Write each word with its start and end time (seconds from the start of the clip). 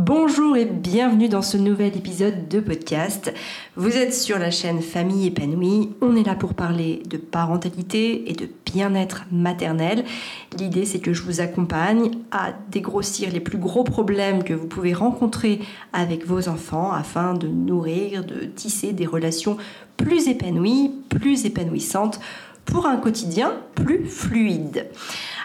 Bonjour 0.00 0.56
et 0.56 0.64
bienvenue 0.64 1.28
dans 1.28 1.42
ce 1.42 1.56
nouvel 1.56 1.96
épisode 1.96 2.46
de 2.46 2.60
podcast. 2.60 3.34
Vous 3.74 3.96
êtes 3.96 4.14
sur 4.14 4.38
la 4.38 4.52
chaîne 4.52 4.80
Famille 4.80 5.26
épanouie. 5.26 5.90
On 6.00 6.14
est 6.14 6.22
là 6.22 6.36
pour 6.36 6.54
parler 6.54 7.02
de 7.10 7.16
parentalité 7.16 8.30
et 8.30 8.32
de 8.32 8.48
bien-être 8.64 9.24
maternel. 9.32 10.04
L'idée 10.56 10.84
c'est 10.84 11.00
que 11.00 11.12
je 11.12 11.24
vous 11.24 11.40
accompagne 11.40 12.12
à 12.30 12.52
dégrossir 12.70 13.32
les 13.32 13.40
plus 13.40 13.58
gros 13.58 13.82
problèmes 13.82 14.44
que 14.44 14.54
vous 14.54 14.68
pouvez 14.68 14.94
rencontrer 14.94 15.58
avec 15.92 16.24
vos 16.24 16.48
enfants 16.48 16.92
afin 16.92 17.34
de 17.34 17.48
nourrir, 17.48 18.24
de 18.24 18.44
tisser 18.44 18.92
des 18.92 19.04
relations 19.04 19.56
plus 19.96 20.28
épanouies, 20.28 20.92
plus 21.08 21.44
épanouissantes 21.44 22.20
pour 22.68 22.86
un 22.86 22.96
quotidien 22.96 23.54
plus 23.74 24.06
fluide. 24.06 24.86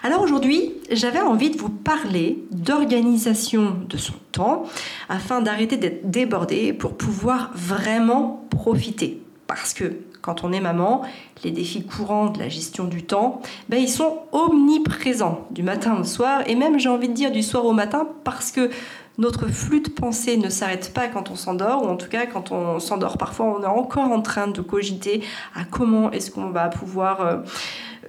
Alors 0.03 0.21
aujourd'hui, 0.21 0.73
j'avais 0.91 1.21
envie 1.21 1.49
de 1.49 1.57
vous 1.57 1.69
parler 1.69 2.43
d'organisation 2.51 3.77
de 3.87 3.97
son 3.97 4.13
temps 4.31 4.63
afin 5.09 5.41
d'arrêter 5.41 5.77
d'être 5.77 6.09
débordé 6.09 6.73
pour 6.73 6.97
pouvoir 6.97 7.51
vraiment 7.55 8.45
profiter. 8.49 9.21
Parce 9.47 9.73
que 9.73 9.93
quand 10.21 10.43
on 10.43 10.53
est 10.53 10.61
maman, 10.61 11.01
les 11.43 11.51
défis 11.51 11.85
courants 11.85 12.29
de 12.29 12.39
la 12.39 12.49
gestion 12.49 12.85
du 12.85 13.03
temps, 13.03 13.41
ben, 13.67 13.77
ils 13.77 13.89
sont 13.89 14.19
omniprésents 14.31 15.47
du 15.51 15.63
matin 15.63 15.97
au 15.99 16.03
soir 16.03 16.43
et 16.47 16.55
même 16.55 16.79
j'ai 16.79 16.89
envie 16.89 17.09
de 17.09 17.13
dire 17.13 17.31
du 17.31 17.43
soir 17.43 17.65
au 17.65 17.73
matin 17.73 18.07
parce 18.23 18.51
que 18.51 18.69
notre 19.17 19.47
flux 19.47 19.81
de 19.81 19.89
pensée 19.89 20.37
ne 20.37 20.49
s'arrête 20.49 20.93
pas 20.93 21.07
quand 21.07 21.29
on 21.29 21.35
s'endort, 21.35 21.83
ou 21.83 21.87
en 21.87 21.95
tout 21.95 22.09
cas 22.09 22.25
quand 22.25 22.51
on 22.51 22.79
s'endort. 22.79 23.17
Parfois, 23.17 23.45
on 23.45 23.63
est 23.63 23.67
encore 23.67 24.11
en 24.11 24.21
train 24.21 24.47
de 24.47 24.61
cogiter 24.61 25.23
à 25.55 25.63
comment 25.65 26.11
est-ce 26.11 26.31
qu'on 26.31 26.49
va 26.49 26.69
pouvoir, 26.69 27.21
euh, 27.21 27.37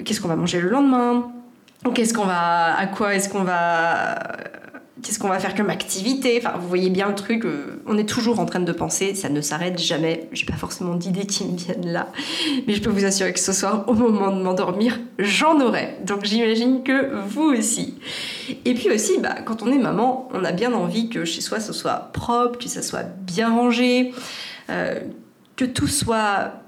qu'est-ce 0.04 0.20
qu'on 0.20 0.28
va 0.28 0.36
manger 0.36 0.60
le 0.60 0.70
lendemain, 0.70 1.30
qu'est-ce 1.94 2.14
qu'on 2.14 2.24
va, 2.24 2.76
à 2.76 2.86
quoi 2.86 3.14
est-ce 3.14 3.28
qu'on 3.28 3.44
va, 3.44 4.18
qu'est-ce 5.02 5.18
qu'on 5.18 5.28
va 5.28 5.38
faire 5.38 5.54
comme 5.54 5.70
activité? 5.70 6.38
Enfin, 6.38 6.56
vous 6.58 6.68
voyez 6.68 6.90
bien 6.90 7.08
le 7.08 7.14
truc. 7.14 7.44
Euh, 7.44 7.82
on 7.86 7.98
est 7.98 8.08
toujours 8.08 8.38
en 8.40 8.46
train 8.46 8.60
de 8.60 8.72
penser, 8.72 9.14
ça 9.14 9.28
ne 9.28 9.40
s'arrête 9.40 9.78
jamais. 9.78 10.28
J'ai 10.32 10.46
pas 10.46 10.56
forcément 10.56 10.94
d'idées 10.94 11.26
qui 11.26 11.44
me 11.44 11.56
viennent 11.56 11.92
là, 11.92 12.08
mais 12.66 12.74
je 12.74 12.82
peux 12.82 12.90
vous 12.90 13.04
assurer 13.04 13.32
que 13.32 13.40
ce 13.40 13.52
soir, 13.52 13.84
au 13.88 13.94
moment 13.94 14.30
de 14.30 14.42
m'endormir, 14.42 15.00
j'en 15.18 15.60
aurai. 15.60 15.96
Donc 16.04 16.24
j'imagine 16.24 16.82
que 16.82 17.14
vous 17.26 17.44
aussi. 17.44 17.98
Et 18.64 18.74
puis 18.74 18.90
aussi, 18.90 19.18
bah, 19.18 19.36
quand 19.44 19.62
on 19.62 19.72
est 19.72 19.78
maman, 19.78 20.28
on 20.32 20.44
a 20.44 20.52
bien 20.52 20.72
envie 20.72 21.08
que 21.08 21.24
chez 21.24 21.40
soi 21.40 21.60
ce 21.60 21.72
soit 21.72 22.10
propre, 22.12 22.58
que 22.58 22.68
ça 22.68 22.82
soit 22.82 23.02
bien 23.02 23.50
rangé, 23.50 24.12
euh, 24.70 25.00
que 25.56 25.64
tout 25.64 25.88
soit 25.88 26.63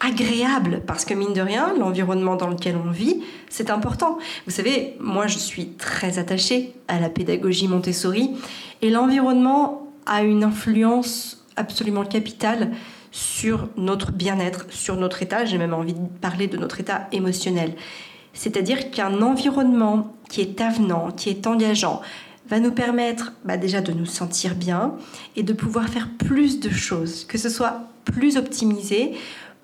agréable 0.00 0.82
parce 0.86 1.04
que 1.04 1.14
mine 1.14 1.32
de 1.32 1.40
rien, 1.40 1.74
l'environnement 1.78 2.36
dans 2.36 2.48
lequel 2.48 2.76
on 2.76 2.90
vit, 2.90 3.22
c'est 3.48 3.70
important. 3.70 4.18
Vous 4.46 4.52
savez, 4.52 4.96
moi 5.00 5.26
je 5.26 5.38
suis 5.38 5.68
très 5.70 6.18
attachée 6.18 6.74
à 6.88 7.00
la 7.00 7.08
pédagogie 7.08 7.68
Montessori 7.68 8.30
et 8.82 8.90
l'environnement 8.90 9.92
a 10.06 10.22
une 10.22 10.44
influence 10.44 11.44
absolument 11.56 12.04
capitale 12.04 12.72
sur 13.10 13.68
notre 13.76 14.12
bien-être, 14.12 14.66
sur 14.68 14.96
notre 14.96 15.22
état, 15.22 15.46
j'ai 15.46 15.56
même 15.56 15.72
envie 15.72 15.94
de 15.94 16.06
parler 16.20 16.48
de 16.48 16.58
notre 16.58 16.80
état 16.80 17.08
émotionnel. 17.12 17.72
C'est-à-dire 18.34 18.90
qu'un 18.90 19.22
environnement 19.22 20.14
qui 20.28 20.42
est 20.42 20.60
avenant, 20.60 21.10
qui 21.10 21.30
est 21.30 21.46
engageant, 21.46 22.02
va 22.48 22.60
nous 22.60 22.72
permettre 22.72 23.32
bah, 23.44 23.56
déjà 23.56 23.80
de 23.80 23.92
nous 23.92 24.06
sentir 24.06 24.54
bien 24.54 24.94
et 25.34 25.42
de 25.42 25.52
pouvoir 25.52 25.88
faire 25.88 26.10
plus 26.18 26.60
de 26.60 26.70
choses, 26.70 27.24
que 27.24 27.38
ce 27.38 27.48
soit 27.48 27.80
plus 28.04 28.36
optimisé, 28.36 29.14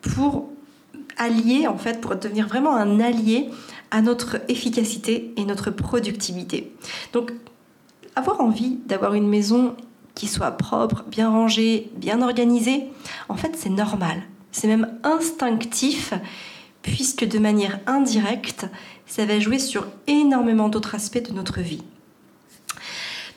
pour 0.03 0.51
allier, 1.17 1.67
en 1.67 1.79
fait, 1.79 2.01
pour 2.01 2.17
devenir 2.17 2.49
vraiment 2.49 2.77
un 2.77 3.01
allié 3.01 3.51
à 3.91 4.03
notre 4.03 4.41
efficacité 4.49 5.33
et 5.37 5.45
notre 5.45 5.71
productivité. 5.71 6.75
Donc, 7.13 7.33
avoir 8.17 8.41
envie 8.41 8.79
d'avoir 8.87 9.15
une 9.15 9.29
maison 9.29 9.75
qui 10.15 10.27
soit 10.29 10.51
propre, 10.53 11.05
bien 11.09 11.31
rangée, 11.31 11.91
bien 11.97 12.21
organisée, 12.23 12.85
en 13.29 13.37
fait, 13.37 13.57
c'est 13.57 13.71
normal. 13.71 14.23
C'est 14.51 14.69
même 14.69 14.99
instinctif, 15.03 16.13
puisque 16.83 17.27
de 17.27 17.39
manière 17.39 17.81
indirecte, 17.87 18.67
ça 19.07 19.25
va 19.25 19.41
jouer 19.41 19.59
sur 19.59 19.87
énormément 20.07 20.69
d'autres 20.69 20.95
aspects 20.95 21.23
de 21.27 21.33
notre 21.33 21.61
vie. 21.61 21.83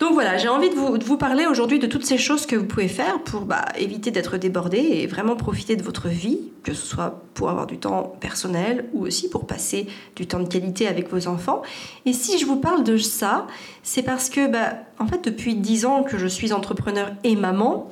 Donc 0.05 0.13
voilà, 0.13 0.37
j'ai 0.37 0.49
envie 0.49 0.69
de 0.69 0.75
vous, 0.75 1.17
parler 1.17 1.47
aujourd'hui 1.47 1.79
de 1.79 1.87
toutes 1.87 2.05
ces 2.05 2.19
choses 2.19 2.45
que 2.45 2.55
vous 2.55 2.65
pouvez 2.65 2.87
faire 2.87 3.21
pour 3.21 3.41
bah, 3.41 3.65
éviter 3.75 4.11
d'être 4.11 4.37
débordé 4.37 4.77
et 4.77 5.07
vraiment 5.07 5.35
profiter 5.35 5.75
de 5.75 5.81
votre 5.81 6.09
vie, 6.09 6.37
que 6.61 6.75
ce 6.75 6.85
soit 6.85 7.23
pour 7.33 7.49
avoir 7.49 7.65
du 7.65 7.79
temps 7.79 8.15
personnel 8.19 8.85
ou 8.93 9.07
aussi 9.07 9.31
pour 9.31 9.47
passer 9.47 9.87
du 10.15 10.27
temps 10.27 10.39
de 10.39 10.47
qualité 10.47 10.87
avec 10.87 11.09
vos 11.09 11.27
enfants. 11.27 11.63
Et 12.05 12.13
si 12.13 12.37
je 12.37 12.45
vous 12.45 12.57
parle 12.57 12.83
de 12.83 12.97
ça, 12.97 13.47
c'est 13.81 14.03
parce 14.03 14.29
que, 14.29 14.47
bah, 14.47 14.73
en 14.99 15.07
fait, 15.07 15.25
depuis 15.25 15.55
10 15.55 15.87
ans 15.87 16.03
que 16.03 16.19
je 16.19 16.27
suis 16.27 16.53
entrepreneur 16.53 17.11
et 17.23 17.35
maman, 17.35 17.89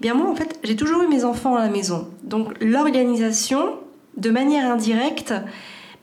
bien 0.00 0.14
moi, 0.14 0.30
en 0.30 0.34
fait, 0.34 0.58
j'ai 0.64 0.74
toujours 0.74 1.02
eu 1.02 1.06
mes 1.06 1.26
enfants 1.26 1.54
à 1.56 1.60
la 1.60 1.68
maison. 1.68 2.08
Donc 2.22 2.54
l'organisation, 2.62 3.74
de 4.16 4.30
manière 4.30 4.72
indirecte, 4.72 5.34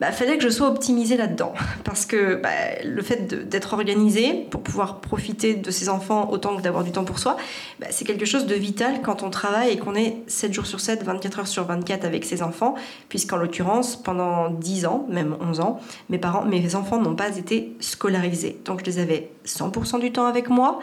bah, 0.00 0.12
fallait 0.12 0.38
que 0.38 0.42
je 0.42 0.48
sois 0.48 0.68
optimisée 0.68 1.16
là-dedans. 1.16 1.52
Parce 1.84 2.06
que 2.06 2.36
bah, 2.36 2.48
le 2.84 3.02
fait 3.02 3.48
d'être 3.48 3.74
organisé 3.74 4.46
pour 4.50 4.62
pouvoir 4.62 5.00
profiter 5.00 5.54
de 5.54 5.70
ses 5.70 5.88
enfants 5.88 6.30
autant 6.30 6.56
que 6.56 6.62
d'avoir 6.62 6.84
du 6.84 6.90
temps 6.90 7.04
pour 7.04 7.18
soi, 7.18 7.36
bah, 7.78 7.86
c'est 7.90 8.04
quelque 8.04 8.24
chose 8.24 8.46
de 8.46 8.54
vital 8.54 9.02
quand 9.02 9.22
on 9.22 9.30
travaille 9.30 9.70
et 9.70 9.78
qu'on 9.78 9.94
est 9.94 10.16
7 10.26 10.52
jours 10.52 10.66
sur 10.66 10.80
7, 10.80 11.04
24 11.04 11.40
heures 11.40 11.46
sur 11.46 11.64
24 11.64 12.04
avec 12.04 12.24
ses 12.24 12.42
enfants, 12.42 12.74
puisqu'en 13.08 13.36
l'occurrence, 13.36 13.96
pendant 13.96 14.50
10 14.50 14.86
ans, 14.86 15.06
même 15.08 15.36
11 15.40 15.60
ans, 15.60 15.80
mes, 16.08 16.18
parents, 16.18 16.44
mes 16.44 16.74
enfants 16.74 17.00
n'ont 17.00 17.16
pas 17.16 17.36
été 17.36 17.76
scolarisés. 17.80 18.58
Donc 18.64 18.80
je 18.80 18.86
les 18.86 18.98
avais 18.98 19.30
100% 19.46 20.00
du 20.00 20.12
temps 20.12 20.26
avec 20.26 20.48
moi. 20.48 20.78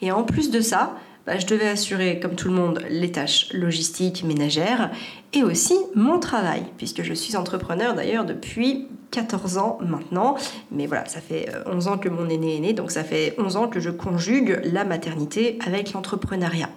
Et 0.00 0.12
en 0.12 0.24
plus 0.24 0.50
de 0.50 0.60
ça, 0.60 0.94
bah, 1.26 1.38
je 1.38 1.46
devais 1.46 1.68
assurer, 1.68 2.18
comme 2.20 2.34
tout 2.34 2.48
le 2.48 2.54
monde, 2.54 2.82
les 2.90 3.12
tâches 3.12 3.52
logistiques, 3.52 4.24
ménagères 4.24 4.90
et 5.32 5.42
aussi 5.42 5.74
mon 5.94 6.18
travail, 6.18 6.62
puisque 6.76 7.02
je 7.02 7.14
suis 7.14 7.36
entrepreneur 7.36 7.94
d'ailleurs 7.94 8.24
depuis 8.24 8.88
14 9.12 9.58
ans 9.58 9.78
maintenant. 9.80 10.36
Mais 10.70 10.86
voilà, 10.86 11.06
ça 11.06 11.20
fait 11.20 11.48
11 11.66 11.86
euh, 11.86 11.90
ans 11.90 11.98
que 11.98 12.08
mon 12.08 12.28
aîné 12.28 12.56
est 12.56 12.60
né, 12.60 12.72
donc 12.72 12.90
ça 12.90 13.04
fait 13.04 13.34
11 13.38 13.56
ans 13.56 13.68
que 13.68 13.80
je 13.80 13.90
conjugue 13.90 14.60
la 14.64 14.84
maternité 14.84 15.58
avec 15.64 15.92
l'entrepreneuriat. 15.92 16.70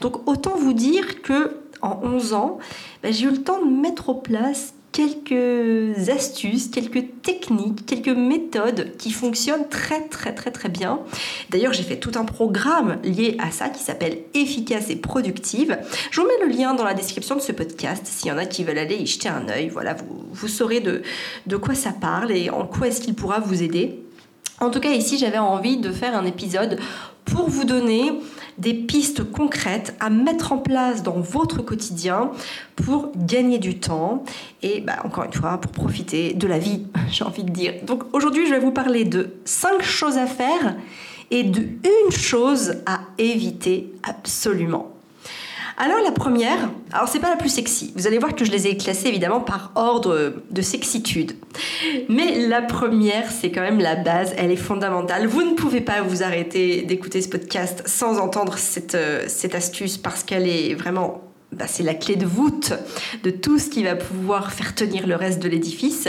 Donc 0.00 0.28
autant 0.28 0.56
vous 0.56 0.72
dire 0.72 1.22
que 1.22 1.58
en 1.80 2.00
11 2.02 2.32
ans, 2.34 2.58
bah, 3.02 3.10
j'ai 3.12 3.26
eu 3.26 3.30
le 3.30 3.42
temps 3.42 3.64
de 3.64 3.70
mettre 3.70 4.10
en 4.10 4.14
place 4.14 4.74
quelques 4.92 6.10
astuces, 6.10 6.68
quelques 6.68 7.22
techniques, 7.22 7.86
quelques 7.86 8.08
méthodes 8.08 8.96
qui 8.98 9.10
fonctionnent 9.10 9.68
très 9.68 10.02
très 10.08 10.34
très 10.34 10.50
très 10.50 10.68
bien. 10.68 11.00
D'ailleurs, 11.50 11.72
j'ai 11.72 11.82
fait 11.82 11.98
tout 11.98 12.12
un 12.16 12.24
programme 12.24 12.98
lié 13.02 13.36
à 13.38 13.50
ça 13.50 13.70
qui 13.70 13.82
s'appelle 13.82 14.18
Efficace 14.34 14.90
et 14.90 14.96
productive. 14.96 15.78
Je 16.10 16.20
vous 16.20 16.26
mets 16.26 16.46
le 16.46 16.52
lien 16.52 16.74
dans 16.74 16.84
la 16.84 16.94
description 16.94 17.34
de 17.34 17.40
ce 17.40 17.52
podcast 17.52 18.06
s'il 18.06 18.28
y 18.28 18.32
en 18.32 18.38
a 18.38 18.44
qui 18.44 18.64
veulent 18.64 18.78
aller 18.78 18.96
y 18.96 19.06
jeter 19.06 19.28
un 19.28 19.48
œil. 19.48 19.68
Voilà, 19.70 19.96
vous, 20.30 20.48
saurez 20.48 20.80
de, 20.80 21.02
de 21.46 21.56
quoi 21.56 21.74
ça 21.74 21.92
parle 21.92 22.30
et 22.30 22.50
en 22.50 22.66
quoi 22.66 22.88
est-ce 22.88 23.00
qu'il 23.00 23.14
pourra 23.14 23.40
vous 23.40 23.62
aider. 23.62 23.98
En 24.60 24.70
tout 24.70 24.80
cas, 24.80 24.90
ici, 24.90 25.18
j'avais 25.18 25.38
envie 25.38 25.78
de 25.78 25.90
faire 25.90 26.16
un 26.16 26.24
épisode 26.24 26.78
pour 27.24 27.48
vous 27.48 27.64
donner 27.64 28.12
des 28.58 28.74
pistes 28.74 29.24
concrètes 29.24 29.94
à 30.00 30.10
mettre 30.10 30.52
en 30.52 30.58
place 30.58 31.02
dans 31.02 31.20
votre 31.20 31.62
quotidien 31.62 32.30
pour 32.76 33.12
gagner 33.16 33.58
du 33.58 33.78
temps 33.78 34.24
et 34.62 34.80
bah, 34.80 34.96
encore 35.04 35.24
une 35.24 35.32
fois 35.32 35.58
pour 35.58 35.72
profiter 35.72 36.34
de 36.34 36.46
la 36.46 36.58
vie, 36.58 36.86
j'ai 37.10 37.24
envie 37.24 37.44
de 37.44 37.50
dire. 37.50 37.74
Donc 37.84 38.04
aujourd'hui, 38.12 38.46
je 38.46 38.52
vais 38.52 38.60
vous 38.60 38.72
parler 38.72 39.04
de 39.04 39.30
5 39.44 39.82
choses 39.82 40.18
à 40.18 40.26
faire 40.26 40.76
et 41.30 41.44
de 41.44 41.60
une 41.62 42.12
chose 42.12 42.76
à 42.86 43.00
éviter 43.18 43.92
absolument. 44.02 44.91
Alors 45.76 45.98
la 46.04 46.12
première, 46.12 46.70
alors 46.92 47.08
c'est 47.08 47.18
pas 47.18 47.30
la 47.30 47.36
plus 47.36 47.48
sexy. 47.48 47.92
Vous 47.96 48.06
allez 48.06 48.18
voir 48.18 48.34
que 48.34 48.44
je 48.44 48.50
les 48.50 48.66
ai 48.66 48.76
classées 48.76 49.08
évidemment 49.08 49.40
par 49.40 49.72
ordre 49.74 50.34
de 50.50 50.62
sexitude. 50.62 51.32
Mais 52.08 52.46
la 52.46 52.62
première, 52.62 53.30
c'est 53.30 53.50
quand 53.50 53.62
même 53.62 53.78
la 53.78 53.96
base, 53.96 54.34
elle 54.36 54.50
est 54.50 54.56
fondamentale. 54.56 55.26
Vous 55.26 55.42
ne 55.42 55.54
pouvez 55.54 55.80
pas 55.80 56.02
vous 56.02 56.22
arrêter 56.22 56.82
d'écouter 56.82 57.22
ce 57.22 57.28
podcast 57.28 57.82
sans 57.86 58.18
entendre 58.18 58.58
cette, 58.58 58.94
euh, 58.94 59.26
astuce 59.54 59.98
parce 59.98 60.24
qu'elle 60.24 60.48
est 60.48 60.74
vraiment 60.74 61.22
bah, 61.52 61.66
c'est 61.66 61.82
la 61.82 61.94
clé 61.94 62.16
de 62.16 62.24
voûte 62.24 62.72
de 63.24 63.30
tout 63.30 63.58
ce 63.58 63.68
qui 63.68 63.82
va 63.84 63.94
pouvoir 63.94 64.52
faire 64.52 64.74
tenir 64.74 65.06
le 65.06 65.16
reste 65.16 65.38
de 65.38 65.48
l'édifice, 65.48 66.08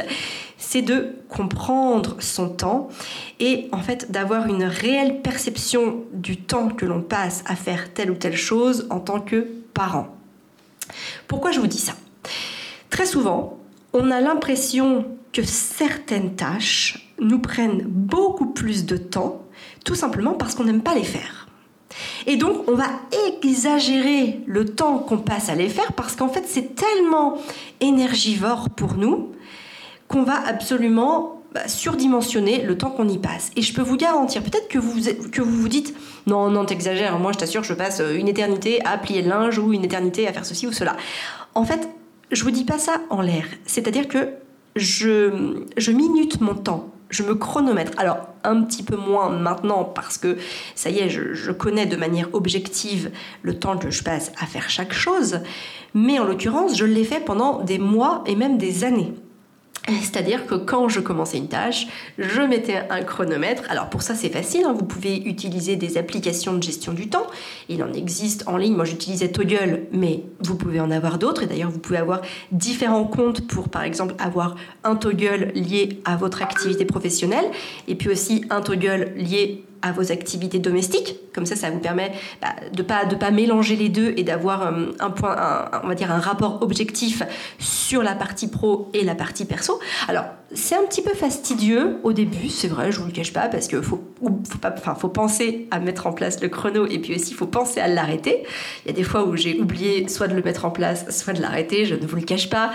c'est 0.73 0.81
de 0.81 1.09
comprendre 1.29 2.15
son 2.19 2.49
temps 2.49 2.89
et 3.39 3.69
en 3.73 3.77
fait 3.77 4.11
d'avoir 4.11 4.47
une 4.47 4.63
réelle 4.63 5.21
perception 5.21 6.03
du 6.13 6.35
temps 6.35 6.69
que 6.69 6.87
l'on 6.87 7.03
passe 7.03 7.43
à 7.45 7.55
faire 7.55 7.93
telle 7.93 8.09
ou 8.09 8.15
telle 8.15 8.35
chose 8.35 8.87
en 8.89 8.99
tant 8.99 9.19
que 9.19 9.47
parent. 9.75 10.07
Pourquoi 11.27 11.51
je 11.51 11.59
vous 11.59 11.67
dis 11.67 11.77
ça? 11.77 11.93
Très 12.89 13.05
souvent, 13.05 13.59
on 13.93 14.09
a 14.09 14.19
l'impression 14.19 15.05
que 15.31 15.43
certaines 15.43 16.35
tâches 16.35 17.13
nous 17.19 17.37
prennent 17.37 17.83
beaucoup 17.85 18.47
plus 18.47 18.87
de 18.87 18.97
temps, 18.97 19.43
tout 19.85 19.93
simplement 19.93 20.33
parce 20.33 20.55
qu'on 20.55 20.63
n'aime 20.63 20.81
pas 20.81 20.95
les 20.95 21.03
faire. 21.03 21.47
Et 22.25 22.35
donc, 22.35 22.67
on 22.67 22.73
va 22.73 22.87
exagérer 23.43 24.39
le 24.47 24.65
temps 24.65 24.97
qu'on 24.97 25.19
passe 25.19 25.49
à 25.49 25.55
les 25.55 25.69
faire 25.69 25.93
parce 25.93 26.15
qu'en 26.15 26.29
fait, 26.29 26.45
c'est 26.47 26.73
tellement 26.73 27.37
énergivore 27.79 28.71
pour 28.71 28.95
nous 28.95 29.33
qu'on 30.07 30.23
va 30.23 30.35
absolument 30.45 31.41
bah, 31.53 31.67
surdimensionner 31.67 32.63
le 32.63 32.77
temps 32.77 32.89
qu'on 32.89 33.07
y 33.07 33.17
passe. 33.17 33.51
Et 33.55 33.61
je 33.61 33.73
peux 33.73 33.81
vous 33.81 33.97
garantir, 33.97 34.43
peut-être 34.43 34.67
que 34.67 34.79
vous, 34.79 35.01
que 35.31 35.41
vous 35.41 35.61
vous 35.61 35.69
dites, 35.69 35.95
non, 36.25 36.49
non, 36.49 36.65
t'exagères, 36.65 37.17
moi 37.19 37.31
je 37.31 37.37
t'assure, 37.37 37.63
je 37.63 37.73
passe 37.73 38.01
une 38.01 38.27
éternité 38.27 38.83
à 38.85 38.97
plier 38.97 39.21
le 39.21 39.29
linge 39.29 39.57
ou 39.59 39.73
une 39.73 39.83
éternité 39.83 40.27
à 40.27 40.33
faire 40.33 40.45
ceci 40.45 40.67
ou 40.67 40.71
cela. 40.71 40.95
En 41.55 41.65
fait, 41.65 41.87
je 42.31 42.43
vous 42.43 42.51
dis 42.51 42.65
pas 42.65 42.79
ça 42.79 43.01
en 43.09 43.21
l'air. 43.21 43.45
C'est-à-dire 43.65 44.07
que 44.07 44.29
je, 44.75 45.63
je 45.77 45.91
minute 45.91 46.41
mon 46.41 46.55
temps 46.55 46.93
je 47.13 47.23
me 47.23 47.35
chronomètre. 47.35 47.91
Alors, 47.97 48.17
un 48.43 48.61
petit 48.63 48.83
peu 48.83 48.97
moins 48.97 49.29
maintenant 49.29 49.83
parce 49.83 50.17
que 50.17 50.37
ça 50.75 50.89
y 50.89 50.99
est, 50.99 51.09
je, 51.09 51.51
connais 51.51 51.85
de 51.85 51.95
manière 51.95 52.27
objective 52.33 53.11
le 53.43 53.57
temps 53.57 53.77
que 53.77 53.91
je 53.91 54.03
passe 54.03 54.31
à 54.41 54.45
faire 54.45 54.69
chaque 54.69 54.93
chose. 54.93 55.39
Mais 55.93 56.19
en 56.19 56.25
l'occurrence, 56.25 56.75
je 56.75 56.85
l'ai 56.85 57.03
fait 57.03 57.23
pendant 57.23 57.61
des 57.61 57.77
mois 57.77 58.23
et 58.25 58.35
même 58.35 58.57
des 58.57 58.83
années. 58.83 59.13
C'est-à-dire 59.87 60.45
que 60.47 60.55
quand 60.55 60.87
je 60.87 61.01
commençais 61.01 61.37
une 61.37 61.49
tâche, 61.49 61.87
je 62.17 62.41
mettais 62.41 62.83
un 62.89 63.01
chronomètre. 63.01 63.63
Alors 63.69 63.89
pour 63.89 64.01
ça 64.01 64.15
c'est 64.15 64.29
facile, 64.29 64.63
hein. 64.65 64.73
vous 64.77 64.85
pouvez 64.85 65.17
utiliser 65.17 65.75
des 65.75 65.97
applications 65.97 66.53
de 66.53 66.63
gestion 66.63 66.93
du 66.93 67.09
temps. 67.09 67.27
Il 67.67 67.83
en 67.83 67.91
existe 67.91 68.47
en 68.47 68.55
ligne, 68.55 68.75
moi 68.75 68.85
j'utilisais 68.85 69.29
Toggle, 69.29 69.87
mais 69.91 70.23
vous 70.39 70.55
pouvez 70.55 70.79
en 70.79 70.89
avoir 70.89 71.17
d'autres. 71.17 71.43
Et 71.43 71.47
d'ailleurs 71.47 71.69
vous 71.69 71.79
pouvez 71.79 71.97
avoir 71.97 72.21
différents 72.51 73.03
comptes 73.03 73.45
pour 73.47 73.67
par 73.67 73.83
exemple 73.83 74.15
avoir 74.19 74.55
un 74.85 74.95
Toggle 74.95 75.51
lié 75.53 75.99
à 76.05 76.15
votre 76.15 76.41
activité 76.41 76.85
professionnelle 76.85 77.45
et 77.87 77.95
puis 77.95 78.09
aussi 78.09 78.45
un 78.49 78.61
Toggle 78.61 79.11
lié 79.17 79.65
à 79.83 79.91
vos 79.91 80.11
activités 80.11 80.57
domestiques. 80.57 81.17
Comme 81.35 81.45
ça, 81.45 81.55
ça 81.55 81.69
vous 81.69 81.79
permet 81.79 82.11
bah, 82.41 82.55
de 82.71 82.81
pas 82.81 83.05
de 83.05 83.15
pas 83.15 83.29
mélanger 83.29 83.75
les 83.75 83.89
deux 83.89 84.13
et 84.17 84.23
d'avoir 84.23 84.65
euh, 84.65 84.91
un 84.99 85.11
point, 85.11 85.35
on 85.83 85.87
va 85.87 85.95
dire 85.95 86.11
un 86.11 86.19
rapport 86.19 86.63
objectif 86.63 87.21
sur 87.59 88.01
la 88.01 88.15
partie 88.15 88.47
pro 88.47 88.89
et 88.93 89.03
la 89.03 89.13
partie 89.13 89.45
perso. 89.45 89.79
Alors, 90.07 90.25
c'est 90.55 90.75
un 90.75 90.83
petit 90.83 91.01
peu 91.01 91.13
fastidieux 91.13 91.97
au 92.03 92.13
début, 92.13 92.49
c'est 92.49 92.67
vrai, 92.67 92.91
je 92.91 92.99
vous 92.99 93.05
le 93.05 93.11
cache 93.11 93.33
pas, 93.33 93.47
parce 93.47 93.67
qu'il 93.67 93.81
faut, 93.81 94.03
enfin, 94.63 94.95
faut 94.95 95.09
penser 95.09 95.67
à 95.71 95.79
mettre 95.79 96.07
en 96.07 96.13
place 96.13 96.41
le 96.41 96.49
chrono 96.49 96.85
et 96.85 96.99
puis 96.99 97.15
aussi 97.15 97.31
il 97.31 97.35
faut 97.35 97.47
penser 97.47 97.79
à 97.79 97.87
l'arrêter. 97.87 98.43
Il 98.85 98.91
y 98.91 98.93
a 98.93 98.95
des 98.95 99.03
fois 99.03 99.23
où 99.25 99.35
j'ai 99.35 99.59
oublié 99.59 100.07
soit 100.07 100.27
de 100.27 100.35
le 100.35 100.41
mettre 100.41 100.65
en 100.65 100.71
place, 100.71 101.05
soit 101.09 101.33
de 101.33 101.41
l'arrêter, 101.41 101.85
je 101.85 101.95
ne 101.95 102.05
vous 102.05 102.15
le 102.15 102.21
cache 102.21 102.49
pas. 102.49 102.71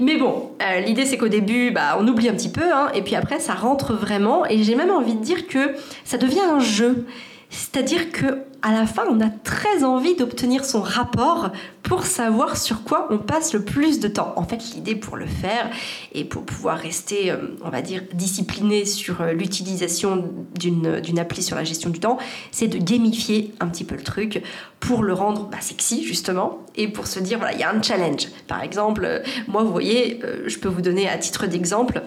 Mais 0.00 0.16
bon, 0.16 0.50
euh, 0.62 0.80
l'idée 0.80 1.06
c'est 1.06 1.16
qu'au 1.16 1.28
début, 1.28 1.70
bah, 1.70 1.96
on 1.98 2.06
oublie 2.06 2.28
un 2.28 2.34
petit 2.34 2.50
peu, 2.50 2.72
hein, 2.72 2.88
et 2.94 3.02
puis 3.02 3.14
après 3.14 3.40
ça 3.40 3.54
rentre 3.54 3.94
vraiment, 3.94 4.46
et 4.46 4.62
j'ai 4.62 4.74
même 4.74 4.90
envie 4.90 5.14
de 5.14 5.22
dire 5.22 5.46
que 5.46 5.74
ça 6.04 6.18
devient 6.18 6.40
un 6.40 6.60
jeu. 6.60 7.06
C'est-à-dire 7.54 8.10
que 8.10 8.42
à 8.62 8.72
la 8.72 8.86
fin, 8.86 9.04
on 9.10 9.20
a 9.20 9.28
très 9.28 9.84
envie 9.84 10.16
d'obtenir 10.16 10.64
son 10.64 10.80
rapport 10.80 11.52
pour 11.82 12.04
savoir 12.06 12.56
sur 12.56 12.82
quoi 12.82 13.06
on 13.10 13.18
passe 13.18 13.52
le 13.52 13.62
plus 13.62 14.00
de 14.00 14.08
temps. 14.08 14.32
En 14.36 14.44
fait, 14.44 14.72
l'idée 14.74 14.96
pour 14.96 15.16
le 15.16 15.26
faire 15.26 15.68
et 16.14 16.24
pour 16.24 16.44
pouvoir 16.44 16.78
rester, 16.78 17.30
euh, 17.30 17.36
on 17.62 17.68
va 17.68 17.82
dire, 17.82 18.02
discipliné 18.14 18.86
sur 18.86 19.20
euh, 19.20 19.32
l'utilisation 19.32 20.32
d'une 20.58 21.18
appli 21.18 21.42
sur 21.42 21.56
la 21.56 21.64
gestion 21.64 21.90
du 21.90 22.00
temps, 22.00 22.16
c'est 22.52 22.68
de 22.68 22.78
gamifier 22.78 23.52
un 23.60 23.68
petit 23.68 23.84
peu 23.84 23.96
le 23.96 24.02
truc 24.02 24.42
pour 24.80 25.02
le 25.02 25.12
rendre 25.12 25.50
bah, 25.50 25.60
sexy, 25.60 26.02
justement, 26.02 26.60
et 26.74 26.88
pour 26.88 27.06
se 27.06 27.20
dire, 27.20 27.38
voilà, 27.38 27.52
il 27.52 27.60
y 27.60 27.64
a 27.64 27.70
un 27.70 27.82
challenge. 27.82 28.28
Par 28.48 28.62
exemple, 28.62 29.04
euh, 29.04 29.20
moi, 29.46 29.62
vous 29.62 29.72
voyez, 29.72 30.20
je 30.46 30.58
peux 30.58 30.68
vous 30.68 30.82
donner 30.82 31.06
à 31.06 31.18
titre 31.18 31.46
d'exemple, 31.46 32.00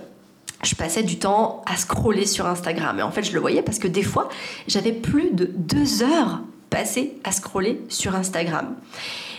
je 0.67 0.75
passais 0.75 1.03
du 1.03 1.17
temps 1.17 1.63
à 1.65 1.77
scroller 1.77 2.25
sur 2.25 2.45
Instagram. 2.45 2.99
Et 2.99 3.03
en 3.03 3.11
fait, 3.11 3.23
je 3.23 3.33
le 3.33 3.39
voyais 3.39 3.61
parce 3.61 3.79
que 3.79 3.87
des 3.87 4.03
fois, 4.03 4.29
j'avais 4.67 4.91
plus 4.91 5.31
de 5.31 5.49
deux 5.55 6.03
heures 6.03 6.41
passées 6.69 7.15
à 7.23 7.31
scroller 7.31 7.81
sur 7.87 8.15
Instagram. 8.15 8.75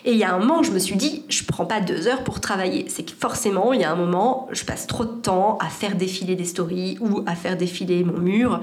Et 0.04 0.12
il 0.12 0.16
y 0.16 0.24
a 0.24 0.32
un 0.32 0.38
moment, 0.38 0.62
je 0.62 0.70
me 0.70 0.78
suis 0.78 0.96
dit, 0.96 1.24
je 1.28 1.44
prends 1.44 1.66
pas 1.66 1.80
deux 1.80 2.08
heures 2.08 2.24
pour 2.24 2.40
travailler. 2.40 2.86
C'est 2.88 3.02
que 3.02 3.12
forcément, 3.12 3.74
il 3.74 3.80
y 3.80 3.84
a 3.84 3.90
un 3.90 3.96
moment, 3.96 4.48
je 4.52 4.64
passe 4.64 4.86
trop 4.86 5.04
de 5.04 5.20
temps 5.20 5.58
à 5.60 5.68
faire 5.68 5.96
défiler 5.96 6.34
des 6.34 6.44
stories 6.44 6.96
ou 7.00 7.22
à 7.26 7.34
faire 7.34 7.56
défiler 7.56 8.04
mon 8.04 8.18
mur. 8.18 8.60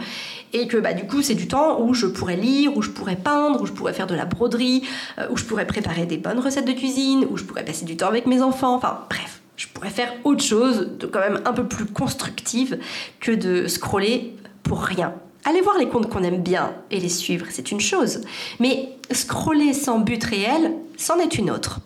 Et 0.53 0.67
que 0.67 0.77
bah, 0.77 0.93
du 0.93 1.05
coup, 1.05 1.21
c'est 1.21 1.35
du 1.35 1.47
temps 1.47 1.81
où 1.81 1.93
je 1.93 2.07
pourrais 2.07 2.37
lire, 2.37 2.75
où 2.75 2.81
je 2.81 2.89
pourrais 2.89 3.17
peindre, 3.17 3.61
où 3.61 3.65
je 3.67 3.73
pourrais 3.73 3.93
faire 3.93 4.07
de 4.07 4.15
la 4.15 4.25
broderie, 4.25 4.83
euh, 5.19 5.27
où 5.29 5.37
je 5.37 5.43
pourrais 5.43 5.67
préparer 5.67 6.05
des 6.07 6.17
bonnes 6.17 6.39
recettes 6.39 6.65
de 6.65 6.73
cuisine, 6.73 7.27
où 7.29 7.37
je 7.37 7.43
pourrais 7.43 7.65
passer 7.65 7.85
du 7.85 7.97
temps 7.97 8.07
avec 8.07 8.25
mes 8.25 8.41
enfants. 8.41 8.75
Enfin, 8.75 9.01
bref 9.09 9.41
je 9.57 9.67
pourrais 9.67 9.89
faire 9.89 10.13
autre 10.23 10.43
chose, 10.43 10.89
quand 11.11 11.19
même 11.19 11.41
un 11.45 11.53
peu 11.53 11.67
plus 11.67 11.85
constructive 11.85 12.79
que 13.19 13.31
de 13.31 13.67
scroller 13.67 14.35
pour 14.63 14.81
rien. 14.81 15.13
Aller 15.45 15.61
voir 15.61 15.77
les 15.77 15.87
comptes 15.87 16.09
qu'on 16.09 16.23
aime 16.23 16.41
bien 16.41 16.73
et 16.89 16.99
les 16.99 17.09
suivre, 17.09 17.45
c'est 17.49 17.71
une 17.71 17.79
chose. 17.79 18.21
Mais 18.59 18.89
scroller 19.11 19.73
sans 19.73 19.99
but 19.99 20.23
réel, 20.23 20.73
c'en 20.97 21.19
est 21.19 21.37
une 21.37 21.51
autre. 21.51 21.81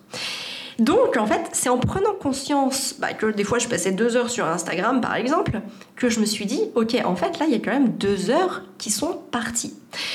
Donc, 0.79 1.17
en 1.17 1.27
fait, 1.27 1.41
c'est 1.51 1.67
en 1.67 1.77
prenant 1.77 2.13
conscience 2.13 2.95
bah, 2.99 3.13
que 3.13 3.25
des 3.25 3.43
fois 3.43 3.59
je 3.59 3.67
passais 3.67 3.91
deux 3.91 4.15
heures 4.15 4.29
sur 4.29 4.47
Instagram, 4.47 5.01
par 5.01 5.15
exemple, 5.15 5.59
que 5.97 6.09
je 6.09 6.21
me 6.21 6.25
suis 6.25 6.45
dit, 6.45 6.61
ok, 6.75 6.95
en 7.03 7.17
fait, 7.17 7.37
là, 7.37 7.47
il 7.47 7.51
y 7.51 7.55
a 7.55 7.59
quand 7.59 7.71
même 7.71 7.89
deux 7.89 8.29
heures 8.29 8.63
qui 8.77 8.89
sont 8.89 9.19
parties. 9.29 9.73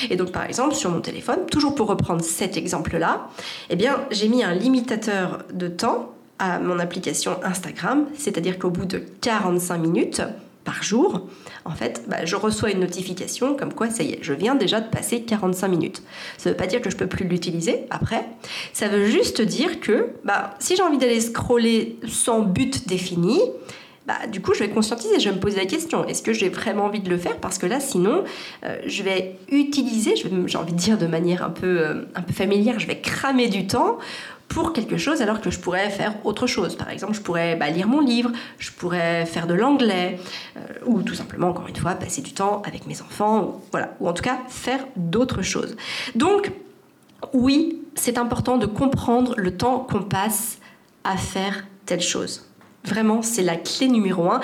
Et 0.09 0.15
donc, 0.15 0.31
par 0.31 0.43
exemple, 0.43 0.73
sur 0.73 0.89
mon 0.89 1.01
téléphone, 1.01 1.45
toujours 1.51 1.75
pour 1.75 1.87
reprendre 1.87 2.23
cet 2.23 2.57
exemple-là, 2.57 3.29
eh 3.69 3.75
bien, 3.75 4.07
j'ai 4.09 4.27
mis 4.27 4.43
un 4.43 4.55
limitateur 4.55 5.43
de 5.53 5.67
temps 5.67 6.14
à 6.39 6.59
mon 6.59 6.79
application 6.79 7.37
Instagram, 7.43 8.05
c'est-à-dire 8.17 8.59
qu'au 8.59 8.69
bout 8.69 8.85
de 8.85 9.03
45 9.21 9.77
minutes 9.77 10.21
par 10.63 10.81
jour, 10.83 11.27
en 11.63 11.71
fait, 11.71 12.03
bah, 12.07 12.25
je 12.25 12.35
reçois 12.35 12.71
une 12.71 12.79
notification 12.79 13.55
comme 13.55 13.73
quoi 13.73 13.89
ça 13.89 14.03
y 14.03 14.13
est, 14.13 14.19
je 14.21 14.33
viens 14.33 14.55
déjà 14.55 14.81
de 14.81 14.89
passer 14.89 15.21
45 15.21 15.67
minutes. 15.67 16.01
Ça 16.37 16.49
ne 16.49 16.53
veut 16.53 16.57
pas 16.57 16.67
dire 16.67 16.81
que 16.81 16.89
je 16.89 16.97
peux 16.97 17.07
plus 17.07 17.25
l'utiliser 17.25 17.85
après, 17.91 18.25
ça 18.73 18.87
veut 18.87 19.05
juste 19.05 19.41
dire 19.41 19.79
que 19.79 20.07
bah, 20.23 20.55
si 20.59 20.75
j'ai 20.75 20.81
envie 20.81 20.97
d'aller 20.97 21.21
scroller 21.21 21.99
sans 22.07 22.41
but 22.41 22.87
défini, 22.87 23.39
bah, 24.05 24.27
du 24.31 24.41
coup, 24.41 24.53
je 24.53 24.59
vais 24.59 24.69
conscientiser, 24.69 25.19
je 25.19 25.29
vais 25.29 25.35
me 25.35 25.39
poser 25.39 25.57
la 25.57 25.65
question, 25.65 26.05
est-ce 26.05 26.21
que 26.21 26.31
j'ai 26.31 26.49
vraiment 26.49 26.85
envie 26.85 26.99
de 26.99 27.09
le 27.09 27.17
faire? 27.17 27.37
Parce 27.37 27.57
que 27.57 27.65
là, 27.65 27.79
sinon, 27.79 28.23
euh, 28.63 28.77
je 28.85 29.01
vais 29.01 29.37
utiliser, 29.49 30.15
j'ai 30.15 30.57
envie 30.57 30.73
de 30.73 30.77
dire 30.77 30.97
de 30.97 31.07
manière 31.07 31.43
un 31.43 31.49
peu, 31.49 31.79
euh, 31.79 32.03
un 32.13 32.21
peu 32.21 32.33
familière, 32.33 32.79
je 32.79 32.85
vais 32.85 32.99
cramer 32.99 33.47
du 33.47 33.65
temps 33.65 33.97
pour 34.47 34.73
quelque 34.73 34.97
chose 34.97 35.23
alors 35.23 35.41
que 35.41 35.49
je 35.49 35.59
pourrais 35.59 35.89
faire 35.89 36.13
autre 36.23 36.45
chose. 36.45 36.75
Par 36.75 36.91
exemple, 36.91 37.13
je 37.13 37.21
pourrais 37.21 37.55
bah, 37.55 37.69
lire 37.69 37.87
mon 37.87 37.99
livre, 37.99 38.31
je 38.59 38.69
pourrais 38.71 39.25
faire 39.25 39.47
de 39.47 39.55
l'anglais, 39.55 40.19
euh, 40.55 40.59
ou 40.85 41.01
tout 41.01 41.15
simplement, 41.15 41.49
encore 41.49 41.67
une 41.67 41.75
fois, 41.75 41.95
passer 41.95 42.21
du 42.21 42.33
temps 42.33 42.61
avec 42.63 42.85
mes 42.85 43.01
enfants, 43.01 43.43
ou, 43.43 43.61
voilà, 43.71 43.95
ou 43.99 44.07
en 44.07 44.13
tout 44.13 44.23
cas 44.23 44.39
faire 44.49 44.85
d'autres 44.95 45.41
choses. 45.41 45.75
Donc, 46.13 46.51
oui, 47.33 47.81
c'est 47.95 48.19
important 48.19 48.57
de 48.57 48.67
comprendre 48.67 49.33
le 49.35 49.57
temps 49.57 49.79
qu'on 49.79 50.03
passe 50.03 50.59
à 51.03 51.17
faire 51.17 51.65
telle 51.87 52.01
chose. 52.01 52.45
Vraiment, 52.85 53.21
c'est 53.21 53.43
la 53.43 53.55
clé 53.55 53.87
numéro 53.87 54.29
un 54.29 54.41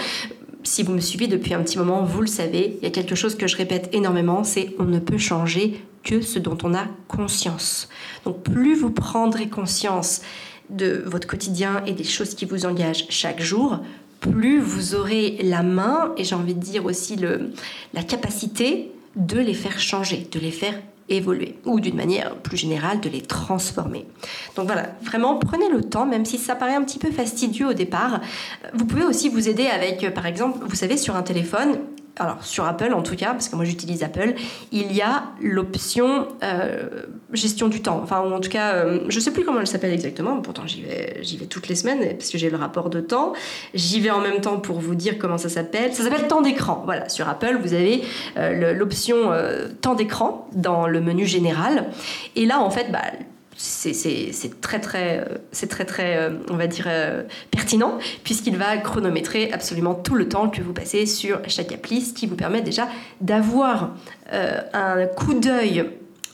si 0.63 0.83
vous 0.83 0.93
me 0.93 0.99
suivez 0.99 1.27
depuis 1.27 1.53
un 1.53 1.63
petit 1.63 1.77
moment, 1.77 2.03
vous 2.03 2.21
le 2.21 2.27
savez, 2.27 2.77
il 2.79 2.83
y 2.83 2.87
a 2.87 2.91
quelque 2.91 3.15
chose 3.15 3.35
que 3.35 3.47
je 3.47 3.57
répète 3.57 3.89
énormément, 3.93 4.43
c'est 4.43 4.75
on 4.79 4.83
ne 4.83 4.99
peut 4.99 5.17
changer 5.17 5.83
que 6.03 6.21
ce 6.21 6.39
dont 6.39 6.57
on 6.63 6.73
a 6.73 6.85
conscience. 7.07 7.89
Donc 8.25 8.43
plus 8.43 8.75
vous 8.75 8.91
prendrez 8.91 9.49
conscience 9.49 10.21
de 10.69 11.03
votre 11.05 11.27
quotidien 11.27 11.83
et 11.85 11.93
des 11.93 12.03
choses 12.03 12.35
qui 12.35 12.45
vous 12.45 12.65
engagent 12.65 13.05
chaque 13.09 13.41
jour, 13.41 13.79
plus 14.19 14.59
vous 14.59 14.95
aurez 14.95 15.37
la 15.41 15.63
main 15.63 16.13
et 16.17 16.23
j'ai 16.23 16.35
envie 16.35 16.53
de 16.53 16.59
dire 16.59 16.85
aussi 16.85 17.15
le, 17.15 17.51
la 17.93 18.03
capacité 18.03 18.91
de 19.15 19.39
les 19.39 19.53
faire 19.53 19.79
changer, 19.79 20.27
de 20.31 20.39
les 20.39 20.51
faire 20.51 20.75
évoluer 21.17 21.55
ou 21.65 21.79
d'une 21.79 21.95
manière 21.95 22.35
plus 22.35 22.57
générale 22.57 22.99
de 22.99 23.09
les 23.09 23.21
transformer. 23.21 24.05
Donc 24.55 24.65
voilà, 24.65 24.89
vraiment 25.03 25.37
prenez 25.37 25.69
le 25.69 25.81
temps, 25.81 26.05
même 26.05 26.25
si 26.25 26.37
ça 26.37 26.55
paraît 26.55 26.75
un 26.75 26.83
petit 26.83 26.99
peu 26.99 27.11
fastidieux 27.11 27.67
au 27.67 27.73
départ. 27.73 28.21
Vous 28.73 28.85
pouvez 28.85 29.03
aussi 29.03 29.29
vous 29.29 29.49
aider 29.49 29.67
avec, 29.67 30.13
par 30.13 30.25
exemple, 30.25 30.59
vous 30.65 30.75
savez, 30.75 30.97
sur 30.97 31.15
un 31.15 31.23
téléphone, 31.23 31.79
alors 32.17 32.43
sur 32.43 32.65
Apple 32.65 32.93
en 32.93 33.01
tout 33.01 33.15
cas, 33.15 33.31
parce 33.31 33.49
que 33.49 33.55
moi 33.55 33.65
j'utilise 33.65 34.03
Apple, 34.03 34.33
il 34.71 34.91
y 34.91 35.01
a 35.01 35.23
l'option 35.41 36.27
euh, 36.43 37.03
gestion 37.33 37.67
du 37.67 37.81
temps. 37.81 37.99
Enfin, 38.03 38.21
ou 38.21 38.33
en 38.33 38.39
tout 38.39 38.49
cas, 38.49 38.73
euh, 38.73 38.99
je 39.09 39.19
sais 39.19 39.31
plus 39.31 39.43
comment 39.43 39.59
elle 39.59 39.67
s'appelle 39.67 39.93
exactement, 39.93 40.41
pourtant 40.41 40.63
j'y 40.65 40.81
vais, 40.81 41.17
j'y 41.21 41.37
vais 41.37 41.45
toutes 41.45 41.67
les 41.67 41.75
semaines 41.75 42.17
parce 42.17 42.29
que 42.29 42.37
j'ai 42.37 42.49
le 42.49 42.57
rapport 42.57 42.89
de 42.89 43.01
temps. 43.01 43.33
J'y 43.73 43.99
vais 43.99 44.11
en 44.11 44.21
même 44.21 44.41
temps 44.41 44.59
pour 44.59 44.79
vous 44.79 44.95
dire 44.95 45.17
comment 45.17 45.37
ça 45.37 45.49
s'appelle. 45.49 45.93
Ça 45.93 46.03
s'appelle 46.03 46.27
temps 46.27 46.41
d'écran. 46.41 46.81
Voilà, 46.85 47.09
sur 47.09 47.27
Apple, 47.29 47.57
vous 47.61 47.73
avez 47.73 48.03
euh, 48.37 48.73
l'option 48.73 49.31
temps 49.81 49.95
d'écran 49.95 50.47
dans 50.53 50.87
le 50.87 51.01
menu 51.01 51.25
général. 51.25 51.89
Et 52.35 52.45
là, 52.45 52.59
en 52.61 52.69
fait, 52.69 52.91
bah, 52.91 53.01
c'est 53.61 54.61
très 54.61 54.79
très 54.79 55.85
très 55.85 56.17
euh, 56.17 56.31
on 56.49 56.55
va 56.55 56.67
dire 56.67 56.85
euh, 56.87 57.23
pertinent 57.51 57.97
puisqu'il 58.23 58.57
va 58.57 58.77
chronométrer 58.77 59.51
absolument 59.51 59.93
tout 59.93 60.15
le 60.15 60.27
temps 60.27 60.49
que 60.49 60.61
vous 60.61 60.73
passez 60.73 61.05
sur 61.05 61.39
chaque 61.47 61.71
appli 61.71 62.01
ce 62.01 62.13
qui 62.13 62.25
vous 62.25 62.35
permet 62.35 62.61
déjà 62.61 62.87
d'avoir 63.21 63.95
euh, 64.33 64.59
un 64.73 65.05
coup 65.05 65.33
d'œil 65.33 65.85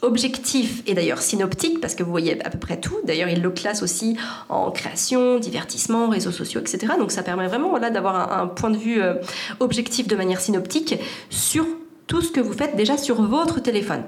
objectif 0.01 0.83
et 0.85 0.93
d'ailleurs 0.93 1.21
synoptique 1.21 1.81
parce 1.81 1.95
que 1.95 2.03
vous 2.03 2.11
voyez 2.11 2.39
à 2.45 2.51
peu 2.51 2.59
près 2.59 2.79
tout. 2.79 2.95
D'ailleurs 3.03 3.29
il 3.29 3.41
le 3.41 3.49
classe 3.49 3.81
aussi 3.81 4.15
en 4.47 4.71
création 4.71 5.39
divertissement 5.39 6.07
réseaux 6.09 6.31
sociaux 6.31 6.61
etc 6.61 6.93
donc 6.99 7.11
ça 7.11 7.23
permet 7.23 7.47
vraiment 7.47 7.69
voilà, 7.69 7.89
d'avoir 7.89 8.39
un, 8.39 8.47
point 8.47 8.69
de 8.69 8.77
vue 8.77 9.01
objectif 9.59 10.07
de 10.07 10.15
manière 10.15 10.39
synoptique 10.39 10.95
sur 11.29 11.65
tout 12.05 12.21
ce 12.21 12.31
que 12.31 12.39
vous 12.39 12.53
faites 12.53 12.75
déjà 12.75 12.97
sur 12.97 13.21
votre 13.21 13.59
téléphone 13.59 14.03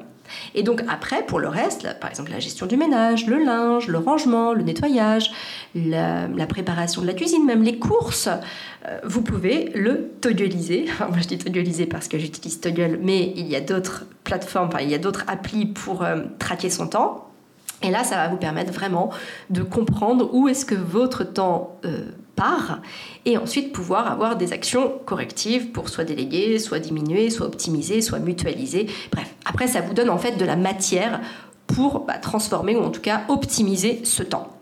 Et 0.56 0.64
donc 0.64 0.84
après, 0.88 1.26
pour 1.26 1.40
le 1.40 1.48
reste, 1.48 2.00
par 2.00 2.10
exemple 2.10 2.32
la 2.32 2.40
gestion 2.40 2.66
du 2.66 2.78
ménage, 2.78 3.26
le 3.28 3.44
linge, 3.44 3.88
le 3.88 3.98
rangement, 3.98 4.54
le 4.54 4.64
nettoyage, 4.64 5.32
la, 5.76 6.28
préparation 6.48 7.02
de 7.02 7.08
la 7.08 7.14
cuisine, 7.14 7.46
même 7.46 7.64
les 7.64 7.78
courses, 7.78 8.30
euh, 8.88 9.00
vous 9.04 9.22
pouvez 9.22 9.72
le 9.76 10.10
toggleiser. 10.22 10.86
moi 11.00 11.18
je 11.22 11.28
dis 11.28 11.38
toggleiser 11.38 11.86
parce 11.86 12.08
que 12.08 12.18
j'utilise 12.18 12.60
Toggle, 12.60 13.00
mais 13.02 13.34
il 13.36 13.48
y 13.48 13.56
a 13.56 13.62
d'autres 13.62 14.06
plateformes, 14.24 14.70
il 14.82 14.90
y 14.90 14.96
a 14.96 14.98
d'autres 14.98 15.24
applis 15.28 15.66
pour 15.66 16.04
euh, 16.04 16.18
traquer 16.40 16.70
son 16.70 16.88
temps. 16.88 17.26
Et 17.82 17.92
là, 17.92 18.04
ça 18.04 18.16
va 18.16 18.28
vous 18.28 18.38
permettre 18.38 18.74
vraiment 18.74 19.10
de 19.50 19.64
comprendre 19.64 20.30
où 20.34 20.48
est-ce 20.50 20.66
que 20.66 20.76
votre 20.76 21.24
temps 21.24 21.78
euh, 21.86 22.06
et 23.26 23.38
ensuite 23.38 23.74
pouvoir 23.74 24.12
avoir 24.12 24.36
des 24.36 24.54
actions 24.54 24.94
correctives 25.06 25.72
pour 25.72 25.90
soit 25.90 26.04
déléguer, 26.04 26.60
soit 26.60 26.80
diminuer, 26.80 27.30
soit 27.30 27.46
optimiser, 27.46 28.02
soit 28.02 28.20
mutualiser. 28.20 28.88
Bref, 29.12 29.34
après, 29.46 29.68
ça 29.68 29.82
vous 29.82 29.94
donne 29.94 30.10
en 30.10 30.18
fait 30.18 30.38
de 30.38 30.46
la 30.46 30.56
matière 30.56 31.22
pour 31.68 32.02
bah, 32.02 32.18
transformer 32.18 32.76
ou 32.76 32.84
en 32.84 32.90
tout 32.90 33.02
cas 33.02 33.22
optimiser 33.28 34.02
ce 34.04 34.24
temps. 34.24 34.56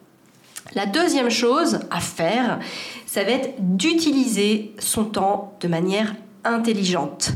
La 0.75 0.85
deuxième 0.85 1.29
chose 1.29 1.79
à 1.89 1.99
faire, 1.99 2.59
ça 3.05 3.23
va 3.23 3.31
être 3.31 3.55
d'utiliser 3.59 4.73
son 4.79 5.05
temps 5.05 5.57
de 5.61 5.67
manière 5.67 6.13
intelligente. 6.43 7.31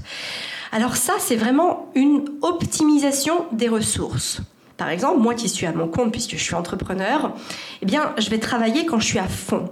Alors 0.72 0.96
ça, 0.96 1.14
c'est 1.20 1.36
vraiment 1.36 1.90
une 1.96 2.26
optimisation 2.42 3.46
des 3.52 3.68
ressources. 3.68 4.42
Par 4.78 4.90
exemple, 4.90 5.20
moi 5.20 5.36
qui 5.36 5.48
suis 5.48 5.66
à 5.66 5.74
mon 5.74 5.88
compte 5.88 6.12
puisque 6.12 6.38
je 6.38 6.44
suis 6.44 6.56
entrepreneur, 6.56 7.34
eh 7.82 7.86
bien, 7.86 8.14
je 8.18 8.30
vais 8.30 8.40
travailler 8.40 8.86
quand 8.86 9.00
je 9.00 9.06
suis 9.06 9.20
à 9.20 9.28
fond. 9.28 9.70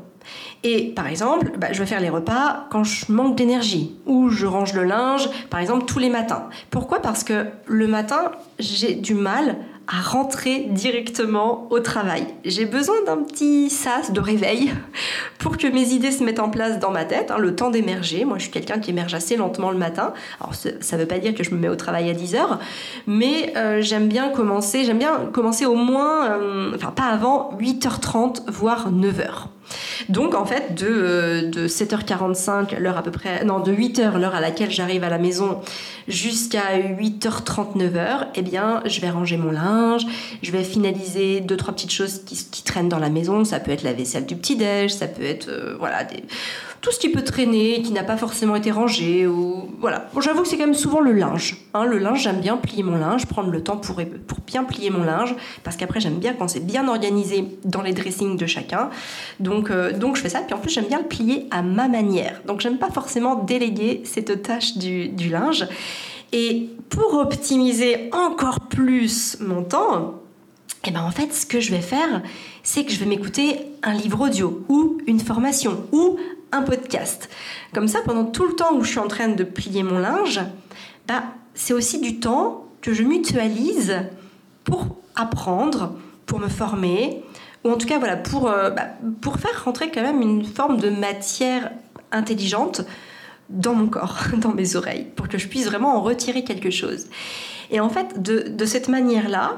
Et 0.64 0.90
par 0.94 1.08
exemple, 1.08 1.52
bah, 1.58 1.68
je 1.72 1.80
vais 1.80 1.86
faire 1.86 2.02
les 2.02 2.10
repas 2.10 2.68
quand 2.70 2.84
je 2.84 3.12
manque 3.12 3.36
d'énergie 3.36 3.96
ou 4.06 4.30
je 4.30 4.46
range 4.46 4.74
le 4.74 4.84
linge, 4.84 5.30
par 5.50 5.60
exemple, 5.60 5.86
tous 5.86 6.00
les 6.00 6.10
matins. 6.10 6.50
Pourquoi? 6.70 7.02
Parce 7.02 7.24
que 7.24 7.46
le 7.66 7.88
matin, 7.88 8.32
j'ai 8.60 8.96
du 8.96 9.14
mal 9.14 9.56
à 9.92 10.02
rentrer 10.02 10.68
directement 10.70 11.68
au 11.72 11.80
travail. 11.80 12.28
J'ai 12.46 12.66
besoin 12.66 12.96
d'un 13.08 13.18
petit 13.24 13.72
sas 13.72 14.12
de 14.12 14.20
réveil 14.20 14.72
pour 15.40 15.58
que 15.58 15.66
mes 15.66 15.94
idées 15.94 16.12
se 16.12 16.24
mettent 16.24 16.40
en 16.40 16.50
place 16.50 16.78
dans 16.78 16.92
ma 16.92 17.06
tête, 17.06 17.32
hein, 17.32 17.40
le 17.40 17.56
temps 17.56 17.72
d'émerger. 17.72 18.24
Moi, 18.24 18.38
je 18.38 18.44
suis 18.44 18.52
quelqu'un 18.52 18.80
qui 18.80 18.92
émerge 18.92 19.16
assez 19.16 19.36
lentement 19.36 19.72
le 19.72 19.78
matin. 19.78 20.14
Alors, 20.40 20.54
ça 20.54 20.70
ne 20.70 21.02
veut 21.02 21.08
pas 21.08 21.18
dire 21.18 21.34
que 21.34 21.44
je 21.44 21.52
me 21.52 21.58
mets 21.58 21.70
au 21.70 21.76
travail 21.76 22.10
à 22.10 22.14
10 22.14 22.36
heures, 22.36 22.60
mais 23.08 23.54
euh, 23.56 23.82
j'aime 23.82 24.08
bien 24.08 24.30
commencer, 24.30 24.84
j'aime 24.84 25.00
bien 25.00 25.30
commencer 25.34 25.66
au 25.66 25.76
moins, 25.76 26.30
euh, 26.34 26.72
enfin 26.76 26.92
pas 26.92 27.06
avant 27.06 27.52
8h30, 27.60 28.44
voire 28.48 28.92
9h. 28.92 29.48
Donc 30.10 30.36
en 30.36 30.46
fait, 30.46 30.74
de, 30.76 31.68
7h45, 31.68 32.74
euh, 32.76 32.80
l'heure 32.80 32.98
à 32.98 33.04
peu 33.04 33.12
près, 33.12 33.44
non, 33.46 33.60
de 33.60 33.72
8h, 33.72 34.18
l'heure 34.18 34.36
à 34.36 34.42
laquelle 34.42 34.72
j'arrive 34.72 35.04
à 35.04 35.10
la 35.10 35.18
maison, 35.18 35.60
jusqu'à 36.08 36.78
8h30, 36.78 37.78
9h, 37.78 38.28
eh 38.36 38.42
bien, 38.42 38.82
je 38.86 39.02
vais 39.02 39.10
ranger 39.10 39.38
mon 39.38 39.52
linge, 39.52 40.06
je 40.42 40.52
vais 40.52 40.64
finaliser 40.64 41.42
deux, 41.42 41.58
trois 41.58 41.74
petites 41.74 41.92
choses 41.92 42.24
qui, 42.26 42.36
qui 42.50 42.64
traînent 42.64 42.90
dans 42.90 43.00
la 43.00 43.10
maison. 43.10 43.44
Ça 43.46 43.60
peut 43.60 43.72
être 43.72 43.84
la 43.84 43.94
vaisselle 43.94 44.26
du 44.26 44.36
petit-déj, 44.36 44.92
ça 44.92 45.08
peut 45.08 45.24
être, 45.24 45.50
euh, 45.50 45.76
voilà, 45.78 46.04
des 46.04 46.24
tout 46.82 46.92
ce 46.92 47.00
qui 47.00 47.10
peut 47.10 47.24
traîner, 47.24 47.82
qui 47.82 47.92
n'a 47.92 48.04
pas 48.04 48.18
forcément 48.18 48.56
été 48.56 48.72
rangé. 48.72 49.28
Ou... 49.28 49.70
Voilà. 49.80 50.10
Bon, 50.14 50.22
J'avoue 50.22 50.44
que 50.44 50.48
c'est 50.48 50.58
quand 50.58 50.66
même 50.66 50.74
souvent 50.74 51.00
le 51.00 51.12
linge. 51.12 51.58
Hein. 51.74 51.86
le 51.86 51.98
linge, 51.98 52.24
j'aime 52.24 52.40
bien 52.40 52.58
plier 52.58 52.84
mon 52.84 52.98
linge, 52.98 53.26
prendre 53.26 53.50
le 53.50 53.64
temps 53.64 53.78
pour, 53.78 54.02
pour 54.28 54.40
bien 54.46 54.64
plier 54.64 54.90
mon 54.90 55.04
linge, 55.04 55.36
parce 55.64 55.76
qu'après, 55.76 56.00
j'aime 56.00 56.20
bien 56.20 56.34
quand 56.34 56.48
c'est 56.48 56.66
bien 56.66 56.88
organisé 56.88 57.46
dans 57.66 57.82
les 57.82 57.94
dressings 57.94 58.38
de 58.38 58.46
chacun. 58.46 58.90
Donc, 59.40 59.70
euh, 59.72 59.92
donc 59.92 60.16
je 60.16 60.22
fais 60.22 60.30
ça. 60.30 60.40
Puis 60.42 60.54
en 60.54 60.60
plus, 60.60 60.72
j'aime 60.72 60.88
bien 60.88 61.00
le 61.00 61.08
plier 61.08 61.48
à 61.52 61.62
ma 61.62 61.88
manière. 61.88 62.42
Donc, 62.46 62.62
j'aime 62.62 62.78
pas 62.78 62.90
forcément 62.90 63.36
déléguer 63.36 64.02
cette 64.06 64.42
tâche 64.44 64.78
du, 64.78 65.10
du 65.10 65.30
linge. 65.30 65.68
Et 66.32 66.70
pour 66.90 67.16
optimiser 67.16 68.10
encore 68.14 68.62
plus 68.62 69.38
mon 69.40 69.64
temps, 69.64 70.20
eh 70.88 70.92
ben 70.92 71.02
en 71.04 71.12
fait, 71.12 71.34
ce 71.34 71.46
que 71.46 71.60
je 71.60 71.72
vais 71.72 71.82
faire, 71.82 72.22
c'est 72.64 72.86
que 72.86 72.92
je 72.92 73.00
vais 73.00 73.06
m'écouter 73.06 73.58
un 73.84 73.94
livre 73.94 74.22
audio 74.22 74.64
ou 74.70 74.98
une 75.08 75.20
formation 75.20 75.84
ou 75.92 76.18
un 76.52 76.62
podcast. 76.62 77.30
Comme 77.74 77.88
ça, 77.88 78.00
pendant 78.06 78.26
tout 78.26 78.46
le 78.46 78.56
temps 78.56 78.74
où 78.76 78.84
je 78.84 78.90
suis 78.90 79.00
en 79.00 79.08
train 79.08 79.30
de 79.30 79.44
plier 79.44 79.84
mon 79.84 80.00
linge, 80.00 80.42
bah, 81.08 81.24
c'est 81.54 81.74
aussi 81.74 82.00
du 82.00 82.20
temps 82.20 82.66
que 82.82 82.94
je 82.94 83.04
mutualise 83.04 83.98
pour 84.64 84.98
apprendre, 85.16 85.96
pour 86.26 86.40
me 86.40 86.48
former, 86.48 87.24
ou 87.64 87.72
en 87.72 87.78
tout 87.78 87.88
cas 87.88 88.00
voilà, 88.00 88.16
pour, 88.16 88.50
euh, 88.50 88.70
bah, 88.70 88.88
pour 89.22 89.38
faire 89.38 89.64
rentrer 89.66 89.92
quand 89.92 90.02
même 90.02 90.22
une 90.22 90.46
forme 90.46 90.78
de 90.78 90.90
matière 90.90 91.72
intelligente 92.12 92.82
dans 93.50 93.74
mon 93.74 93.88
corps, 93.88 94.18
dans 94.38 94.54
mes 94.54 94.76
oreilles, 94.76 95.08
pour 95.16 95.28
que 95.28 95.38
je 95.38 95.48
puisse 95.48 95.66
vraiment 95.66 95.96
en 95.98 96.02
retirer 96.02 96.44
quelque 96.44 96.70
chose. 96.70 97.08
Et 97.72 97.80
en 97.80 97.90
fait, 97.90 98.22
de, 98.22 98.48
de 98.50 98.66
cette 98.66 98.88
manière-là, 98.88 99.58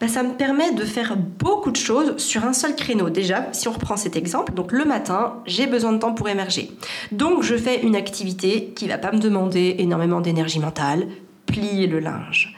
bah, 0.00 0.08
ça 0.08 0.22
me 0.22 0.32
permet 0.32 0.72
de 0.72 0.84
faire 0.84 1.16
beaucoup 1.16 1.70
de 1.70 1.76
choses 1.76 2.16
sur 2.16 2.44
un 2.44 2.54
seul 2.54 2.74
créneau. 2.74 3.10
Déjà, 3.10 3.48
si 3.52 3.68
on 3.68 3.72
reprend 3.72 3.98
cet 3.98 4.16
exemple, 4.16 4.54
donc 4.54 4.72
le 4.72 4.86
matin, 4.86 5.34
j'ai 5.46 5.66
besoin 5.66 5.92
de 5.92 5.98
temps 5.98 6.14
pour 6.14 6.28
émerger. 6.28 6.70
Donc 7.12 7.42
je 7.42 7.54
fais 7.54 7.82
une 7.82 7.94
activité 7.94 8.72
qui 8.74 8.88
va 8.88 8.96
pas 8.96 9.12
me 9.12 9.18
demander 9.18 9.76
énormément 9.78 10.22
d'énergie 10.22 10.58
mentale, 10.58 11.06
plier 11.44 11.86
le 11.86 12.00
linge. 12.00 12.56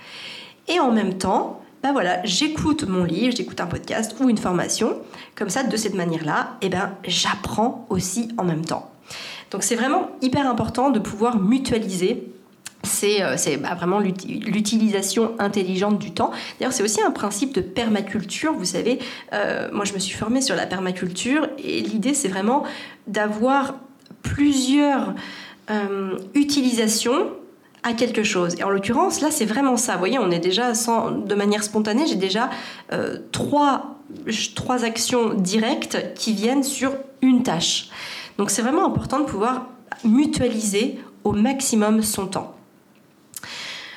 Et 0.68 0.78
en 0.78 0.92
même 0.92 1.18
temps, 1.18 1.60
bah 1.82 1.90
voilà, 1.90 2.24
j'écoute 2.24 2.84
mon 2.88 3.02
livre, 3.02 3.34
j'écoute 3.36 3.60
un 3.60 3.66
podcast 3.66 4.14
ou 4.20 4.28
une 4.28 4.38
formation. 4.38 4.98
Comme 5.34 5.50
ça, 5.50 5.64
de 5.64 5.76
cette 5.76 5.94
manière-là, 5.94 6.56
eh 6.62 6.68
ben, 6.68 6.92
j'apprends 7.04 7.86
aussi 7.90 8.28
en 8.38 8.44
même 8.44 8.64
temps. 8.64 8.88
Donc 9.50 9.64
c'est 9.64 9.74
vraiment 9.74 10.10
hyper 10.22 10.48
important 10.48 10.90
de 10.90 11.00
pouvoir 11.00 11.40
mutualiser 11.40 12.32
c'est 12.82 13.22
euh, 13.22 13.36
bah, 13.60 13.74
vraiment 13.74 14.00
l'utilisation 14.00 15.32
intelligente 15.38 15.98
du 15.98 16.12
temps. 16.12 16.30
D'ailleurs, 16.58 16.72
c'est 16.72 16.82
aussi 16.82 17.00
un 17.00 17.10
principe 17.10 17.54
de 17.54 17.60
permaculture. 17.60 18.52
Vous 18.52 18.64
savez, 18.64 18.98
euh, 19.32 19.68
moi, 19.72 19.84
je 19.84 19.92
me 19.92 19.98
suis 19.98 20.16
formée 20.16 20.40
sur 20.40 20.56
la 20.56 20.66
permaculture 20.66 21.48
et 21.58 21.80
l'idée, 21.80 22.14
c'est 22.14 22.28
vraiment 22.28 22.64
d'avoir 23.06 23.74
plusieurs 24.22 25.14
euh, 25.70 26.16
utilisations 26.34 27.30
à 27.82 27.94
quelque 27.94 28.22
chose. 28.22 28.54
Et 28.58 28.64
en 28.64 28.70
l'occurrence, 28.70 29.20
là, 29.20 29.30
c'est 29.30 29.44
vraiment 29.44 29.76
ça. 29.76 29.94
Vous 29.94 29.98
voyez, 29.98 30.18
on 30.18 30.30
est 30.30 30.38
déjà 30.38 30.74
sans, 30.74 31.10
de 31.10 31.34
manière 31.34 31.64
spontanée, 31.64 32.06
j'ai 32.06 32.14
déjà 32.14 32.48
trois, 33.32 33.96
trois 34.54 34.84
actions 34.84 35.34
directes 35.34 35.98
qui 36.14 36.32
viennent 36.32 36.62
sur 36.62 36.92
une 37.22 37.42
tâche. 37.42 37.88
Donc, 38.38 38.50
c'est 38.50 38.62
vraiment 38.62 38.86
important 38.86 39.18
de 39.18 39.24
pouvoir 39.24 39.66
mutualiser 40.04 41.00
au 41.24 41.32
maximum 41.32 42.02
son 42.02 42.28
temps. 42.28 42.54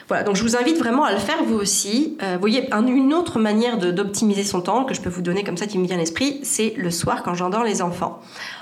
Voilà, 0.07 0.23
donc 0.23 0.35
je 0.35 0.43
vous 0.43 0.55
invite 0.55 0.77
vraiment 0.77 1.03
à 1.03 1.11
le 1.11 1.17
faire 1.17 1.43
vous 1.43 1.55
aussi. 1.55 2.15
Euh, 2.21 2.33
vous 2.35 2.39
voyez, 2.39 2.69
une 2.71 3.13
autre 3.13 3.39
manière 3.39 3.77
d'optimiser 3.77 4.43
son 4.43 4.61
temps 4.61 4.85
que 4.85 4.93
je 4.93 5.01
peux 5.01 5.09
vous 5.09 5.23
donner 5.23 5.43
comme 5.43 5.57
ça 5.57 5.65
qui 5.65 5.79
me 5.79 5.85
vient 5.85 5.95
à 5.95 5.99
l'esprit, 5.99 6.39
c'est 6.43 6.73
le 6.77 6.91
soir 6.91 7.23
quand 7.23 7.33
j'endors 7.33 7.63
les 7.63 7.81
enfants. 7.81 8.19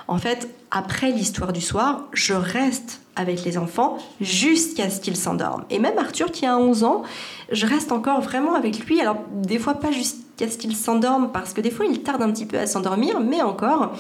En 0.08 0.18
fait, 0.18 0.48
après 0.72 1.12
l'histoire 1.12 1.52
du 1.52 1.62
soir, 1.62 2.06
je 2.14 2.34
reste 2.34 3.02
avec 3.16 3.44
les 3.44 3.58
enfants 3.58 3.98
jusqu'à 4.22 4.90
ce 4.90 5.02
qu'ils 5.02 5.18
s'endorment. 5.18 5.66
Et 5.70 5.80
même 5.80 5.98
Arthur 5.98 6.32
qui 6.32 6.46
a 6.46 6.58
11 6.58 6.84
ans, 6.84 7.04
je 7.52 7.66
reste 7.66 7.92
encore 7.92 8.22
vraiment 8.22 8.56
avec 8.56 8.80
lui. 8.86 9.02
Alors 9.02 9.18
des 9.34 9.60
fois 9.60 9.76
pas 9.76 9.92
jusqu'à 9.92 10.50
ce 10.50 10.58
qu'il 10.58 10.76
s'endorme 10.76 11.32
parce 11.32 11.54
que 11.54 11.62
des 11.62 11.72
fois 11.72 11.86
il 11.86 12.02
tarde 12.02 12.22
un 12.22 12.32
petit 12.32 12.46
peu 12.46 12.58
à 12.58 12.68
s'endormir, 12.68 13.20
mais 13.20 13.42
encore, 13.42 13.94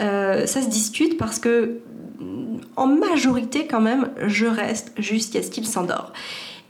euh, 0.00 0.46
ça 0.46 0.62
se 0.62 0.68
discute 0.68 1.16
parce 1.18 1.38
que 1.38 1.78
en 2.76 2.86
majorité 2.86 3.66
quand 3.66 3.80
même, 3.80 4.10
je 4.26 4.46
reste 4.46 4.92
jusqu'à 4.98 5.42
ce 5.42 5.50
qu'il 5.50 5.66
s'endort. 5.66 6.12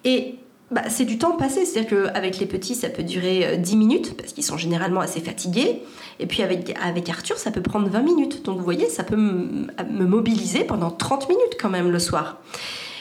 Et 0.06 0.36
bah, 0.70 0.84
c'est 0.88 1.04
du 1.04 1.18
temps 1.18 1.32
passé, 1.32 1.66
c'est-à-dire 1.66 2.06
qu'avec 2.14 2.38
les 2.38 2.46
petits, 2.46 2.74
ça 2.74 2.88
peut 2.88 3.02
durer 3.02 3.58
10 3.58 3.74
euh, 3.74 3.76
minutes, 3.76 4.16
parce 4.16 4.32
qu'ils 4.32 4.44
sont 4.44 4.56
généralement 4.56 5.00
assez 5.00 5.20
fatigués. 5.20 5.82
Et 6.20 6.26
puis 6.26 6.42
avec, 6.42 6.74
avec 6.82 7.10
Arthur, 7.10 7.36
ça 7.36 7.50
peut 7.50 7.60
prendre 7.60 7.88
20 7.88 8.00
minutes. 8.02 8.44
Donc 8.44 8.56
vous 8.56 8.64
voyez, 8.64 8.88
ça 8.88 9.04
peut 9.04 9.16
me 9.16 10.04
mobiliser 10.06 10.64
pendant 10.64 10.90
30 10.90 11.28
minutes 11.28 11.56
quand 11.60 11.68
même 11.68 11.90
le 11.90 11.98
soir. 11.98 12.38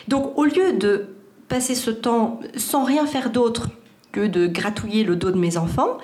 Donc 0.08 0.38
au 0.38 0.44
lieu 0.44 0.74
de 0.74 1.08
passer 1.48 1.76
ce 1.76 1.92
temps 1.92 2.40
sans 2.58 2.84
rien 2.84 3.06
faire 3.06 3.30
d'autre 3.30 3.70
que 4.12 4.26
de 4.26 4.48
gratouiller 4.48 5.04
le 5.04 5.16
dos 5.16 5.32
de 5.32 5.38
mes 5.38 5.58
enfants, 5.58 5.98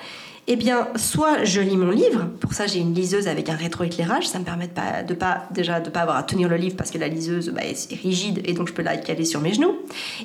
eh 0.53 0.58
bien, 0.58 0.89
soit 0.98 1.46
je 1.46 1.62
lis 1.62 1.77
mon 1.77 1.91
livre, 1.91 2.25
pour 2.41 2.51
ça 2.51 2.67
j'ai 2.67 2.79
une 2.79 2.93
liseuse 2.93 3.29
avec 3.29 3.48
un 3.48 3.55
rétroéclairage, 3.55 4.27
ça 4.27 4.38
me 4.38 4.43
permet 4.43 4.67
de 4.67 4.74
pas, 4.74 5.01
de 5.01 5.13
pas 5.13 5.43
déjà 5.51 5.79
de 5.79 5.89
pas 5.89 6.01
avoir 6.01 6.17
à 6.17 6.24
tenir 6.24 6.50
le 6.50 6.58
livre 6.58 6.75
parce 6.75 6.91
que 6.91 6.98
la 6.98 7.08
liseuse 7.08 7.51
bah, 7.51 7.62
est 7.63 7.93
rigide 7.93 8.41
et 8.43 8.51
donc 8.51 8.67
je 8.67 8.74
peux 8.74 8.81
la 8.81 8.98
caler 8.98 9.24
sur 9.24 9.39
mes 9.39 9.53
genoux. 9.53 9.74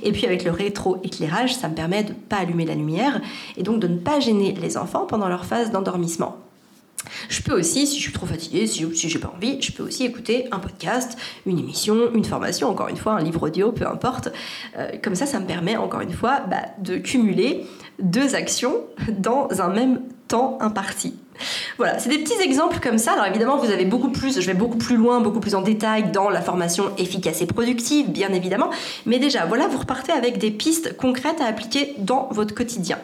Et 0.02 0.10
puis 0.10 0.26
avec 0.26 0.42
le 0.42 0.50
rétroéclairage, 0.50 1.54
ça 1.54 1.68
me 1.68 1.76
permet 1.76 2.02
de 2.02 2.12
pas 2.12 2.38
allumer 2.38 2.64
la 2.64 2.74
lumière 2.74 3.20
et 3.56 3.62
donc 3.62 3.78
de 3.78 3.86
ne 3.86 3.98
pas 3.98 4.18
gêner 4.18 4.52
les 4.60 4.76
enfants 4.76 5.06
pendant 5.06 5.28
leur 5.28 5.44
phase 5.44 5.70
d'endormissement. 5.70 6.45
Peux 7.46 7.60
aussi, 7.60 7.86
si 7.86 7.98
je 7.98 8.02
suis 8.02 8.12
trop 8.12 8.26
fatiguée, 8.26 8.66
si, 8.66 8.84
si 8.96 9.08
j'ai 9.08 9.20
pas 9.20 9.32
envie, 9.32 9.62
je 9.62 9.70
peux 9.70 9.84
aussi 9.84 10.04
écouter 10.04 10.48
un 10.50 10.58
podcast, 10.58 11.16
une 11.46 11.60
émission, 11.60 12.12
une 12.12 12.24
formation, 12.24 12.68
encore 12.68 12.88
une 12.88 12.96
fois, 12.96 13.12
un 13.12 13.22
livre 13.22 13.40
audio, 13.40 13.70
peu 13.70 13.86
importe. 13.86 14.30
Euh, 14.76 14.90
comme 15.00 15.14
ça, 15.14 15.26
ça 15.26 15.38
me 15.38 15.46
permet, 15.46 15.76
encore 15.76 16.00
une 16.00 16.12
fois, 16.12 16.40
bah, 16.50 16.62
de 16.80 16.96
cumuler 16.96 17.64
deux 18.00 18.34
actions 18.34 18.80
dans 19.16 19.48
un 19.60 19.68
même 19.68 20.00
temps 20.26 20.58
imparti. 20.60 21.14
Voilà, 21.76 22.00
c'est 22.00 22.08
des 22.08 22.18
petits 22.18 22.40
exemples 22.42 22.80
comme 22.80 22.98
ça. 22.98 23.12
Alors 23.12 23.26
évidemment, 23.26 23.58
vous 23.58 23.70
avez 23.70 23.84
beaucoup 23.84 24.10
plus, 24.10 24.40
je 24.40 24.46
vais 24.48 24.54
beaucoup 24.54 24.78
plus 24.78 24.96
loin, 24.96 25.20
beaucoup 25.20 25.38
plus 25.38 25.54
en 25.54 25.62
détail 25.62 26.10
dans 26.10 26.28
la 26.28 26.40
formation 26.40 26.96
efficace 26.98 27.42
et 27.42 27.46
productive, 27.46 28.10
bien 28.10 28.32
évidemment. 28.32 28.70
Mais 29.04 29.20
déjà, 29.20 29.46
voilà, 29.46 29.68
vous 29.68 29.78
repartez 29.78 30.10
avec 30.10 30.38
des 30.38 30.50
pistes 30.50 30.96
concrètes 30.96 31.40
à 31.40 31.46
appliquer 31.46 31.94
dans 31.98 32.28
votre 32.32 32.56
quotidien. 32.56 32.98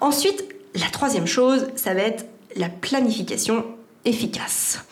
Ensuite, 0.00 0.44
la 0.76 0.88
troisième 0.92 1.26
chose, 1.26 1.66
ça 1.74 1.94
va 1.94 2.02
être 2.02 2.26
la 2.56 2.68
planification 2.68 3.64
efficace. 4.04 4.84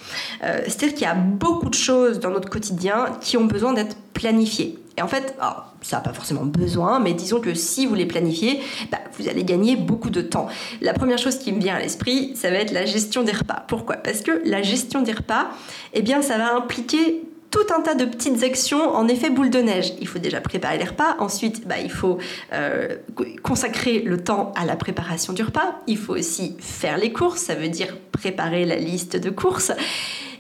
Euh, 0.43 0.61
c'est-à-dire 0.65 0.95
qu'il 0.95 1.03
y 1.03 1.11
a 1.11 1.15
beaucoup 1.15 1.69
de 1.69 1.75
choses 1.75 2.19
dans 2.19 2.31
notre 2.31 2.51
quotidien 2.51 3.07
qui 3.21 3.37
ont 3.37 3.45
besoin 3.45 3.73
d'être 3.73 3.97
planifiées. 4.13 4.79
Et 4.97 5.03
en 5.03 5.09
fait, 5.09 5.37
ça 5.83 5.97
n'a 5.97 6.03
pas 6.03 6.13
forcément 6.13 6.45
besoin, 6.45 7.01
mais 7.01 7.15
disons 7.15 7.41
que 7.41 7.55
si 7.55 7.85
vous 7.87 7.95
les 7.95 8.07
planifiez, 8.07 8.61
bah, 8.93 8.99
vous 9.19 9.29
allez 9.29 9.43
gagner 9.43 9.77
beaucoup 9.77 10.11
de 10.11 10.21
temps. 10.21 10.47
La 10.81 10.93
première 10.93 11.19
chose 11.19 11.39
qui 11.39 11.53
me 11.53 11.61
vient 11.61 11.75
à 11.75 11.81
l'esprit, 11.81 12.37
ça 12.37 12.51
va 12.51 12.57
être 12.57 12.71
la 12.71 12.87
gestion 12.87 13.25
des 13.25 13.33
repas. 13.33 13.65
Pourquoi? 13.67 13.97
Parce 13.97 14.21
que 14.21 14.43
la 14.45 14.63
gestion 14.63 15.03
des 15.03 15.13
repas, 15.13 15.49
eh 15.95 16.03
bien, 16.03 16.23
ça 16.23 16.39
va 16.39 16.55
impliquer 16.55 17.23
tout 17.55 17.73
un 17.73 17.83
tas 17.83 17.95
de 17.95 18.05
petites 18.05 18.43
actions 18.43 18.97
en 18.97 19.07
effet 19.07 19.31
boule 19.31 19.49
de 19.49 19.61
neige. 19.61 19.93
Il 20.01 20.09
faut 20.09 20.19
déjà 20.19 20.41
préparer 20.41 20.77
les 20.77 20.87
repas, 20.87 21.15
ensuite 21.21 21.69
bah, 21.69 21.77
il 21.81 21.91
faut 21.91 22.19
euh, 22.53 22.97
consacrer 23.45 24.01
le 24.01 24.25
temps 24.25 24.53
à 24.57 24.65
la 24.65 24.75
préparation 24.75 25.33
du 25.33 25.45
repas, 25.45 25.81
il 25.87 25.97
faut 25.97 26.15
aussi 26.15 26.57
faire 26.59 26.99
les 26.99 27.13
courses, 27.13 27.43
ça 27.43 27.55
veut 27.55 27.69
dire 27.69 27.97
préparer 28.11 28.65
la 28.65 28.75
liste 28.75 29.17
de 29.17 29.31
courses. 29.31 29.71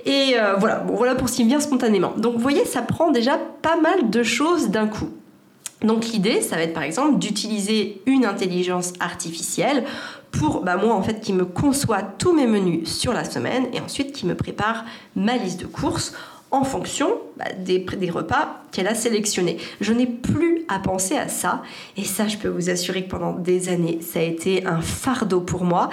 Et 0.04 0.34
euh, 0.36 0.56
voilà, 0.56 0.80
bon, 0.80 0.96
voilà 0.96 1.14
pour 1.14 1.28
ce 1.28 1.36
qui 1.36 1.44
vient 1.44 1.60
spontanément. 1.60 2.14
Donc 2.16 2.34
vous 2.34 2.40
voyez, 2.40 2.64
ça 2.64 2.82
prend 2.82 3.12
déjà 3.12 3.38
pas 3.62 3.76
mal 3.76 4.10
de 4.10 4.22
choses 4.24 4.70
d'un 4.70 4.88
coup. 4.88 5.10
Donc 5.82 6.06
l'idée, 6.06 6.40
ça 6.40 6.56
va 6.56 6.62
être 6.62 6.74
par 6.74 6.82
exemple 6.82 7.20
d'utiliser 7.20 8.02
une 8.06 8.24
intelligence 8.24 8.92
artificielle 8.98 9.84
pour 10.32 10.62
bah, 10.62 10.76
moi 10.76 10.94
en 10.94 11.02
fait 11.02 11.20
qui 11.20 11.32
me 11.32 11.44
conçoit 11.44 12.02
tous 12.02 12.32
mes 12.32 12.48
menus 12.48 12.88
sur 12.88 13.12
la 13.12 13.24
semaine 13.24 13.68
et 13.72 13.80
ensuite 13.80 14.12
qui 14.12 14.26
me 14.26 14.34
prépare 14.34 14.84
ma 15.14 15.36
liste 15.36 15.60
de 15.60 15.66
courses 15.66 16.12
en 16.54 16.62
fonction 16.62 17.08
bah, 17.36 17.46
des, 17.58 17.84
repas 18.10 18.62
qu'elle 18.70 18.86
a 18.86 18.94
sélectionnés. 18.94 19.58
Je 19.80 19.92
n'ai 19.92 20.06
plus 20.06 20.64
à 20.68 20.78
penser 20.78 21.16
à 21.16 21.28
ça, 21.28 21.62
et 21.96 22.04
ça, 22.04 22.28
je 22.28 22.36
peux 22.36 22.48
vous 22.48 22.70
assurer 22.70 23.04
que 23.04 23.10
pendant 23.10 23.32
des 23.32 23.68
années, 23.68 23.98
ça 24.00 24.20
a 24.20 24.22
été 24.22 24.64
un 24.64 24.80
fardeau 24.80 25.40
pour 25.40 25.64
moi. 25.64 25.90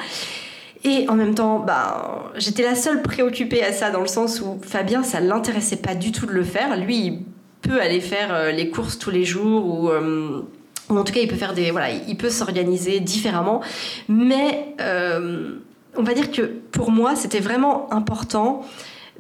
Et 0.84 1.08
en 1.10 1.16
même 1.16 1.34
temps, 1.34 1.60
bah, 1.60 2.32
j'étais 2.38 2.64
la 2.64 2.76
seule 2.76 3.02
préoccupée 3.02 3.64
à 3.64 3.74
ça, 3.74 3.90
dans 3.90 4.02
le 4.02 4.08
sens 4.08 4.40
où 4.42 4.60
Fabien, 4.62 5.04
ça 5.04 5.20
ne 5.20 5.28
l'intéressait 5.28 5.78
pas 5.78 5.96
du 5.96 6.12
tout 6.12 6.28
de 6.28 6.32
le 6.32 6.44
faire. 6.44 6.78
Lui, 6.78 6.98
il 6.98 7.20
peut 7.62 7.82
aller 7.82 8.00
faire 8.00 8.34
euh, 8.34 8.52
les 8.52 8.70
courses 8.70 9.00
tous 9.00 9.12
les 9.12 9.26
jours, 9.26 9.66
ou, 9.66 9.90
euh, 9.90 10.42
en 10.90 11.04
tout 11.04 11.14
cas, 11.14 11.22
il 11.22 11.28
peut 11.28 11.36
faire 11.36 11.54
des, 11.54 11.72
voilà, 11.72 11.90
il 11.92 12.18
peut 12.18 12.30
s'organiser 12.30 13.00
différemment. 13.00 13.62
Mais 14.10 14.76
euh, 14.80 15.56
on 15.96 16.04
va 16.04 16.14
dire 16.14 16.32
que 16.32 16.44
pour 16.72 16.92
moi, 16.92 17.16
c'était 17.16 17.40
vraiment 17.40 17.92
important 17.92 18.64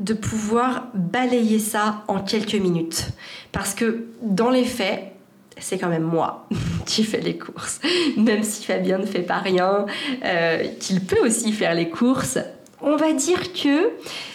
de 0.02 0.14
pouvoir 0.14 0.88
balayer 0.94 1.60
ça 1.60 2.04
en 2.08 2.20
quelques 2.20 2.56
minutes. 2.56 3.10
Parce 3.52 3.74
que 3.74 4.06
dans 4.22 4.50
les 4.50 4.66
faits, 4.66 5.14
c'est 5.58 5.78
quand 5.78 5.90
même 5.90 6.04
moi 6.04 6.48
qui 6.86 7.04
fais 7.04 7.22
les 7.22 7.38
courses. 7.38 7.80
Même 8.18 8.44
si 8.44 8.66
Fabien 8.66 8.98
ne 8.98 9.06
fait 9.06 9.22
pas 9.22 9.38
rien, 9.38 9.86
euh, 10.26 10.64
qu'il 10.80 11.02
peut 11.02 11.24
aussi 11.26 11.54
faire 11.54 11.76
les 11.76 11.90
courses, 11.90 12.40
on 12.82 12.96
va 12.96 13.14
dire 13.14 13.54
que 13.54 13.92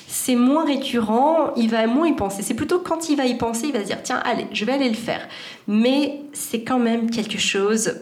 c'est 0.06 0.36
moins 0.36 0.64
récurrent, 0.64 1.52
il 1.56 1.68
va 1.68 1.86
moins 1.88 2.06
y 2.06 2.14
penser. 2.14 2.42
C'est 2.42 2.54
plutôt 2.54 2.78
quand 2.78 3.08
il 3.08 3.16
va 3.16 3.26
y 3.26 3.36
penser, 3.36 3.66
il 3.66 3.72
va 3.72 3.80
se 3.80 3.86
dire 3.86 4.02
tiens, 4.04 4.22
allez, 4.24 4.46
je 4.52 4.64
vais 4.64 4.72
aller 4.72 4.88
le 4.88 4.94
faire. 4.94 5.26
Mais 5.66 6.20
c'est 6.32 6.62
quand 6.62 6.78
même 6.78 7.10
quelque 7.10 7.38
chose 7.38 7.92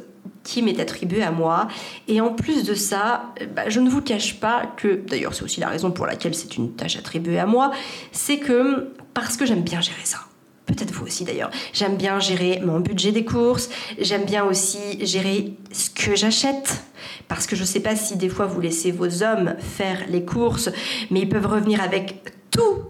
qui 0.45 0.63
m'est 0.63 0.79
attribué 0.79 1.23
à 1.23 1.33
moi. 1.33 1.69
Et 2.07 2.21
en 2.21 2.33
plus 2.33 2.65
de 2.65 2.75
ça, 2.75 3.33
bah, 3.57 3.69
je 3.69 3.81
ne 3.81 3.91
vous 3.91 4.03
cache 4.03 4.39
pas 4.39 4.73
que, 4.77 5.03
d'ailleurs 5.07 5.35
c'est 5.35 5.43
aussi 5.43 5.61
la 5.61 5.69
raison 5.69 5.91
pour 5.91 6.07
laquelle 6.07 6.35
c'est 6.35 6.57
une 6.57 6.73
tâche 6.73 6.97
attribuée 6.97 7.39
à 7.39 7.47
moi, 7.47 7.73
c'est 8.13 8.39
que 8.39 8.93
parce 9.15 9.37
que 9.37 9.47
j'aime 9.47 9.63
bien 9.63 9.81
gérer 9.81 10.05
ça. 10.05 10.19
Peut-être 10.67 10.93
vous 10.93 11.05
aussi 11.05 11.25
d'ailleurs. 11.25 11.51
J'aime 11.75 11.97
bien 11.97 12.21
gérer 12.21 12.61
mon 12.65 12.81
budget 12.81 13.13
des 13.13 13.25
courses. 13.25 13.69
J'aime 13.99 14.25
bien 14.25 14.45
aussi 14.45 15.05
gérer 15.05 15.53
ce 15.73 15.91
que 15.91 16.17
j'achète. 16.17 16.83
Parce 17.29 17.47
que 17.47 17.55
je 17.55 17.63
ne 17.63 17.67
sais 17.67 17.81
pas 17.81 17.97
si 17.97 18.17
des 18.17 18.31
fois 18.31 18.47
vous 18.47 18.61
laissez 18.61 18.91
vos 18.91 19.23
hommes 19.23 19.57
faire 19.59 19.99
les 20.09 20.25
courses, 20.25 20.71
mais 21.11 21.21
ils 21.21 21.29
peuvent 21.29 21.47
revenir 21.47 21.83
avec 21.83 22.23
tout, 22.51 22.85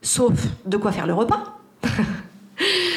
sauf 0.00 0.32
de 0.64 0.76
quoi 0.78 0.90
faire 0.90 1.06
le 1.06 1.14
repas. 1.14 1.58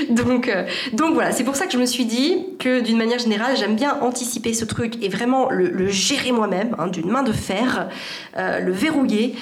donc, 0.09 0.47
euh, 0.47 0.65
donc 0.93 1.13
voilà, 1.13 1.31
c'est 1.31 1.43
pour 1.43 1.55
ça 1.55 1.65
que 1.65 1.73
je 1.73 1.77
me 1.77 1.85
suis 1.85 2.05
dit 2.05 2.45
que 2.59 2.81
d'une 2.81 2.97
manière 2.97 3.19
générale, 3.19 3.55
j'aime 3.57 3.75
bien 3.75 3.97
anticiper 4.01 4.53
ce 4.53 4.65
truc 4.65 5.03
et 5.03 5.09
vraiment 5.09 5.49
le, 5.49 5.87
gérer 5.87 6.31
moi-même, 6.31 6.75
hein, 6.79 6.87
d'une 6.87 7.09
main 7.09 7.23
de 7.23 7.31
fer, 7.31 7.89
euh, 8.37 8.59
le 8.59 8.71
verrouiller 8.71 9.35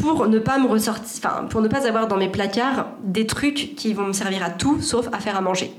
pour 0.00 0.28
ne 0.28 0.38
pas 0.38 0.58
me 0.58 0.66
ressortir, 0.66 1.04
enfin, 1.18 1.44
pour 1.46 1.60
ne 1.60 1.68
pas 1.68 1.86
avoir 1.86 2.06
dans 2.06 2.16
mes 2.16 2.28
placards 2.28 2.88
des 3.02 3.26
trucs 3.26 3.74
qui 3.76 3.92
vont 3.92 4.06
me 4.06 4.12
servir 4.12 4.42
à 4.44 4.50
tout 4.50 4.80
sauf 4.80 5.08
à 5.12 5.18
faire 5.18 5.36
à 5.36 5.40
manger. 5.40 5.72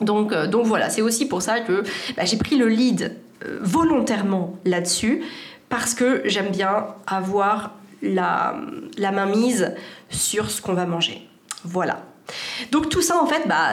Donc, 0.00 0.32
euh, 0.32 0.46
donc 0.46 0.66
voilà, 0.66 0.90
c'est 0.90 1.02
aussi 1.02 1.26
pour 1.26 1.42
ça 1.42 1.60
que 1.60 1.82
bah, 2.16 2.24
j'ai 2.24 2.36
pris 2.36 2.56
le 2.56 2.68
lead 2.68 3.16
volontairement 3.62 4.54
là-dessus 4.66 5.22
parce 5.70 5.94
que 5.94 6.20
j'aime 6.26 6.50
bien 6.50 6.88
avoir 7.06 7.72
la, 8.02 8.60
la 8.98 9.12
main 9.12 9.24
mise 9.24 9.74
sur 10.10 10.50
ce 10.50 10.60
qu'on 10.60 10.74
va 10.74 10.84
manger. 10.84 11.26
Voilà. 11.64 12.02
Donc 12.70 12.88
tout 12.88 13.02
ça, 13.02 13.20
en 13.22 13.26
fait, 13.26 13.46
bah, 13.48 13.70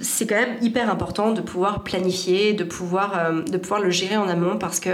c'est 0.00 0.26
quand 0.26 0.36
même 0.36 0.56
hyper 0.62 0.90
important 0.90 1.32
de 1.32 1.40
pouvoir 1.40 1.82
planifier, 1.82 2.52
de 2.52 2.64
pouvoir, 2.64 3.18
euh, 3.18 3.42
de 3.42 3.58
pouvoir 3.58 3.80
le 3.80 3.90
gérer 3.90 4.16
en 4.16 4.28
amont 4.28 4.58
parce 4.58 4.80
que 4.80 4.90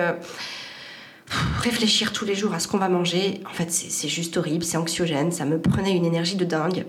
réfléchir 1.61 2.12
tous 2.12 2.24
les 2.24 2.35
jours 2.35 2.53
à 2.53 2.59
ce 2.59 2.68
qu'on 2.68 2.79
va 2.79 2.88
manger, 2.88 3.40
en 3.48 3.53
fait, 3.53 3.70
c'est 3.70 4.09
juste 4.09 4.37
horrible, 4.37 4.62
c'est 4.62 4.77
anxiogène, 4.77 5.33
ça 5.33 5.46
me 5.46 5.59
prenait 5.59 5.96
une 5.96 6.05
énergie 6.05 6.37
de 6.37 6.44
dingue. 6.44 6.85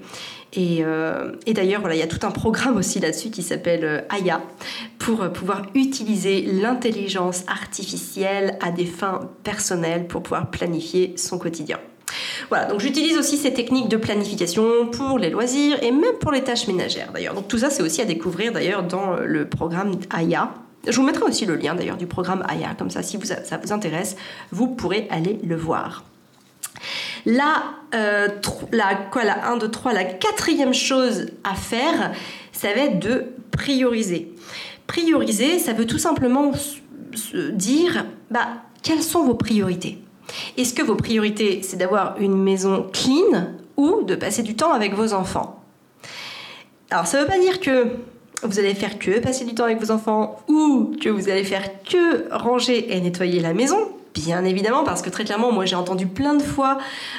Et, 0.53 0.79
euh, 0.81 1.31
d'ailleurs, 1.47 1.81
voilà, 1.81 1.95
il 1.95 1.99
y 1.99 2.03
a 2.03 2.07
tout 2.07 2.25
un 2.25 2.31
programme 2.31 2.77
aussi 2.77 2.99
là-dessus 2.99 3.29
qui 3.29 3.43
s'appelle 3.43 3.85
euh, 3.85 4.01
Aya 4.09 4.41
pour 4.99 5.29
pouvoir 5.31 5.63
utiliser 5.73 6.41
l'intelligence 6.41 7.43
artificielle 7.47 8.57
à 8.61 8.71
des 8.71 8.85
fins 8.85 9.29
personnelles 9.43 10.07
pour 10.07 10.23
pouvoir 10.23 10.51
planifier 10.51 11.13
son 11.17 11.37
quotidien. 11.37 11.79
Voilà, 12.49 12.65
donc 12.65 12.79
j'utilise 12.79 13.17
aussi 13.17 13.37
ces 13.37 13.53
techniques 13.53 13.89
de 13.89 13.97
planification 13.97 14.87
pour 14.87 15.17
les 15.17 15.29
loisirs 15.29 15.81
et 15.83 15.91
même 15.91 16.15
pour 16.19 16.31
les 16.31 16.43
tâches 16.43 16.67
ménagères 16.67 17.11
d'ailleurs. 17.13 17.33
Donc 17.33 17.47
tout 17.47 17.57
ça, 17.57 17.69
c'est 17.69 17.83
aussi 17.83 18.01
à 18.01 18.05
découvrir 18.05 18.51
d'ailleurs 18.51 18.83
dans 18.83 19.13
euh, 19.13 19.25
le 19.25 19.47
programme 19.47 19.91
Aya. 20.09 20.53
Je 20.87 20.95
vous 20.95 21.03
mettrai 21.03 21.23
aussi 21.23 21.45
le 21.45 21.55
lien 21.55 21.73
d'ailleurs 21.73 21.97
du 21.97 22.05
programme 22.05 22.43
Aya, 22.47 22.75
comme 22.77 22.91
ça 22.91 23.01
si 23.01 23.19
ça 23.25 23.57
vous 23.57 23.73
intéresse, 23.73 24.15
vous 24.51 24.67
pourrez 24.67 25.07
aller 25.09 25.39
le 25.43 25.55
voir. 25.55 26.03
La, 27.25 27.63
quoi, 29.09 29.23
la 29.23 29.47
1, 29.47 29.57
2, 29.57 29.71
3, 29.71 29.93
la 29.93 30.03
quatrième 30.03 30.75
chose 30.75 31.27
à 31.43 31.55
faire, 31.55 32.11
ça 32.51 32.67
va 32.67 32.81
être 32.81 32.99
de 32.99 33.25
prioriser. 33.49 34.31
Prioriser, 34.85 35.57
ça 35.57 35.73
veut 35.73 35.87
tout 35.87 35.97
simplement 35.97 36.51
dire 37.53 38.05
bah, 38.29 38.47
quelles 38.83 39.01
sont 39.01 39.23
vos 39.23 39.33
priorités? 39.33 40.04
Est-ce 40.57 40.73
que 40.73 40.81
vos 40.81 40.95
priorités, 40.95 41.61
c'est 41.63 41.77
d'avoir 41.77 42.19
une 42.19 42.41
maison 42.41 42.87
clean 42.91 43.53
ou 43.77 44.03
de 44.03 44.15
passer 44.15 44.43
du 44.43 44.55
temps 44.55 44.73
avec 44.73 44.93
vos 44.93 45.13
enfants? 45.13 45.61
Alors, 46.89 47.07
ça 47.07 47.17
ne 47.17 47.23
veut 47.23 47.27
pas 47.29 47.39
dire 47.39 47.59
que 47.59 47.87
vous 48.43 48.59
allez 48.59 48.75
faire 48.75 48.99
que 48.99 49.19
passer 49.19 49.45
du 49.45 49.55
temps 49.55 49.65
avec 49.65 49.79
vos 49.79 49.91
enfants 49.91 50.39
ou 50.47 50.95
que 51.01 51.09
vous 51.09 51.29
allez 51.29 51.43
faire 51.43 51.83
que 51.83 52.31
ranger 52.31 52.95
et 52.95 53.01
nettoyer 53.01 53.39
la 53.39 53.53
maison. 53.53 53.94
Bien 54.15 54.45
évidemment, 54.45 54.85
parce 54.85 55.01
que 55.01 55.09
très 55.09 55.25
clairement, 55.25 55.51
moi 55.51 55.65
j'ai 55.65 55.75
entendu 55.75 56.07
plein 56.07 56.35
de 56.35 56.41
fois, 56.41 56.77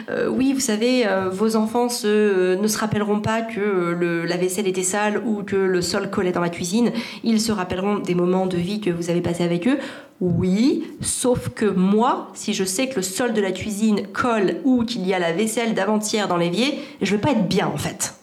euh, 0.09 0.29
oui, 0.29 0.55
vous 0.55 0.61
savez, 0.61 1.07
euh, 1.07 1.29
vos 1.29 1.55
enfants 1.55 1.89
euh, 2.05 2.57
ne 2.57 2.67
se 2.67 2.79
rappelleront 2.79 3.21
pas 3.21 3.43
que 3.43 4.25
la 4.27 4.37
vaisselle 4.39 4.67
était 4.67 4.83
sale 4.83 5.23
ou 5.27 5.43
que 5.43 5.57
le 5.57 5.83
sol 5.83 6.09
collait 6.09 6.33
dans 6.33 6.41
la 6.41 6.49
cuisine. 6.49 6.93
Ils 7.23 7.39
se 7.39 7.53
rappelleront 7.53 7.99
des 7.99 8.15
moments 8.15 8.47
de 8.47 8.57
vie 8.57 8.81
que 8.81 8.89
vous 8.89 9.11
avez 9.11 9.21
passés 9.21 9.45
avec 9.45 9.69
eux. 9.69 9.79
Oui, 10.23 10.85
sauf 11.03 11.51
que 11.51 11.67
moi, 11.67 12.29
si 12.33 12.55
je 12.55 12.65
sais 12.65 12.89
que 12.89 12.97
le 12.97 13.03
sol 13.03 13.35
de 13.35 13.43
la 13.43 13.53
cuisine 13.53 14.07
colle 14.15 14.57
ou 14.65 14.85
qu'il 14.85 15.07
y 15.07 15.13
a 15.13 15.19
la 15.19 15.33
vaisselle 15.33 15.75
d'avant-hier 15.75 16.29
dans 16.29 16.39
l'évier, 16.39 16.81
je 17.03 17.15
vais 17.15 17.21
pas 17.21 17.33
être 17.33 17.47
bien 17.47 17.67
en 17.67 17.77
fait. 17.77 18.16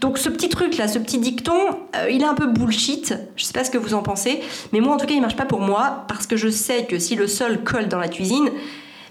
Donc 0.00 0.18
ce 0.18 0.28
petit 0.28 0.48
truc 0.48 0.76
là, 0.76 0.88
ce 0.88 0.98
petit 0.98 1.18
dicton, 1.18 1.58
euh, 1.96 2.10
il 2.10 2.22
est 2.22 2.26
un 2.26 2.34
peu 2.34 2.46
bullshit. 2.46 3.14
Je 3.36 3.44
sais 3.44 3.52
pas 3.52 3.64
ce 3.64 3.70
que 3.70 3.78
vous 3.78 3.94
en 3.94 4.02
pensez, 4.02 4.40
mais 4.72 4.80
moi 4.80 4.94
en 4.94 4.96
tout 4.96 5.06
cas 5.06 5.14
il 5.14 5.20
marche 5.20 5.36
pas 5.36 5.44
pour 5.44 5.60
moi 5.60 6.04
parce 6.08 6.26
que 6.26 6.36
je 6.36 6.48
sais 6.48 6.84
que 6.84 6.98
si 6.98 7.14
le 7.14 7.26
sol 7.26 7.62
colle 7.62 7.88
dans 7.88 7.98
la 7.98 8.08
cuisine, 8.08 8.50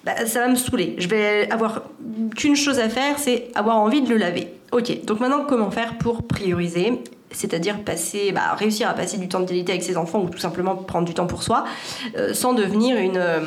bah, 0.03 0.25
ça 0.25 0.39
va 0.39 0.47
me 0.47 0.55
saouler. 0.55 0.95
Je 0.97 1.07
vais 1.07 1.49
avoir 1.51 1.83
qu'une 2.35 2.55
chose 2.55 2.79
à 2.79 2.89
faire, 2.89 3.19
c'est 3.19 3.49
avoir 3.55 3.77
envie 3.77 4.01
de 4.01 4.09
le 4.09 4.17
laver. 4.17 4.47
Ok, 4.71 5.05
donc 5.05 5.19
maintenant 5.19 5.45
comment 5.47 5.71
faire 5.71 5.97
pour 5.97 6.23
prioriser? 6.23 7.01
C'est-à-dire 7.31 7.77
bah, 7.85 8.55
réussir 8.57 8.89
à 8.89 8.93
passer 8.93 9.17
du 9.17 9.27
temps 9.27 9.39
de 9.39 9.45
qualité 9.45 9.71
avec 9.71 9.83
ses 9.83 9.95
enfants 9.97 10.21
ou 10.21 10.29
tout 10.29 10.39
simplement 10.39 10.75
prendre 10.75 11.07
du 11.07 11.13
temps 11.13 11.27
pour 11.27 11.43
soi, 11.43 11.63
euh, 12.17 12.33
sans 12.33 12.53
devenir 12.53 12.97
une, 12.97 13.17
euh, 13.17 13.39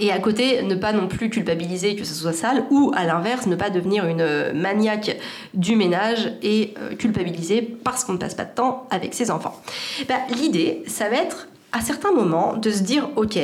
et 0.00 0.12
à 0.12 0.18
côté, 0.18 0.62
ne 0.62 0.74
pas 0.74 0.92
non 0.92 1.08
plus 1.08 1.30
culpabiliser 1.30 1.96
que 1.96 2.04
ce 2.04 2.14
soit 2.14 2.32
sale, 2.32 2.64
ou 2.70 2.92
à 2.94 3.04
l'inverse, 3.04 3.46
ne 3.46 3.56
pas 3.56 3.70
devenir 3.70 4.06
une 4.06 4.52
maniaque 4.54 5.16
du 5.54 5.76
ménage 5.76 6.32
et 6.42 6.74
euh, 6.78 6.94
culpabiliser 6.94 7.62
parce 7.62 8.04
qu'on 8.04 8.14
ne 8.14 8.18
passe 8.18 8.34
pas 8.34 8.44
de 8.44 8.54
temps 8.54 8.86
avec 8.90 9.14
ses 9.14 9.30
enfants. 9.30 9.60
Bah, 10.08 10.16
l'idée, 10.30 10.82
ça 10.86 11.08
va 11.08 11.16
être 11.16 11.48
à 11.72 11.80
certains 11.80 12.12
moments 12.12 12.56
de 12.56 12.70
se 12.70 12.82
dire, 12.82 13.08
ok, 13.16 13.38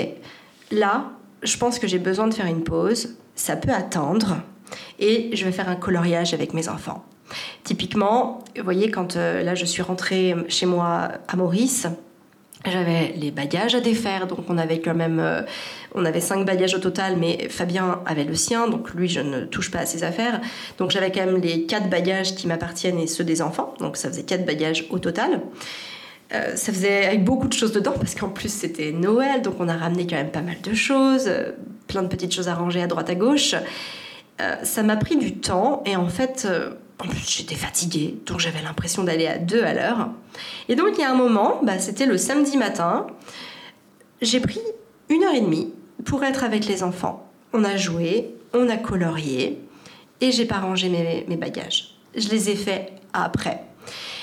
là, 0.71 1.11
je 1.43 1.57
pense 1.57 1.79
que 1.79 1.87
j'ai 1.87 1.99
besoin 1.99 2.27
de 2.27 2.35
faire 2.35 2.47
une 2.47 2.65
pause, 2.65 3.17
ça 3.35 3.57
peut 3.57 3.73
attendre, 3.73 4.39
et 4.99 5.31
je 5.35 5.45
vais 5.45 5.53
faire 5.53 5.69
un 5.69 5.77
coloriage 5.77 6.35
avec 6.35 6.55
mes 6.55 6.69
enfants. 6.69 7.05
Typiquement, 7.65 8.45
vous 8.57 8.65
voyez, 8.65 8.91
quand 8.91 9.17
euh, 9.17 9.43
là 9.43 9.55
je 9.55 9.65
suis 9.65 9.83
rentrée 9.83 10.35
chez 10.49 10.67
moi 10.67 11.09
à 11.27 11.37
Maurice, 11.37 11.87
j'avais 12.67 13.13
les 13.17 13.31
bagages 13.31 13.75
à 13.75 13.81
défaire, 13.81 14.27
donc 14.27 14.41
on 14.49 14.59
avait 14.59 14.81
quand 14.81 14.95
même, 14.95 15.21
euh, 15.21 15.43
on 15.95 16.05
avait 16.05 16.21
cinq 16.21 16.47
bagages 16.47 16.75
au 16.75 16.79
total, 16.79 17.17
mais 17.19 17.49
Fabien 17.49 18.01
avait 18.07 18.25
le 18.25 18.35
sien, 18.35 18.69
donc 18.69 18.91
lui 18.95 19.09
je 19.09 19.21
ne 19.21 19.45
touche 19.45 19.71
pas 19.71 19.81
à 19.81 19.87
ses 19.87 20.05
affaires. 20.05 20.41
Donc 20.79 20.91
j'avais 20.91 21.13
quand 21.13 21.27
même 21.27 21.41
les 21.41 21.67
quatre 21.67 21.89
bagages 21.89 22.35
qui 22.35 22.47
m'appartiennent 22.47 22.99
et 22.99 23.07
ceux 23.07 23.25
des 23.25 23.43
enfants, 23.43 23.75
donc 23.81 23.97
ça 23.97 24.09
faisait 24.09 24.23
quatre 24.23 24.47
bagages 24.47 24.87
au 24.91 24.99
total. 24.99 25.43
Euh, 26.33 26.57
ça 26.57 26.73
faisait 26.73 27.05
avec 27.05 27.23
beaucoup 27.23 27.49
de 27.49 27.53
choses 27.53 27.73
dedans 27.73 27.93
parce 27.93 28.15
qu'en 28.15 28.31
plus 28.31 28.53
c'était 28.53 28.93
Noël, 28.93 29.43
donc 29.43 29.57
on 29.61 29.69
a 29.69 29.77
ramené 29.77 30.07
quand 30.07 30.17
même 30.17 30.31
pas 30.31 30.43
mal 30.43 30.61
de 30.63 30.75
choses, 30.75 31.27
euh, 31.29 31.53
plein 31.87 32.03
de 32.03 32.09
petites 32.09 32.35
choses 32.35 32.49
à 32.49 32.55
ranger 32.55 32.83
à 32.83 32.87
droite 32.87 33.11
à 33.11 33.15
gauche. 33.15 33.55
ça 34.63 34.83
m'a 34.83 34.97
pris 34.97 35.17
du 35.17 35.37
temps 35.37 35.83
et 35.87 35.97
en 35.97 36.09
fait 36.09 36.49
en 37.01 37.09
plus, 37.09 37.29
j'étais 37.29 37.55
fatiguée, 37.55 38.15
donc 38.27 38.41
j'avais 38.41 38.63
l'impression 38.63 39.05
d'aller 39.05 39.27
à 39.27 39.39
deux 39.39 39.63
à 39.63 39.75
l'heure. 39.75 40.09
Et 40.69 40.77
donc, 40.77 40.91
il 40.95 41.01
y 41.01 41.05
a 41.05 41.11
un 41.11 41.17
moment, 41.17 41.61
bah, 41.63 41.79
c'était 41.79 42.07
le 42.07 42.17
samedi 42.17 42.57
matin, 42.57 43.07
j'ai 44.23 44.41
pris 44.41 44.61
une 45.09 45.25
heure 45.25 45.35
et 45.35 45.41
demie 45.41 45.73
pour 46.05 46.25
être 46.25 46.45
avec 46.45 46.67
les 46.67 46.83
enfants. 46.83 47.29
On 47.53 47.65
a 47.65 47.77
joué, 47.77 48.35
on 48.53 48.69
a 48.69 48.77
colorié, 48.77 49.61
et 50.21 50.33
j'ai 50.33 50.47
pas 50.47 50.59
rangé 50.59 50.89
mes, 50.89 51.25
mes 51.29 51.37
bagages. 51.37 51.97
Je 52.17 52.29
les 52.29 52.51
ai 52.51 52.57
faits 52.57 52.93
après. 53.13 53.65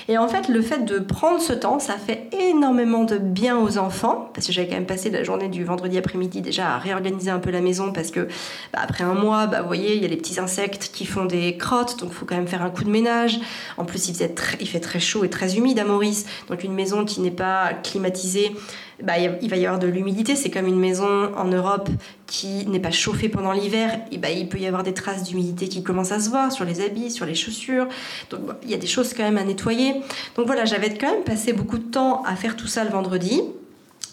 Et 0.07 0.17
en 0.17 0.27
fait, 0.27 0.47
le 0.47 0.61
fait 0.61 0.85
de 0.85 0.99
prendre 0.99 1.39
ce 1.39 1.53
temps, 1.53 1.79
ça 1.79 1.95
fait 1.95 2.29
énormément 2.31 3.03
de 3.03 3.17
bien 3.17 3.57
aux 3.57 3.77
enfants, 3.77 4.29
parce 4.33 4.47
que 4.47 4.53
j'avais 4.53 4.67
quand 4.67 4.75
même 4.75 4.85
passé 4.85 5.09
la 5.09 5.23
journée 5.23 5.47
du 5.47 5.63
vendredi 5.63 5.97
après-midi 5.97 6.41
déjà 6.41 6.75
à 6.75 6.77
réorganiser 6.77 7.29
un 7.29 7.39
peu 7.39 7.51
la 7.51 7.61
maison, 7.61 7.91
parce 7.91 8.11
que 8.11 8.27
bah, 8.73 8.79
après 8.81 9.03
un 9.03 9.13
mois, 9.13 9.47
bah, 9.47 9.61
vous 9.61 9.67
voyez, 9.67 9.95
il 9.95 10.01
y 10.01 10.05
a 10.05 10.07
les 10.07 10.17
petits 10.17 10.39
insectes 10.39 10.91
qui 10.93 11.05
font 11.05 11.25
des 11.25 11.57
crottes, 11.57 11.99
donc 11.99 12.09
il 12.11 12.15
faut 12.15 12.25
quand 12.25 12.35
même 12.35 12.47
faire 12.47 12.63
un 12.63 12.69
coup 12.69 12.83
de 12.83 12.89
ménage. 12.89 13.39
En 13.77 13.85
plus, 13.85 14.09
il, 14.09 14.15
il 14.59 14.67
fait 14.67 14.79
très 14.79 14.99
chaud 14.99 15.23
et 15.23 15.29
très 15.29 15.57
humide 15.57 15.79
à 15.79 15.85
Maurice, 15.85 16.25
donc 16.49 16.63
une 16.63 16.73
maison 16.73 17.05
qui 17.05 17.21
n'est 17.21 17.31
pas 17.31 17.73
climatisée, 17.83 18.55
bah, 19.03 19.17
il 19.17 19.49
va 19.49 19.57
y 19.57 19.65
avoir 19.65 19.79
de 19.79 19.87
l'humidité. 19.87 20.35
C'est 20.35 20.49
comme 20.49 20.67
une 20.67 20.79
maison 20.79 21.33
en 21.35 21.45
Europe 21.45 21.89
qui 22.27 22.65
n'est 22.67 22.79
pas 22.79 22.91
chauffée 22.91 23.29
pendant 23.29 23.51
l'hiver. 23.51 23.99
Bah, 24.19 24.29
il 24.29 24.47
peut 24.47 24.59
y 24.59 24.67
avoir 24.67 24.83
des 24.83 24.93
traces 24.93 25.23
d'humidité 25.23 25.67
qui 25.67 25.83
commencent 25.83 26.11
à 26.11 26.19
se 26.19 26.29
voir 26.29 26.51
sur 26.51 26.65
les 26.65 26.81
habits, 26.81 27.11
sur 27.11 27.25
les 27.25 27.35
chaussures. 27.35 27.87
Donc 28.29 28.41
il 28.63 28.69
y 28.69 28.73
a 28.73 28.77
des 28.77 28.87
choses 28.87 29.13
quand 29.13 29.23
même 29.23 29.37
à 29.37 29.43
nettoyer. 29.43 29.95
Donc 30.35 30.45
voilà, 30.47 30.65
j'avais 30.65 30.93
quand 30.95 31.11
même 31.11 31.23
passé 31.23 31.53
beaucoup 31.53 31.77
de 31.77 31.89
temps 31.89 32.23
à 32.23 32.35
faire 32.35 32.55
tout 32.55 32.67
ça 32.67 32.83
le 32.83 32.89
vendredi. 32.89 33.41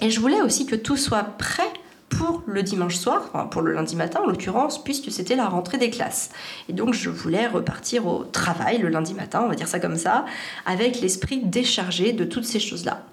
Et 0.00 0.10
je 0.10 0.20
voulais 0.20 0.40
aussi 0.40 0.66
que 0.66 0.76
tout 0.76 0.96
soit 0.96 1.24
prêt 1.38 1.70
pour 2.08 2.42
le 2.46 2.62
dimanche 2.62 2.96
soir, 2.96 3.48
pour 3.50 3.62
le 3.62 3.72
lundi 3.72 3.96
matin 3.96 4.20
en 4.24 4.26
l'occurrence, 4.26 4.82
puisque 4.82 5.12
c'était 5.12 5.36
la 5.36 5.46
rentrée 5.46 5.78
des 5.78 5.90
classes. 5.90 6.30
Et 6.68 6.72
donc 6.72 6.94
je 6.94 7.10
voulais 7.10 7.46
repartir 7.46 8.06
au 8.06 8.24
travail 8.24 8.78
le 8.78 8.88
lundi 8.88 9.14
matin, 9.14 9.42
on 9.44 9.48
va 9.48 9.54
dire 9.54 9.68
ça 9.68 9.78
comme 9.78 9.96
ça, 9.96 10.24
avec 10.66 11.00
l'esprit 11.00 11.40
déchargé 11.44 12.12
de 12.12 12.24
toutes 12.24 12.44
ces 12.44 12.60
choses-là. 12.60 13.04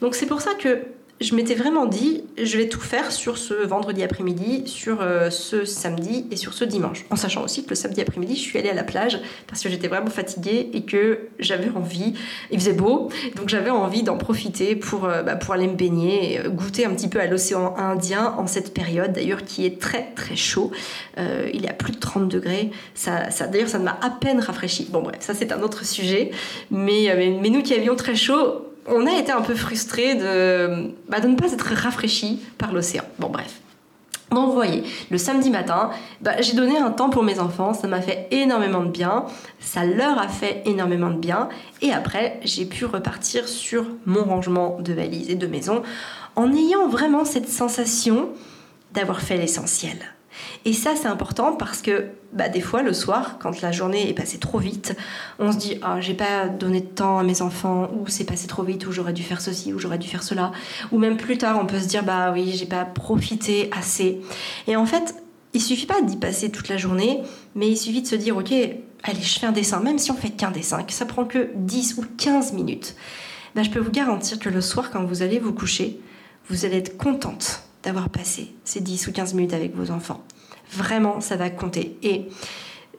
Donc 0.00 0.14
c'est 0.14 0.26
pour 0.26 0.40
ça 0.40 0.54
que 0.54 0.84
je 1.20 1.34
m'étais 1.34 1.54
vraiment 1.54 1.86
dit, 1.86 2.24
je 2.42 2.58
vais 2.58 2.68
tout 2.68 2.80
faire 2.80 3.12
sur 3.12 3.38
ce 3.38 3.54
vendredi 3.54 4.02
après-midi, 4.02 4.64
sur 4.66 5.00
euh, 5.00 5.30
ce 5.30 5.64
samedi 5.64 6.26
et 6.30 6.36
sur 6.36 6.54
ce 6.54 6.64
dimanche. 6.64 7.04
En 7.10 7.16
sachant 7.16 7.44
aussi 7.44 7.64
que 7.64 7.70
le 7.70 7.76
samedi 7.76 8.00
après-midi, 8.00 8.34
je 8.34 8.40
suis 8.40 8.58
allée 8.58 8.68
à 8.68 8.74
la 8.74 8.82
plage 8.82 9.20
parce 9.46 9.62
que 9.62 9.68
j'étais 9.68 9.86
vraiment 9.86 10.10
fatiguée 10.10 10.70
et 10.72 10.82
que 10.82 11.20
j'avais 11.38 11.70
envie, 11.70 12.14
il 12.50 12.58
faisait 12.58 12.72
beau, 12.72 13.10
donc 13.36 13.48
j'avais 13.48 13.70
envie 13.70 14.02
d'en 14.02 14.18
profiter 14.18 14.74
pour, 14.74 15.04
euh, 15.04 15.22
bah, 15.22 15.38
aller 15.50 15.68
me 15.68 15.76
baigner 15.76 16.32
et 16.32 16.40
euh, 16.40 16.48
goûter 16.48 16.84
un 16.84 16.90
petit 16.90 17.08
peu 17.08 17.20
à 17.20 17.26
l'océan 17.26 17.76
Indien 17.76 18.34
en 18.36 18.48
cette 18.48 18.74
période 18.74 19.12
d'ailleurs 19.12 19.44
qui 19.44 19.64
est 19.66 19.80
très 19.80 20.12
très 20.16 20.34
chaud. 20.34 20.72
il 21.16 21.64
est 21.64 21.70
à 21.70 21.74
plus 21.74 21.92
de 21.92 21.98
30 21.98 22.28
degrés. 22.28 22.70
Ça, 22.94 23.30
ça, 23.30 23.46
d'ailleurs, 23.46 23.68
ça 23.68 23.78
m'a 23.78 23.98
à 24.02 24.10
peine 24.10 24.40
rafraîchi. 24.40 24.88
Bon 24.90 25.02
bref, 25.02 25.18
ça 25.20 25.34
c'est 25.34 25.52
un 25.52 25.62
autre 25.62 25.84
sujet. 25.84 26.32
Mais 26.70 27.36
nous 27.50 27.62
qui 27.62 27.74
avions 27.74 27.94
très 27.94 28.16
chaud, 28.16 28.73
on 28.86 29.06
a 29.06 29.18
été 29.18 29.32
un 29.32 29.42
peu 29.42 29.54
frustrés 29.54 30.14
de, 30.14 30.92
bah, 31.08 31.20
de 31.20 31.28
ne 31.28 31.36
pas 31.36 31.52
être 31.52 31.74
rafraîchis 31.74 32.40
par 32.58 32.72
l'océan. 32.72 33.04
Bon, 33.18 33.28
bref. 33.28 33.60
Donc 34.30 34.48
vous 34.48 34.54
voyez, 34.54 34.82
le 35.10 35.18
samedi 35.18 35.50
matin, 35.50 35.90
bah, 36.20 36.40
j'ai 36.40 36.54
donné 36.54 36.76
un 36.76 36.90
temps 36.90 37.08
pour 37.08 37.22
mes 37.22 37.38
enfants, 37.38 37.72
ça 37.72 37.86
m'a 37.86 38.00
fait 38.00 38.26
énormément 38.30 38.82
de 38.82 38.90
bien, 38.90 39.26
ça 39.60 39.84
leur 39.84 40.18
a 40.18 40.28
fait 40.28 40.62
énormément 40.64 41.10
de 41.10 41.18
bien, 41.18 41.48
et 41.82 41.92
après 41.92 42.40
j'ai 42.42 42.64
pu 42.64 42.84
repartir 42.84 43.46
sur 43.46 43.86
mon 44.06 44.24
rangement 44.24 44.78
de 44.80 44.92
valises 44.92 45.30
et 45.30 45.36
de 45.36 45.46
maison 45.46 45.82
en 46.34 46.52
ayant 46.52 46.88
vraiment 46.88 47.24
cette 47.24 47.48
sensation 47.48 48.30
d'avoir 48.92 49.20
fait 49.20 49.36
l'essentiel. 49.36 49.98
Et 50.64 50.72
ça, 50.72 50.96
c'est 50.96 51.08
important 51.08 51.52
parce 51.52 51.80
que 51.82 52.06
bah, 52.34 52.48
des 52.48 52.60
fois, 52.60 52.82
le 52.82 52.92
soir, 52.92 53.38
quand 53.38 53.60
la 53.60 53.70
journée 53.70 54.08
est 54.10 54.14
passée 54.14 54.38
trop 54.38 54.58
vite, 54.58 54.96
on 55.38 55.52
se 55.52 55.56
dit 55.56 55.78
Ah, 55.82 56.00
j'ai 56.00 56.14
pas 56.14 56.48
donné 56.48 56.80
de 56.80 56.86
temps 56.86 57.18
à 57.18 57.22
mes 57.22 57.42
enfants, 57.42 57.88
ou 57.94 58.08
c'est 58.08 58.24
passé 58.24 58.48
trop 58.48 58.64
vite, 58.64 58.86
ou 58.86 58.92
j'aurais 58.92 59.12
dû 59.12 59.22
faire 59.22 59.40
ceci, 59.40 59.72
ou 59.72 59.78
j'aurais 59.78 59.98
dû 59.98 60.08
faire 60.08 60.24
cela. 60.24 60.50
Ou 60.90 60.98
même 60.98 61.16
plus 61.16 61.38
tard, 61.38 61.58
on 61.60 61.66
peut 61.66 61.78
se 61.78 61.86
dire 61.86 62.02
Bah 62.02 62.32
oui, 62.32 62.52
j'ai 62.56 62.66
pas 62.66 62.84
profité 62.84 63.70
assez. 63.76 64.20
Et 64.66 64.74
en 64.74 64.84
fait, 64.84 65.14
il 65.52 65.62
suffit 65.62 65.86
pas 65.86 66.02
d'y 66.02 66.16
passer 66.16 66.50
toute 66.50 66.68
la 66.68 66.76
journée, 66.76 67.22
mais 67.54 67.68
il 67.68 67.76
suffit 67.76 68.02
de 68.02 68.08
se 68.08 68.16
dire 68.16 68.36
Ok, 68.36 68.50
allez, 68.50 69.22
je 69.22 69.38
fais 69.38 69.46
un 69.46 69.52
dessin, 69.52 69.78
même 69.78 69.98
si 69.98 70.10
on 70.10 70.16
fait 70.16 70.30
qu'un 70.30 70.50
dessin, 70.50 70.84
ça 70.88 71.06
prend 71.06 71.24
que 71.24 71.50
10 71.54 71.98
ou 71.98 72.04
15 72.18 72.52
minutes. 72.52 72.96
Bah, 73.54 73.62
je 73.62 73.70
peux 73.70 73.78
vous 73.78 73.92
garantir 73.92 74.40
que 74.40 74.48
le 74.48 74.60
soir, 74.60 74.90
quand 74.90 75.04
vous 75.04 75.22
allez 75.22 75.38
vous 75.38 75.52
coucher, 75.52 76.00
vous 76.48 76.64
allez 76.64 76.78
être 76.78 76.96
contente 76.96 77.62
d'avoir 77.84 78.08
passé 78.08 78.52
ces 78.64 78.80
10 78.80 79.06
ou 79.06 79.12
15 79.12 79.34
minutes 79.34 79.54
avec 79.54 79.76
vos 79.76 79.92
enfants. 79.92 80.24
Vraiment, 80.74 81.20
ça 81.20 81.36
va 81.36 81.50
compter. 81.50 81.96
Et 82.02 82.26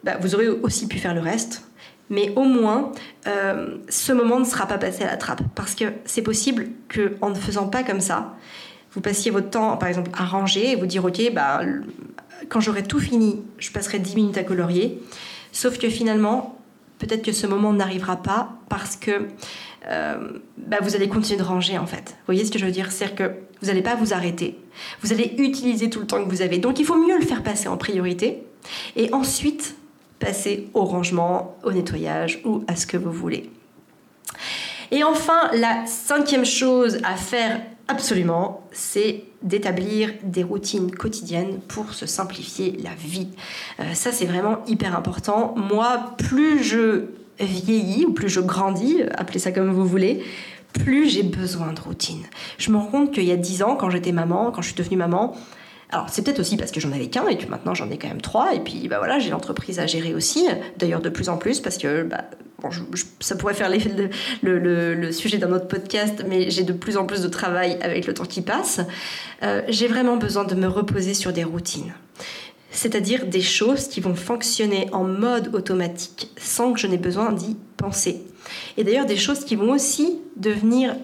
bah, 0.04 0.16
vous 0.20 0.34
aurez 0.34 0.48
aussi 0.48 0.88
pu 0.88 0.98
faire 0.98 1.14
le 1.14 1.20
reste, 1.20 1.68
mais 2.10 2.32
au 2.36 2.44
moins, 2.44 2.92
euh, 3.26 3.76
ce 3.88 4.12
moment 4.12 4.38
ne 4.38 4.44
sera 4.44 4.66
pas 4.66 4.78
passé 4.78 5.04
à 5.04 5.06
la 5.06 5.16
trappe. 5.16 5.42
Parce 5.54 5.74
que 5.74 5.84
c'est 6.04 6.22
possible 6.22 6.68
qu'en 6.88 7.30
ne 7.30 7.34
faisant 7.34 7.68
pas 7.68 7.82
comme 7.82 8.00
ça, 8.00 8.36
vous 8.92 9.00
passiez 9.00 9.30
votre 9.30 9.50
temps, 9.50 9.76
par 9.76 9.88
exemple, 9.88 10.10
à 10.14 10.24
ranger 10.24 10.70
et 10.70 10.76
vous 10.76 10.86
dire, 10.86 11.04
OK, 11.04 11.20
bah, 11.34 11.60
quand 12.48 12.60
j'aurai 12.60 12.82
tout 12.82 13.00
fini, 13.00 13.42
je 13.58 13.70
passerai 13.70 13.98
10 13.98 14.16
minutes 14.16 14.38
à 14.38 14.44
colorier. 14.44 15.02
Sauf 15.52 15.78
que 15.78 15.88
finalement, 15.88 16.55
peut-être 16.98 17.22
que 17.22 17.32
ce 17.32 17.46
moment 17.46 17.72
n'arrivera 17.72 18.16
pas 18.16 18.50
parce 18.68 18.96
que 18.96 19.28
euh, 19.88 20.38
bah, 20.58 20.78
vous 20.82 20.96
allez 20.96 21.08
continuer 21.08 21.38
de 21.38 21.44
ranger 21.44 21.78
en 21.78 21.86
fait. 21.86 22.10
Vous 22.10 22.26
voyez 22.26 22.44
ce 22.44 22.50
que 22.50 22.58
je 22.58 22.64
veux 22.64 22.72
dire? 22.72 22.90
C'est-à-dire 22.90 23.16
que 23.16 23.34
vous 23.60 23.68
n'allez 23.68 23.82
pas 23.82 23.94
vous 23.94 24.12
arrêter. 24.12 24.58
Vous 25.02 25.12
allez 25.12 25.34
utiliser 25.38 25.90
tout 25.90 26.00
le 26.00 26.06
temps 26.06 26.22
que 26.24 26.28
vous 26.28 26.42
avez. 26.42 26.58
Donc 26.58 26.78
il 26.80 26.84
faut 26.84 26.96
mieux 26.96 27.18
le 27.18 27.24
faire 27.24 27.42
passer 27.42 27.68
en 27.68 27.76
priorité 27.76 28.42
et 28.96 29.12
ensuite 29.12 29.76
passer 30.18 30.68
au 30.74 30.84
rangement, 30.84 31.56
au 31.62 31.72
nettoyage 31.72 32.40
ou 32.44 32.64
à 32.66 32.76
ce 32.76 32.86
que 32.86 32.96
vous 32.96 33.12
voulez. 33.12 33.50
Et 34.90 35.04
enfin, 35.04 35.50
la 35.52 35.84
cinquième 35.86 36.44
chose 36.44 36.98
à 37.04 37.16
faire 37.16 37.60
absolument, 37.88 38.66
c'est 38.72 39.24
d'établir 39.42 40.10
des 40.22 40.42
routines 40.42 40.90
quotidiennes 40.90 41.60
pour 41.68 41.94
se 41.94 42.06
simplifier 42.06 42.78
la 42.82 42.94
vie. 42.94 43.28
Euh, 43.80 43.94
ça, 43.94 44.12
c'est 44.12 44.26
vraiment 44.26 44.58
hyper 44.66 44.96
important. 44.96 45.54
Moi, 45.56 46.14
plus 46.18 46.62
je 46.62 47.06
vieillis 47.38 48.06
ou 48.06 48.12
plus 48.12 48.28
je 48.28 48.40
grandis, 48.40 49.02
appelez 49.16 49.38
ça 49.38 49.52
comme 49.52 49.70
vous 49.70 49.86
voulez, 49.86 50.24
plus 50.72 51.08
j'ai 51.08 51.22
besoin 51.22 51.72
de 51.72 51.80
routine. 51.80 52.22
Je 52.58 52.70
me 52.70 52.76
rends 52.76 52.86
compte 52.86 53.12
qu'il 53.12 53.24
y 53.24 53.32
a 53.32 53.36
10 53.36 53.62
ans, 53.62 53.76
quand 53.76 53.90
j'étais 53.90 54.12
maman, 54.12 54.50
quand 54.50 54.62
je 54.62 54.68
suis 54.68 54.76
devenue 54.76 54.96
maman, 54.96 55.36
alors 55.90 56.08
c'est 56.08 56.22
peut-être 56.22 56.40
aussi 56.40 56.56
parce 56.56 56.72
que 56.72 56.80
j'en 56.80 56.92
avais 56.92 57.06
qu'un 57.06 57.28
et 57.28 57.38
que 57.38 57.46
maintenant 57.46 57.74
j'en 57.74 57.88
ai 57.90 57.98
quand 57.98 58.08
même 58.08 58.20
trois 58.20 58.54
et 58.54 58.60
puis 58.60 58.88
bah 58.88 58.98
voilà 58.98 59.20
j'ai 59.20 59.30
l'entreprise 59.30 59.78
à 59.78 59.86
gérer 59.86 60.14
aussi 60.14 60.48
d'ailleurs 60.78 61.00
de 61.00 61.08
plus 61.08 61.28
en 61.28 61.36
plus 61.36 61.60
parce 61.60 61.78
que 61.78 62.02
bah, 62.02 62.24
bon, 62.68 62.96
ça 63.20 63.36
pourrait 63.36 63.54
faire 63.54 63.70
le, 63.70 64.58
le, 64.58 64.94
le, 64.94 65.12
sujet 65.12 65.38
d'un 65.38 65.52
autre 65.52 65.68
podcast 65.68 66.24
mais 66.28 66.50
j'ai 66.50 66.64
de 66.64 66.72
plus 66.72 66.96
en 66.96 67.06
plus 67.06 67.22
de 67.22 67.28
travail 67.28 67.78
avec 67.80 68.06
le 68.06 68.14
temps 68.14 68.24
qui 68.24 68.42
passe 68.42 68.80
euh, 69.42 69.62
j'ai 69.68 69.88
vraiment 69.88 70.16
besoin 70.16 70.44
de 70.44 70.54
me 70.54 70.66
reposer 70.66 71.14
sur 71.14 71.32
des 71.32 71.44
routines 71.44 71.92
c'est-à-dire 72.76 73.26
des 73.26 73.40
choses 73.40 73.88
qui 73.88 74.00
vont 74.00 74.14
fonctionner 74.14 74.88
en 74.92 75.04
mode 75.04 75.54
automatique 75.54 76.30
sans 76.36 76.72
que 76.72 76.78
je 76.78 76.86
n'ai 76.86 76.98
besoin 76.98 77.32
d'y 77.32 77.56
penser. 77.76 78.22
Et 78.76 78.84
d'ailleurs 78.84 79.06
des 79.06 79.16
choses 79.16 79.44
qui 79.44 79.56
vont 79.56 79.70
aussi 79.70 80.20
devenir 80.36 80.94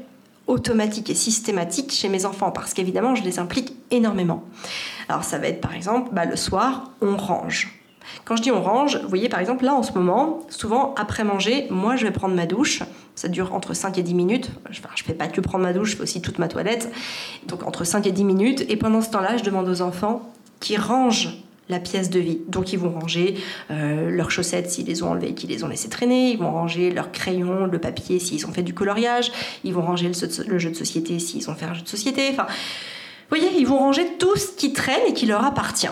automatiques 0.46 1.08
et 1.08 1.14
systématiques 1.14 1.92
chez 1.92 2.08
mes 2.08 2.26
enfants 2.26 2.50
parce 2.50 2.74
qu'évidemment 2.74 3.14
je 3.14 3.22
les 3.22 3.38
implique 3.38 3.74
énormément. 3.90 4.44
Alors 5.08 5.24
ça 5.24 5.38
va 5.38 5.48
être 5.48 5.60
par 5.60 5.74
exemple 5.74 6.10
bah, 6.12 6.26
le 6.26 6.36
soir 6.36 6.90
on 7.00 7.16
range. 7.16 7.81
Quand 8.24 8.36
je 8.36 8.42
dis 8.42 8.50
on 8.50 8.62
range, 8.62 8.98
vous 9.02 9.08
voyez 9.08 9.28
par 9.28 9.40
exemple 9.40 9.64
là 9.64 9.74
en 9.74 9.82
ce 9.82 9.92
moment, 9.92 10.40
souvent 10.48 10.94
après 10.96 11.24
manger, 11.24 11.66
moi 11.70 11.96
je 11.96 12.04
vais 12.04 12.12
prendre 12.12 12.34
ma 12.34 12.46
douche. 12.46 12.82
Ça 13.14 13.28
dure 13.28 13.54
entre 13.54 13.74
5 13.74 13.98
et 13.98 14.02
10 14.02 14.14
minutes. 14.14 14.50
Je 14.70 14.80
ne 14.80 14.86
fais 15.04 15.14
pas 15.14 15.26
que 15.26 15.40
prendre 15.40 15.64
ma 15.64 15.72
douche, 15.72 15.90
je 15.90 15.96
fais 15.96 16.02
aussi 16.02 16.22
toute 16.22 16.38
ma 16.38 16.48
toilette. 16.48 16.90
Donc 17.46 17.66
entre 17.66 17.84
5 17.84 18.06
et 18.06 18.12
10 18.12 18.24
minutes. 18.24 18.64
Et 18.68 18.76
pendant 18.76 19.02
ce 19.02 19.10
temps-là, 19.10 19.36
je 19.36 19.44
demande 19.44 19.68
aux 19.68 19.82
enfants 19.82 20.32
qui 20.60 20.76
rangent 20.76 21.42
la 21.68 21.78
pièce 21.78 22.10
de 22.10 22.20
vie. 22.20 22.38
Donc 22.48 22.72
ils 22.72 22.78
vont 22.78 22.90
ranger 22.90 23.36
euh, 23.70 24.10
leurs 24.10 24.30
chaussettes 24.30 24.70
s'ils 24.70 24.86
les 24.86 25.02
ont 25.02 25.10
enlevées, 25.10 25.34
qu'ils 25.34 25.50
les 25.50 25.64
ont 25.64 25.68
laissées 25.68 25.88
traîner, 25.88 26.30
ils 26.30 26.38
vont 26.38 26.50
ranger 26.50 26.90
leurs 26.90 27.12
crayons, 27.12 27.66
le 27.66 27.78
papier 27.78 28.18
s'ils 28.18 28.46
ont 28.46 28.52
fait 28.52 28.62
du 28.62 28.74
coloriage, 28.74 29.32
ils 29.64 29.72
vont 29.72 29.82
ranger 29.82 30.08
le, 30.08 30.58
jeu 30.58 30.70
de 30.70 30.76
société 30.76 31.18
s'ils 31.18 31.50
ont 31.50 31.54
fait 31.54 31.66
un 31.66 31.74
jeu 31.74 31.82
de 31.82 31.88
société. 31.88 32.28
Enfin, 32.30 32.46
voyez, 33.28 33.48
ils 33.58 33.66
vont 33.66 33.78
ranger 33.78 34.06
tout 34.18 34.36
ce 34.36 34.52
qui 34.52 34.72
traîne 34.72 35.02
et 35.08 35.14
qui 35.14 35.26
leur 35.26 35.44
appartient. 35.44 35.88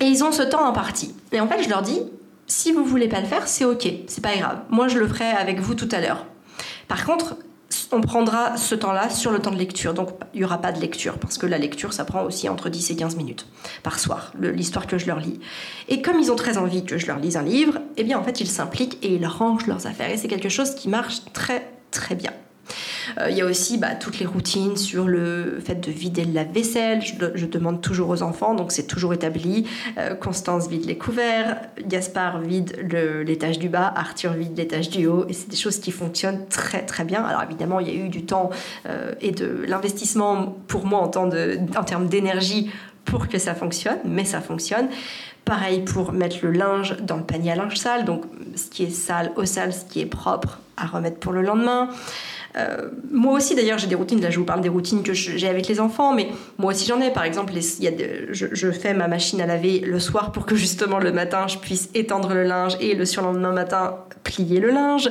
Et 0.00 0.04
ils 0.04 0.22
ont 0.24 0.32
ce 0.32 0.42
temps 0.42 0.66
imparti. 0.66 1.14
Et 1.32 1.40
en 1.40 1.48
fait, 1.48 1.62
je 1.62 1.68
leur 1.68 1.82
dis, 1.82 2.00
si 2.46 2.72
vous 2.72 2.84
voulez 2.84 3.08
pas 3.08 3.20
le 3.20 3.26
faire, 3.26 3.48
c'est 3.48 3.64
ok, 3.64 3.88
c'est 4.06 4.22
pas 4.22 4.36
grave. 4.36 4.58
Moi, 4.70 4.88
je 4.88 4.98
le 4.98 5.08
ferai 5.08 5.30
avec 5.30 5.60
vous 5.60 5.74
tout 5.74 5.88
à 5.92 6.00
l'heure. 6.00 6.26
Par 6.88 7.04
contre, 7.04 7.36
on 7.92 8.00
prendra 8.00 8.56
ce 8.56 8.74
temps-là 8.74 9.10
sur 9.10 9.32
le 9.32 9.40
temps 9.40 9.50
de 9.50 9.56
lecture. 9.56 9.94
Donc, 9.94 10.10
il 10.34 10.38
n'y 10.38 10.44
aura 10.44 10.58
pas 10.58 10.72
de 10.72 10.80
lecture, 10.80 11.18
parce 11.18 11.38
que 11.38 11.46
la 11.46 11.58
lecture, 11.58 11.92
ça 11.92 12.04
prend 12.04 12.22
aussi 12.22 12.48
entre 12.48 12.68
10 12.68 12.90
et 12.90 12.96
15 12.96 13.16
minutes 13.16 13.46
par 13.82 13.98
soir, 13.98 14.32
l'histoire 14.40 14.86
que 14.86 14.98
je 14.98 15.06
leur 15.06 15.18
lis. 15.18 15.40
Et 15.88 16.02
comme 16.02 16.18
ils 16.20 16.30
ont 16.30 16.36
très 16.36 16.58
envie 16.58 16.84
que 16.84 16.98
je 16.98 17.06
leur 17.06 17.18
lise 17.18 17.36
un 17.36 17.42
livre, 17.42 17.78
eh 17.96 18.04
bien, 18.04 18.18
en 18.18 18.22
fait, 18.22 18.40
ils 18.40 18.48
s'impliquent 18.48 18.98
et 19.02 19.14
ils 19.14 19.26
rangent 19.26 19.66
leurs 19.66 19.86
affaires. 19.86 20.10
Et 20.10 20.16
c'est 20.16 20.28
quelque 20.28 20.48
chose 20.48 20.74
qui 20.74 20.88
marche 20.88 21.22
très, 21.32 21.68
très 21.90 22.14
bien. 22.14 22.32
Euh, 23.18 23.30
il 23.30 23.36
y 23.36 23.42
a 23.42 23.46
aussi 23.46 23.78
bah, 23.78 23.94
toutes 23.94 24.18
les 24.18 24.26
routines 24.26 24.76
sur 24.76 25.06
le 25.06 25.60
fait 25.64 25.76
de 25.76 25.90
vider 25.90 26.24
le 26.24 26.32
lave-vaisselle. 26.32 27.02
Je, 27.02 27.46
demande 27.46 27.80
toujours 27.80 28.08
aux 28.10 28.22
enfants, 28.22 28.54
donc 28.54 28.72
c'est 28.72 28.86
toujours 28.86 29.14
établi. 29.14 29.66
Euh, 29.98 30.14
Constance 30.14 30.68
vide 30.68 30.84
les 30.84 30.98
couverts, 30.98 31.60
Gaspard 31.86 32.40
vide 32.40 32.76
l'étage 33.24 33.58
du 33.58 33.68
bas, 33.68 33.92
Arthur 33.96 34.32
vide 34.32 34.56
l'étage 34.56 34.90
du 34.90 35.06
haut. 35.06 35.26
Et 35.28 35.32
c'est 35.32 35.48
des 35.48 35.56
choses 35.56 35.78
qui 35.78 35.92
fonctionnent 35.92 36.46
très 36.48 36.84
très 36.84 37.04
bien. 37.04 37.24
Alors 37.24 37.42
évidemment, 37.42 37.80
il 37.80 37.88
y 37.88 37.90
a 37.90 37.94
eu 37.94 38.08
du 38.08 38.24
temps 38.24 38.50
euh, 38.88 39.12
et 39.20 39.30
de 39.30 39.64
l'investissement 39.66 40.56
pour 40.66 40.86
moi 40.86 41.02
en, 41.02 41.10
en 41.14 41.84
termes 41.84 42.08
d'énergie 42.08 42.70
pour 43.04 43.28
que 43.28 43.38
ça 43.38 43.54
fonctionne, 43.54 43.98
mais 44.04 44.24
ça 44.24 44.40
fonctionne. 44.40 44.88
Pareil 45.46 45.82
pour 45.82 46.12
mettre 46.12 46.38
le 46.42 46.50
linge 46.50 46.96
dans 47.02 47.16
le 47.16 47.22
panier 47.22 47.52
à 47.52 47.54
linge 47.54 47.76
sale, 47.76 48.04
donc 48.04 48.24
ce 48.56 48.68
qui 48.68 48.82
est 48.82 48.90
sale 48.90 49.30
au 49.36 49.44
sale, 49.44 49.72
ce 49.72 49.84
qui 49.84 50.00
est 50.00 50.06
propre 50.06 50.58
à 50.76 50.86
remettre 50.86 51.18
pour 51.18 51.32
le 51.32 51.42
lendemain. 51.42 51.88
Euh, 52.56 52.88
moi 53.10 53.34
aussi, 53.34 53.54
d'ailleurs, 53.54 53.78
j'ai 53.78 53.86
des 53.86 53.94
routines. 53.94 54.20
Là, 54.20 54.30
je 54.30 54.38
vous 54.38 54.44
parle 54.44 54.60
des 54.60 54.68
routines 54.68 55.02
que 55.02 55.12
j'ai 55.12 55.48
avec 55.48 55.68
les 55.68 55.80
enfants, 55.80 56.14
mais 56.14 56.28
moi 56.58 56.72
aussi, 56.72 56.86
j'en 56.86 57.00
ai. 57.00 57.10
Par 57.10 57.24
exemple, 57.24 57.52
a 57.52 57.60
je, 58.30 58.70
fais 58.70 58.94
ma 58.94 59.08
machine 59.08 59.40
à 59.40 59.46
laver 59.46 59.80
le 59.80 60.00
soir 60.00 60.32
pour 60.32 60.46
que 60.46 60.56
justement 60.56 60.98
le 60.98 61.12
matin, 61.12 61.46
je 61.48 61.58
puisse 61.58 61.90
étendre 61.94 62.32
le 62.32 62.44
linge 62.44 62.76
et 62.80 62.94
le 62.94 63.04
surlendemain 63.04 63.52
matin, 63.52 63.96
plier 64.24 64.60
le 64.60 64.70
linge. 64.70 65.10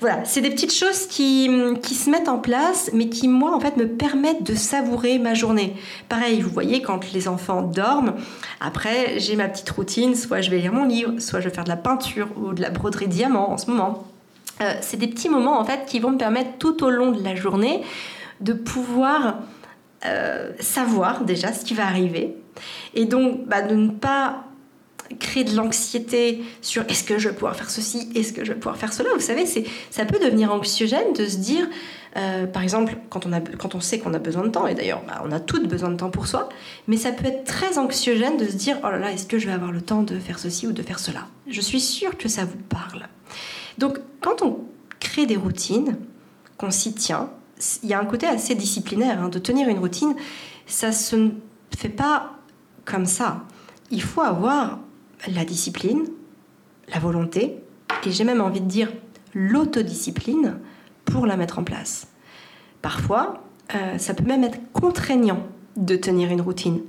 Voilà, 0.00 0.24
c'est 0.24 0.40
des 0.40 0.50
petites 0.50 0.74
choses 0.74 1.06
qui, 1.06 1.48
qui 1.82 1.94
se 1.94 2.10
mettent 2.10 2.28
en 2.28 2.38
place, 2.38 2.90
mais 2.92 3.08
qui, 3.08 3.28
moi, 3.28 3.54
en 3.54 3.60
fait, 3.60 3.76
me 3.76 3.86
permettent 3.86 4.42
de 4.42 4.54
savourer 4.54 5.18
ma 5.18 5.34
journée. 5.34 5.74
Pareil, 6.08 6.40
vous 6.40 6.50
voyez, 6.50 6.82
quand 6.82 7.12
les 7.12 7.28
enfants 7.28 7.62
dorment, 7.62 8.14
après, 8.60 9.18
j'ai 9.18 9.36
ma 9.36 9.48
petite 9.48 9.70
routine. 9.70 10.14
Soit 10.14 10.40
je 10.40 10.50
vais 10.50 10.58
lire 10.58 10.72
mon 10.72 10.84
livre, 10.84 11.18
soit 11.18 11.40
je 11.40 11.48
vais 11.48 11.54
faire 11.54 11.64
de 11.64 11.68
la 11.68 11.76
peinture 11.76 12.28
ou 12.36 12.52
de 12.52 12.60
la 12.60 12.70
broderie 12.70 13.08
diamant 13.08 13.50
en 13.50 13.58
ce 13.58 13.70
moment. 13.70 14.09
Euh, 14.62 14.74
c'est 14.82 14.98
des 14.98 15.08
petits 15.08 15.28
moments 15.28 15.58
en 15.58 15.64
fait 15.64 15.86
qui 15.86 16.00
vont 16.00 16.10
me 16.10 16.18
permettre 16.18 16.58
tout 16.58 16.84
au 16.84 16.90
long 16.90 17.12
de 17.12 17.22
la 17.22 17.34
journée 17.34 17.82
de 18.40 18.52
pouvoir 18.52 19.38
euh, 20.04 20.52
savoir 20.60 21.24
déjà 21.24 21.52
ce 21.52 21.64
qui 21.64 21.74
va 21.74 21.86
arriver 21.86 22.36
et 22.94 23.06
donc 23.06 23.46
bah, 23.46 23.62
de 23.62 23.74
ne 23.74 23.88
pas 23.90 24.44
créer 25.18 25.44
de 25.44 25.56
l'anxiété 25.56 26.42
sur 26.60 26.84
est-ce 26.88 27.04
que 27.04 27.18
je 27.18 27.28
vais 27.28 27.34
pouvoir 27.34 27.56
faire 27.56 27.70
ceci, 27.70 28.10
est-ce 28.14 28.32
que 28.32 28.44
je 28.44 28.52
vais 28.52 28.58
pouvoir 28.58 28.76
faire 28.76 28.92
cela? 28.92 29.08
Vous 29.14 29.20
savez, 29.20 29.44
c'est, 29.46 29.64
ça 29.90 30.04
peut 30.04 30.18
devenir 30.22 30.52
anxiogène 30.52 31.12
de 31.14 31.26
se 31.26 31.38
dire, 31.38 31.66
euh, 32.16 32.46
par 32.46 32.62
exemple, 32.62 32.96
quand 33.08 33.26
on, 33.26 33.32
a, 33.32 33.40
quand 33.40 33.74
on 33.74 33.80
sait 33.80 33.98
qu'on 33.98 34.14
a 34.14 34.18
besoin 34.18 34.44
de 34.44 34.50
temps, 34.50 34.66
et 34.66 34.74
d'ailleurs 34.74 35.02
bah, 35.06 35.22
on 35.24 35.32
a 35.32 35.40
toutes 35.40 35.66
besoin 35.66 35.90
de 35.90 35.96
temps 35.96 36.10
pour 36.10 36.26
soi, 36.26 36.48
mais 36.86 36.96
ça 36.96 37.10
peut 37.12 37.26
être 37.26 37.44
très 37.44 37.78
anxiogène 37.78 38.36
de 38.36 38.46
se 38.46 38.56
dire, 38.56 38.76
oh 38.84 38.90
là 38.90 38.98
là, 38.98 39.10
est-ce 39.10 39.26
que 39.26 39.38
je 39.38 39.46
vais 39.46 39.52
avoir 39.52 39.72
le 39.72 39.80
temps 39.80 40.02
de 40.02 40.18
faire 40.18 40.38
ceci 40.38 40.66
ou 40.66 40.72
de 40.72 40.82
faire 40.82 40.98
cela? 40.98 41.26
Je 41.48 41.60
suis 41.60 41.80
sûre 41.80 42.16
que 42.16 42.28
ça 42.28 42.44
vous 42.44 42.58
parle. 42.68 43.08
Donc, 43.80 43.98
quand 44.20 44.42
on 44.42 44.58
crée 45.00 45.24
des 45.24 45.36
routines, 45.36 45.96
qu'on 46.58 46.70
s'y 46.70 46.92
tient, 46.92 47.30
il 47.82 47.88
y 47.88 47.94
a 47.94 47.98
un 47.98 48.04
côté 48.04 48.26
assez 48.26 48.54
disciplinaire. 48.54 49.22
Hein, 49.22 49.30
de 49.30 49.38
tenir 49.38 49.68
une 49.68 49.78
routine, 49.78 50.14
ça 50.66 50.92
se 50.92 51.30
fait 51.76 51.88
pas 51.88 52.32
comme 52.84 53.06
ça. 53.06 53.44
Il 53.90 54.02
faut 54.02 54.20
avoir 54.20 54.78
la 55.34 55.46
discipline, 55.46 56.04
la 56.92 56.98
volonté, 56.98 57.56
et 58.04 58.10
j'ai 58.10 58.24
même 58.24 58.42
envie 58.42 58.60
de 58.60 58.66
dire 58.68 58.92
l'autodiscipline 59.32 60.58
pour 61.06 61.24
la 61.24 61.38
mettre 61.38 61.58
en 61.58 61.64
place. 61.64 62.08
Parfois, 62.82 63.42
euh, 63.74 63.96
ça 63.96 64.12
peut 64.12 64.24
même 64.24 64.44
être 64.44 64.58
contraignant 64.74 65.42
de 65.76 65.96
tenir 65.96 66.30
une 66.30 66.42
routine, 66.42 66.82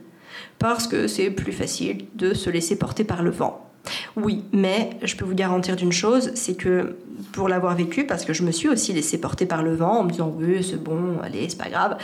parce 0.60 0.88
que 0.88 1.08
c'est 1.08 1.30
plus 1.32 1.54
facile 1.54 2.08
de 2.15 2.34
se 2.34 2.49
laisser 2.49 2.77
porter 2.77 3.06
par 3.06 3.23
le 3.23 3.30
vent. 3.30 3.70
Oui, 4.15 4.43
mais 4.51 4.91
je 5.03 5.15
peux 5.15 5.25
vous 5.25 5.35
garantir 5.35 5.75
d'une 5.75 5.91
chose, 5.91 6.31
c'est 6.35 6.55
que 6.55 6.97
pour 7.31 7.47
l'avoir 7.47 7.75
vécu, 7.75 8.05
parce 8.05 8.25
que 8.25 8.33
je 8.33 8.43
me 8.43 8.51
suis 8.51 8.67
aussi 8.67 8.93
laissée 8.93 9.19
porter 9.19 9.45
par 9.45 9.63
le 9.63 9.73
vent 9.73 9.99
en 9.99 10.03
me 10.03 10.11
disant 10.11 10.33
oui, 10.37 10.63
c'est 10.63 10.81
bon, 10.81 11.19
allez, 11.23 11.47
c'est 11.49 11.57
pas 11.57 11.69
grave. 11.69 11.97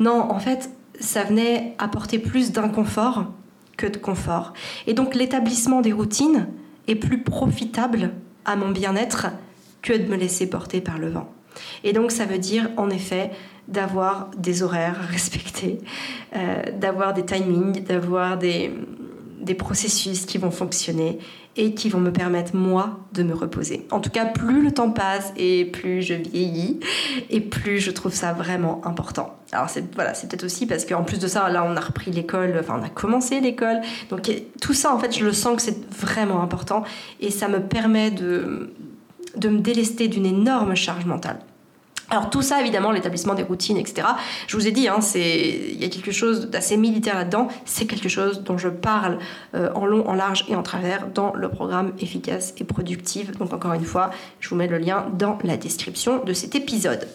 Non, 0.00 0.30
en 0.30 0.38
fait, 0.38 0.70
ça 1.00 1.24
venait 1.24 1.74
apporter 1.78 2.18
plus 2.18 2.52
d'inconfort 2.52 3.26
que 3.76 3.86
de 3.86 3.96
confort. 3.96 4.52
Et 4.86 4.94
donc 4.94 5.14
l'établissement 5.14 5.80
des 5.80 5.92
routines 5.92 6.48
est 6.88 6.94
plus 6.94 7.22
profitable 7.22 8.12
à 8.44 8.56
mon 8.56 8.70
bien-être 8.70 9.28
que 9.82 9.92
de 9.92 10.08
me 10.08 10.16
laisser 10.16 10.48
porter 10.48 10.80
par 10.80 10.98
le 10.98 11.08
vent. 11.08 11.32
Et 11.84 11.92
donc 11.92 12.10
ça 12.12 12.24
veut 12.24 12.38
dire 12.38 12.70
en 12.76 12.90
effet 12.90 13.30
d'avoir 13.68 14.30
des 14.36 14.62
horaires 14.62 15.00
respectés, 15.10 15.78
euh, 16.36 16.62
d'avoir 16.78 17.14
des 17.14 17.24
timings, 17.24 17.82
d'avoir 17.84 18.36
des, 18.36 18.72
des 19.42 19.54
processus 19.54 20.24
qui 20.24 20.38
vont 20.38 20.50
fonctionner 20.50 21.18
et 21.56 21.74
qui 21.74 21.90
vont 21.90 22.00
me 22.00 22.12
permettre, 22.12 22.56
moi, 22.56 23.00
de 23.12 23.22
me 23.22 23.34
reposer. 23.34 23.86
En 23.90 24.00
tout 24.00 24.08
cas, 24.08 24.24
plus 24.24 24.62
le 24.62 24.72
temps 24.72 24.90
passe 24.90 25.32
et 25.36 25.66
plus 25.66 26.00
je 26.00 26.14
vieillis 26.14 26.80
et 27.28 27.40
plus 27.40 27.78
je 27.78 27.90
trouve 27.90 28.14
ça 28.14 28.32
vraiment 28.32 28.80
important. 28.86 29.36
Alors, 29.52 29.68
c'est 29.68 29.94
voilà, 29.94 30.12
peut-être 30.12 30.44
aussi 30.44 30.66
parce 30.66 30.86
qu'en 30.86 31.02
plus 31.02 31.18
de 31.18 31.26
ça, 31.26 31.50
là, 31.50 31.64
on 31.68 31.76
a 31.76 31.80
repris 31.80 32.10
l'école, 32.10 32.56
enfin, 32.58 32.78
on 32.80 32.84
a 32.84 32.88
commencé 32.88 33.40
l'école. 33.40 33.80
Donc, 34.08 34.30
tout 34.60 34.72
ça, 34.72 34.94
en 34.94 34.98
fait, 34.98 35.16
je 35.16 35.24
le 35.24 35.32
sens 35.32 35.56
que 35.56 35.62
c'est 35.62 35.92
vraiment 35.92 36.42
important 36.42 36.84
et 37.20 37.30
ça 37.30 37.48
me 37.48 37.60
permet 37.60 38.10
de, 38.10 38.72
de 39.36 39.48
me 39.48 39.58
délester 39.58 40.08
d'une 40.08 40.26
énorme 40.26 40.74
charge 40.74 41.04
mentale. 41.04 41.40
Alors 42.12 42.28
tout 42.28 42.42
ça, 42.42 42.60
évidemment, 42.60 42.90
l'établissement 42.90 43.34
des 43.34 43.42
routines, 43.42 43.78
etc. 43.78 44.06
Je 44.46 44.54
vous 44.54 44.68
ai 44.68 44.70
dit, 44.70 44.86
hein, 44.86 44.98
il 45.14 45.80
y 45.80 45.84
a 45.86 45.88
quelque 45.88 46.12
chose 46.12 46.50
d'assez 46.50 46.76
militaire 46.76 47.14
là-dedans. 47.14 47.48
C'est 47.64 47.86
quelque 47.86 48.10
chose 48.10 48.42
dont 48.42 48.58
je 48.58 48.68
parle 48.68 49.18
euh, 49.54 49.72
en 49.74 49.86
long, 49.86 50.06
en 50.06 50.12
large 50.12 50.44
et 50.50 50.54
en 50.54 50.62
travers 50.62 51.06
dans 51.06 51.32
le 51.34 51.48
programme 51.48 51.94
efficace 52.00 52.52
et 52.58 52.64
productif. 52.64 53.32
Donc 53.38 53.54
encore 53.54 53.72
une 53.72 53.86
fois, 53.86 54.10
je 54.40 54.50
vous 54.50 54.56
mets 54.56 54.66
le 54.66 54.76
lien 54.76 55.06
dans 55.14 55.38
la 55.42 55.56
description 55.56 56.22
de 56.22 56.34
cet 56.34 56.54
épisode. 56.54 57.08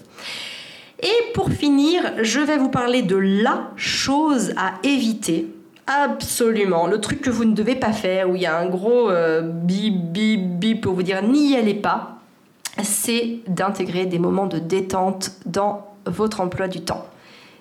Et 1.04 1.32
pour 1.36 1.52
finir, 1.52 2.02
je 2.24 2.40
vais 2.40 2.58
vous 2.58 2.70
parler 2.70 3.04
de 3.04 3.18
la 3.18 3.70
chose 3.76 4.52
à 4.58 4.74
éviter 4.82 5.46
Absolument. 5.86 6.88
Le 6.88 7.00
truc 7.00 7.22
que 7.22 7.30
vous 7.30 7.46
ne 7.46 7.54
devez 7.54 7.76
pas 7.76 7.94
faire, 7.94 8.30
où 8.30 8.36
il 8.36 8.42
y 8.42 8.46
a 8.48 8.58
un 8.58 8.68
gros 8.68 9.10
euh, 9.10 9.42
bip, 9.42 10.12
bip, 10.12 10.60
bip 10.60 10.82
pour 10.82 10.96
vous 10.96 11.04
dire 11.04 11.22
n'y 11.22 11.56
allez 11.56 11.76
pas 11.76 12.16
c'est 12.84 13.40
d'intégrer 13.48 14.06
des 14.06 14.20
moments 14.20 14.48
de 14.48 14.60
détente 14.60 15.32
dans 15.46 15.88
votre 16.06 16.42
emploi 16.42 16.68
du 16.68 16.82
temps. 16.82 17.06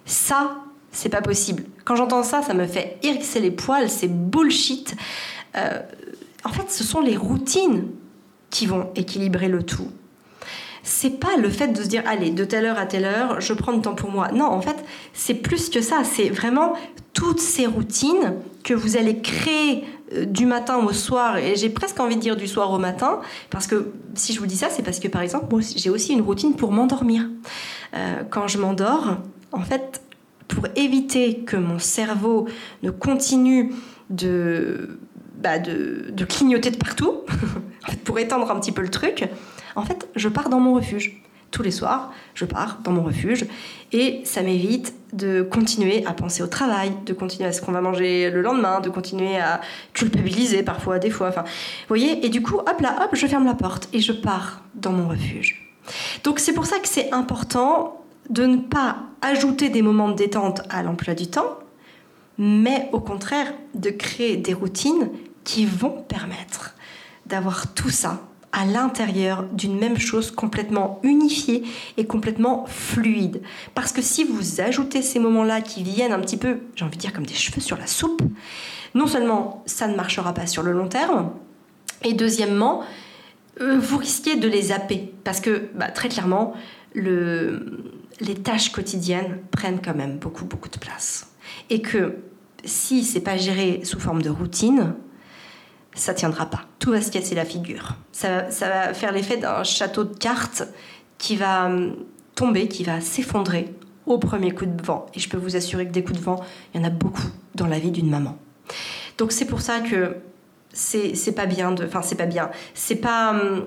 Ça, 0.05 0.57
c'est 0.93 1.09
pas 1.09 1.23
possible. 1.23 1.65
Quand 1.85 1.97
j'entends 1.97 2.23
ça, 2.23 2.43
ça 2.43 2.55
me 2.55 2.67
fait 2.67 2.99
hérisser 3.03 3.41
les 3.41 3.51
poils, 3.51 3.91
c'est 3.91 4.09
bullshit. 4.09 4.97
Euh, 5.57 5.81
en 6.45 6.51
fait, 6.51 6.71
ce 6.71 6.85
sont 6.85 7.01
les 7.01 7.17
routines 7.17 7.89
qui 8.51 8.67
vont 8.67 8.91
équilibrer 8.95 9.49
le 9.49 9.63
tout. 9.63 9.91
C'est 10.83 11.19
pas 11.19 11.37
le 11.37 11.51
fait 11.51 11.69
de 11.69 11.83
se 11.83 11.89
dire 11.89 12.05
allez 12.07 12.31
de 12.31 12.45
telle 12.45 12.65
heure 12.65 12.79
à 12.79 12.87
telle 12.87 13.05
heure 13.05 13.41
je 13.41 13.53
prends 13.53 13.73
du 13.73 13.81
temps 13.81 13.97
pour 13.97 14.11
moi. 14.11 14.29
Non, 14.33 14.45
en 14.47 14.61
fait 14.61 14.77
c'est 15.13 15.35
plus 15.35 15.69
que 15.69 15.81
ça. 15.81 16.03
C'est 16.05 16.29
vraiment 16.29 16.75
toutes 17.13 17.41
ces 17.41 17.67
routines 17.67 18.35
que 18.63 18.73
vous 18.73 18.97
allez 18.97 19.19
créer 19.19 19.85
du 20.27 20.47
matin 20.47 20.77
au 20.77 20.93
soir, 20.93 21.37
et 21.37 21.57
j'ai 21.57 21.69
presque 21.69 21.99
envie 21.99 22.17
de 22.17 22.21
dire 22.21 22.37
du 22.37 22.47
soir 22.47 22.71
au 22.71 22.79
matin, 22.79 23.21
parce 23.51 23.67
que 23.67 23.93
si 24.15 24.33
je 24.33 24.41
vous 24.41 24.47
dis 24.47 24.57
ça, 24.57 24.69
c'est 24.71 24.83
parce 24.83 25.01
que 25.01 25.09
par 25.09 25.23
exemple, 25.23 25.55
j'ai 25.77 25.91
aussi 25.91 26.13
une 26.13 26.21
routine 26.21 26.55
pour 26.55 26.73
m'endormir. 26.73 27.29
Euh, 27.95 28.23
quand 28.31 28.47
je 28.47 28.59
m'endors, 28.59 29.17
en 29.53 29.63
fait, 29.63 30.01
pour 30.49 30.67
éviter 30.77 31.41
que 31.41 31.57
mon 31.57 31.79
cerveau 31.79 32.47
ne 32.83 32.91
continue 32.91 33.73
de, 34.11 34.99
bah 35.41 35.59
de, 35.59 36.07
de 36.11 36.25
clignoter 36.25 36.71
de 36.71 36.77
partout, 36.77 37.23
pour 38.05 38.19
étendre 38.19 38.51
un 38.51 38.61
petit 38.61 38.73
peu 38.73 38.83
le 38.83 38.91
truc, 38.91 39.29
en 39.75 39.85
fait, 39.85 40.09
je 40.15 40.29
pars 40.29 40.49
dans 40.49 40.61
mon 40.61 40.75
refuge 40.75 41.21
tous 41.51 41.63
les 41.63 41.71
soirs, 41.71 42.13
je 42.35 42.45
pars 42.45 42.79
dans 42.83 42.93
mon 42.93 43.03
refuge 43.03 43.47
et 43.93 44.21
ça 44.25 44.43
m'évite 44.43 44.95
de 45.13 45.43
continuer 45.43 46.05
à 46.07 46.13
penser 46.13 46.43
au 46.43 46.47
travail, 46.47 46.93
de 47.07 47.13
continuer 47.13 47.49
à 47.49 47.53
ce 47.53 47.63
qu'on 47.63 47.73
va 47.73 47.81
manger 47.81 48.31
le 48.31 48.43
lendemain, 48.43 48.81
de 48.81 48.91
continuer 48.91 49.39
à 49.39 49.61
culpabiliser 49.93 50.63
parfois, 50.63 50.99
des 50.99 51.11
fois. 51.11 51.29
Enfin, 51.29 51.43
vous 51.43 51.89
voyez, 51.89 52.25
et 52.25 52.29
du 52.29 52.43
coup, 52.43 52.57
hop 52.57 52.81
là, 52.81 52.97
hop, 53.03 53.11
je 53.13 53.27
ferme 53.27 53.47
la 53.47 53.55
porte 53.55 53.89
et 53.93 54.01
je 54.01 54.13
pars 54.13 54.63
dans 54.75 54.93
mon 54.93 55.09
refuge. 55.09 55.63
Donc 56.25 56.41
c'est 56.41 56.53
pour 56.53 56.67
ça 56.67 56.79
que 56.79 56.89
c'est 56.89 57.13
important 57.13 58.05
de 58.29 58.45
ne 58.45 58.57
pas 58.57 58.99
ajouter 59.23 59.69
des 59.69 59.83
moments 59.83 60.09
de 60.09 60.17
détente 60.17 60.63
à 60.69 60.83
l'emploi 60.83 61.15
du 61.15 61.29
temps, 61.29 61.59
mais 62.39 62.89
au 62.93 63.01
contraire 63.01 63.53
de 63.75 63.91
créer 63.91 64.37
des 64.37 64.53
routines 64.53 65.11
qui 65.45 65.65
vont 65.65 66.03
permettre 66.03 66.75
d'avoir 67.27 67.73
tout 67.73 67.91
ça 67.91 68.21
à 68.53 68.65
l'intérieur 68.65 69.45
d'une 69.53 69.79
même 69.79 69.99
chose 69.99 70.31
complètement 70.31 71.01
unifiée 71.03 71.63
et 71.97 72.07
complètement 72.07 72.65
fluide. 72.67 73.43
Parce 73.75 73.93
que 73.93 74.03
si 74.03 74.25
vous 74.25 74.61
ajoutez 74.61 75.03
ces 75.03 75.19
moments-là 75.19 75.61
qui 75.61 75.83
viennent 75.83 76.13
un 76.13 76.21
petit 76.21 76.37
peu, 76.37 76.59
j'ai 76.75 76.85
envie 76.85 76.97
de 76.97 77.01
dire 77.01 77.13
comme 77.13 77.27
des 77.27 77.35
cheveux 77.35 77.61
sur 77.61 77.77
la 77.77 77.87
soupe, 77.87 78.23
non 78.95 79.07
seulement 79.07 79.63
ça 79.67 79.89
ne 79.89 79.95
marchera 79.95 80.33
pas 80.33 80.47
sur 80.47 80.63
le 80.63 80.73
long 80.73 80.89
terme, 80.89 81.31
et 82.03 82.15
deuxièmement, 82.15 82.83
euh, 83.61 83.79
vous 83.79 83.99
risquez 83.99 84.37
de 84.37 84.49
les 84.49 84.63
zapper. 84.63 85.13
Parce 85.25 85.41
que 85.41 85.69
bah, 85.75 85.89
très 85.89 86.09
clairement, 86.09 86.55
le, 86.95 87.83
les 88.21 88.35
tâches 88.35 88.71
quotidiennes 88.71 89.39
prennent 89.51 89.81
quand 89.85 89.95
même 89.95 90.19
beaucoup, 90.19 90.45
beaucoup 90.45 90.69
de 90.69 90.79
place. 90.79 91.31
Et 91.71 91.83
que 91.83 92.17
si 92.65 93.05
c'est 93.05 93.21
pas 93.21 93.37
géré 93.37 93.81
sous 93.85 94.01
forme 94.01 94.23
de 94.23 94.31
routine, 94.31 94.95
ça 95.97 96.15
tiendra 96.15 96.47
pas. 96.47 96.61
Tout 96.79 96.93
va 96.93 97.01
se 97.01 97.11
casser 97.11 97.35
la 97.35 97.45
figure. 97.45 97.95
Ça, 98.13 98.47
va 98.61 98.95
faire 98.95 99.13
l'effet 99.13 99.39
d'un 99.39 99.65
château 99.65 100.05
de 100.05 100.15
cartes 100.15 100.63
qui 101.19 101.37
va 101.37 101.67
hum, 101.67 101.97
tomber, 102.35 102.69
qui 102.69 102.85
va 102.85 103.01
s'effondrer 103.01 103.75
au 104.05 104.19
premier 104.19 104.53
coup 104.53 104.67
de 104.67 104.83
vent. 104.83 105.07
Et 105.15 105.21
je 105.21 105.29
peux 105.29 105.39
vous 105.39 105.57
assurer 105.57 105.87
que 105.87 105.93
des 105.93 106.05
coups 106.05 106.19
de 106.19 106.25
vent, 106.25 106.45
il 106.75 106.81
y 106.81 106.85
en 106.85 106.87
a 106.87 106.91
beaucoup 106.91 107.27
dans 107.55 107.67
la 107.67 107.79
vie 107.79 107.91
d'une 107.91 108.11
maman. 108.11 108.37
Donc 109.19 109.33
c'est 109.33 109.47
pour 109.47 109.61
ça 109.61 109.81
que 109.81 110.17
c'est 110.73 111.35
pas 111.35 111.47
bien. 111.47 111.75
Enfin, 111.83 112.03
c'est 112.03 112.15
pas 112.15 112.27
bien. 112.27 112.51
C'est 112.75 112.97
pas. 112.97 113.31
Hum, 113.31 113.65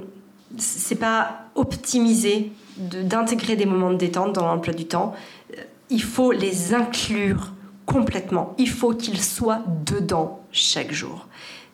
c'est 0.57 0.95
pas 0.95 1.45
optimisé 1.53 2.51
d'intégrer 2.77 3.55
des 3.55 3.67
moments 3.67 3.91
de 3.91 3.97
détente 3.97 4.33
dans 4.33 4.47
l'emploi 4.47 4.73
du 4.73 4.85
temps. 4.85 5.13
Euh, 5.55 5.61
il 5.91 6.01
faut 6.01 6.31
les 6.31 6.73
inclure 6.73 7.53
complètement. 7.85 8.55
Il 8.57 8.69
faut 8.69 8.93
qu'ils 8.93 9.21
soient 9.21 9.61
dedans 9.85 10.39
chaque 10.51 10.91
jour. 10.91 11.27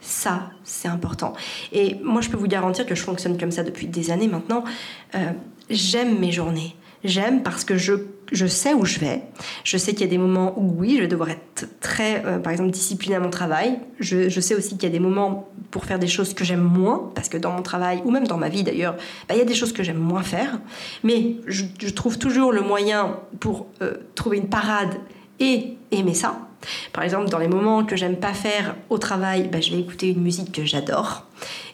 Ça, 0.06 0.52
c'est 0.64 0.88
important. 0.88 1.34
Et 1.72 1.96
moi, 2.04 2.22
je 2.22 2.30
peux 2.30 2.38
vous 2.38 2.48
garantir 2.48 2.86
que 2.86 2.94
je 2.94 3.02
fonctionne 3.02 3.40
comme 3.40 3.50
ça 3.50 3.64
depuis 3.64 3.88
des 3.88 4.12
années 4.12 4.28
maintenant. 4.28 4.64
Euh, 5.16 5.32
j'aime 5.68 6.20
mes 6.20 6.32
journées. 6.32 6.76
J'aime 7.04 7.42
parce 7.42 7.64
que 7.64 7.76
je, 7.76 7.94
je 8.32 8.46
sais 8.46 8.76
où 8.76 8.86
je 8.86 9.00
vais. 9.00 9.24
Je 9.64 9.78
sais 9.78 9.94
qu'il 9.94 10.02
y 10.02 10.04
a 10.04 10.10
des 10.10 10.20
moments 10.20 10.54
où, 10.60 10.76
oui, 10.78 10.96
je 10.98 11.02
vais 11.02 11.08
devoir 11.08 11.32
être 11.32 11.68
très, 11.82 12.24
euh, 12.24 12.38
par 12.38 12.52
exemple, 12.52 12.70
disciplinée 12.70 13.16
à 13.16 13.20
mon 13.20 13.32
travail. 13.32 13.80
Je, 14.00 14.30
je 14.30 14.40
sais 14.40 14.54
aussi 14.54 14.78
qu'il 14.78 14.84
y 14.84 14.92
a 14.92 14.92
des 14.92 15.00
moments 15.00 15.50
pour 15.72 15.86
faire 15.86 15.98
des 15.98 16.08
choses 16.08 16.36
que 16.36 16.46
j'aime 16.46 16.62
moins, 16.62 17.12
parce 17.16 17.28
que 17.28 17.38
dans 17.38 17.52
mon 17.52 17.64
travail, 17.64 18.04
ou 18.06 18.12
même 18.12 18.28
dans 18.28 18.38
ma 18.38 18.50
vie 18.50 18.64
d'ailleurs, 18.64 18.96
bah, 19.28 19.34
il 19.34 19.40
y 19.40 19.42
a 19.42 19.46
des 19.46 19.56
choses 19.56 19.74
que 19.74 19.82
j'aime 19.82 19.98
moins 19.98 20.24
faire. 20.24 20.60
Mais 21.04 21.38
je, 21.48 21.66
trouve 21.90 22.20
toujours 22.20 22.52
le 22.52 22.62
moyen 22.62 23.18
pour 23.40 23.66
euh, 23.82 23.94
trouver 24.14 24.38
une 24.38 24.50
parade 24.50 24.96
et 25.40 25.78
aimer 25.92 26.14
ça. 26.14 26.45
Par 26.94 27.04
exemple, 27.04 27.30
dans 27.30 27.40
les 27.40 27.48
moments 27.48 27.86
que 27.86 27.96
j'aime 27.96 28.18
pas 28.18 28.34
faire 28.34 28.76
au 28.90 28.98
travail, 28.98 29.50
bah, 29.52 29.62
je 29.62 29.72
vais 29.72 29.80
écouter 29.80 30.10
une 30.10 30.22
musique 30.22 30.52
que 30.52 30.66
j'adore. 30.66 31.26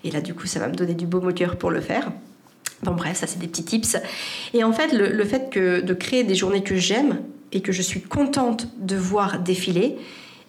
Et 0.03 0.11
là, 0.11 0.21
du 0.21 0.33
coup, 0.33 0.47
ça 0.47 0.59
va 0.59 0.67
me 0.67 0.75
donner 0.75 0.93
du 0.93 1.05
beau 1.05 1.19
au 1.19 1.55
pour 1.55 1.71
le 1.71 1.81
faire. 1.81 2.11
Bon, 2.83 2.91
bref, 2.91 3.17
ça, 3.17 3.27
c'est 3.27 3.39
des 3.39 3.47
petits 3.47 3.63
tips. 3.63 3.97
Et 4.53 4.63
en 4.63 4.73
fait, 4.73 4.91
le, 4.93 5.23
fait 5.25 5.49
que, 5.51 5.81
de 5.81 5.93
créer 5.93 6.23
des 6.23 6.35
journées 6.35 6.63
que 6.63 6.75
j'aime 6.75 7.19
et 7.51 7.61
que 7.61 7.71
je 7.71 7.81
suis 7.81 8.01
contente 8.01 8.67
de 8.79 8.95
voir 8.95 9.39
défiler, 9.39 9.97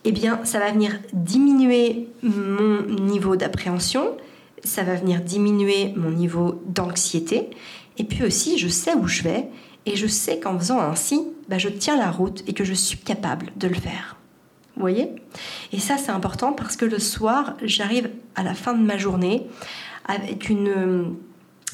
eh 0.04 0.12
bien, 0.12 0.40
ça 0.44 0.58
va 0.58 0.70
venir 0.72 0.98
diminuer 1.12 2.08
mon 2.22 2.82
niveau 2.82 3.36
d'appréhension, 3.36 4.16
ça 4.64 4.82
va 4.82 4.94
venir 4.94 5.20
diminuer 5.20 5.92
mon 5.96 6.10
niveau 6.10 6.62
d'anxiété, 6.66 7.50
et 7.98 8.04
puis 8.04 8.24
aussi, 8.24 8.58
je 8.58 8.68
sais 8.68 8.94
où 8.94 9.06
je 9.06 9.22
vais, 9.22 9.48
et 9.86 9.96
je 9.96 10.06
sais 10.06 10.38
qu'en 10.40 10.58
faisant 10.58 10.80
ainsi, 10.80 11.22
bah, 11.48 11.58
je 11.58 11.68
tiens 11.68 11.96
la 11.96 12.10
route 12.10 12.42
et 12.46 12.52
que 12.52 12.64
je 12.64 12.72
suis 12.72 12.98
capable 12.98 13.52
de 13.56 13.68
le 13.68 13.74
faire. 13.74 14.16
Vous 14.76 14.80
voyez? 14.80 15.14
Et 15.72 15.78
ça, 15.78 15.96
c'est 15.98 16.10
important 16.10 16.52
parce 16.52 16.76
que 16.76 16.84
le 16.84 16.98
soir, 16.98 17.54
j'arrive 17.62 18.10
à 18.34 18.42
la 18.42 18.54
fin 18.54 18.74
de 18.74 18.82
ma 18.82 18.96
journée 18.96 19.46
avec 20.06 20.48
une, 20.48 21.14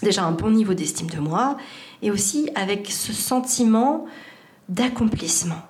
déjà 0.03 0.25
un 0.25 0.33
bon 0.33 0.51
niveau 0.51 0.75
d'estime 0.75 1.09
de 1.09 1.19
moi 1.19 1.57
et 2.03 2.11
aussi 2.11 2.51
avec 2.55 2.91
ce 2.91 3.13
sentiment 3.13 4.07
d'accomplissement. 4.69 5.63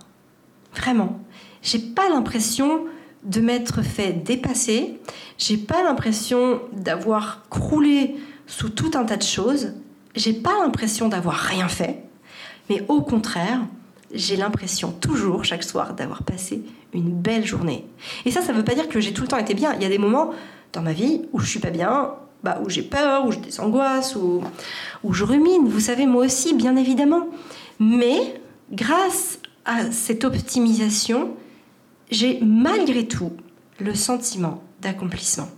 Vraiment. 0.75 1.21
J'ai 1.63 1.79
pas 1.79 2.09
l'impression 2.09 2.85
de 3.25 3.41
m'être 3.41 3.83
fait 3.83 4.13
dépasser, 4.13 5.01
j'ai 5.39 5.57
pas 5.57 5.83
l'impression 5.83 6.61
d'avoir 6.73 7.43
croulé 7.51 8.17
sous 8.47 8.69
tout 8.69 8.93
un 8.95 9.05
tas 9.05 9.17
de 9.17 9.23
choses, 9.23 9.75
j'ai 10.15 10.33
pas 10.33 10.55
l'impression 10.63 11.09
d'avoir 11.09 11.35
rien 11.35 11.69
fait, 11.69 12.05
mais 12.71 12.85
au 12.89 13.03
contraire, 13.03 13.61
j'ai 14.13 14.37
l'impression 14.37 14.93
toujours, 14.93 15.45
chaque 15.45 15.63
soir, 15.63 15.95
d'avoir 15.95 16.23
passé 16.23 16.63
une 16.95 17.11
belle 17.11 17.45
journée. 17.45 17.87
Et 18.25 18.31
ça, 18.31 18.41
ça 18.41 18.53
ne 18.53 18.59
veut 18.59 18.65
pas 18.65 18.75
dire 18.75 18.89
que 18.89 19.01
j'ai 19.01 19.13
tout 19.13 19.23
le 19.23 19.29
temps 19.29 19.39
été 19.39 19.55
bien. 19.55 19.75
Il 19.75 19.83
y 19.83 19.87
a 19.87 19.89
des 19.89 19.99
moments 19.99 20.31
dans 20.73 20.83
ma 20.83 20.93
vie 20.93 21.23
où 21.33 21.41
je 21.41 21.49
suis 21.49 21.61
pas 21.61 21.71
bien, 21.71 22.15
bah, 22.43 22.61
où 22.65 22.71
j'ai 22.71 22.83
peur, 22.83 23.27
où 23.27 23.33
j'ai 23.33 23.41
des 23.41 23.61
angoisses, 23.61 24.17
où, 24.17 24.43
je 25.13 25.25
rumine. 25.25 25.69
Vous 25.69 25.81
savez, 25.81 26.07
moi 26.07 26.25
aussi, 26.25 26.55
bien 26.55 26.77
évidemment. 26.77 27.27
Mais 27.79 28.41
grâce 28.73 29.41
à 29.65 29.91
cette 29.91 30.25
optimisation, 30.25 31.35
j'ai 32.11 32.41
malgré 32.43 33.07
tout 33.07 33.33
le 33.79 33.95
sentiment 33.95 34.63
d'accomplissement. 34.81 35.49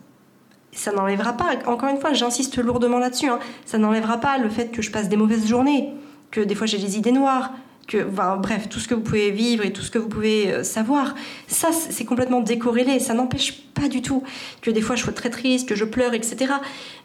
Ça 0.73 0.93
n'enlèvera 0.93 1.35
pas, 1.35 1.51
encore 1.67 1.89
une 1.89 2.01
fois, 2.01 2.13
j'insiste 2.13 2.59
lourdement 2.59 2.99
là-dessus, 2.99 3.29
hein, 3.29 3.41
ça 3.67 3.79
n'enlèvera 3.79 4.19
pas 4.19 4.39
le 4.39 4.49
fait 4.49 4.71
que 4.71 4.83
je 4.83 4.91
passe 4.91 5.09
des 5.09 5.17
mauvaises 5.17 5.47
journées, 5.47 5.93
que 6.31 6.41
des 6.41 6.55
fois 6.55 6.67
j'ai 6.67 6.79
des 6.79 6.97
idées 6.97 7.13
noires, 7.13 7.51
bref, 7.98 8.68
tout 8.68 8.79
ce 8.79 8.88
que 8.88 8.94
vous 8.94 9.00
pouvez 9.00 9.31
vivre 9.31 9.64
et 9.64 9.72
tout 9.72 9.83
ce 9.83 9.90
que 9.90 9.98
vous 9.98 10.09
pouvez 10.09 10.53
euh, 10.53 10.62
savoir, 10.62 11.14
ça 11.46 11.70
c'est 11.72 12.05
complètement 12.05 12.40
décorrélé. 12.40 12.98
Ça 13.00 13.14
n'empêche 13.14 13.62
pas 13.74 13.88
du 13.88 14.03
tout 14.03 14.22
que 14.62 14.70
des 14.70 14.81
fois 14.81 14.96
je 14.96 15.03
sois 15.03 15.12
très 15.12 15.31
triste, 15.31 15.68
que 15.68 15.74
je 15.74 15.85
pleure, 15.85 16.14
etc. 16.14 16.55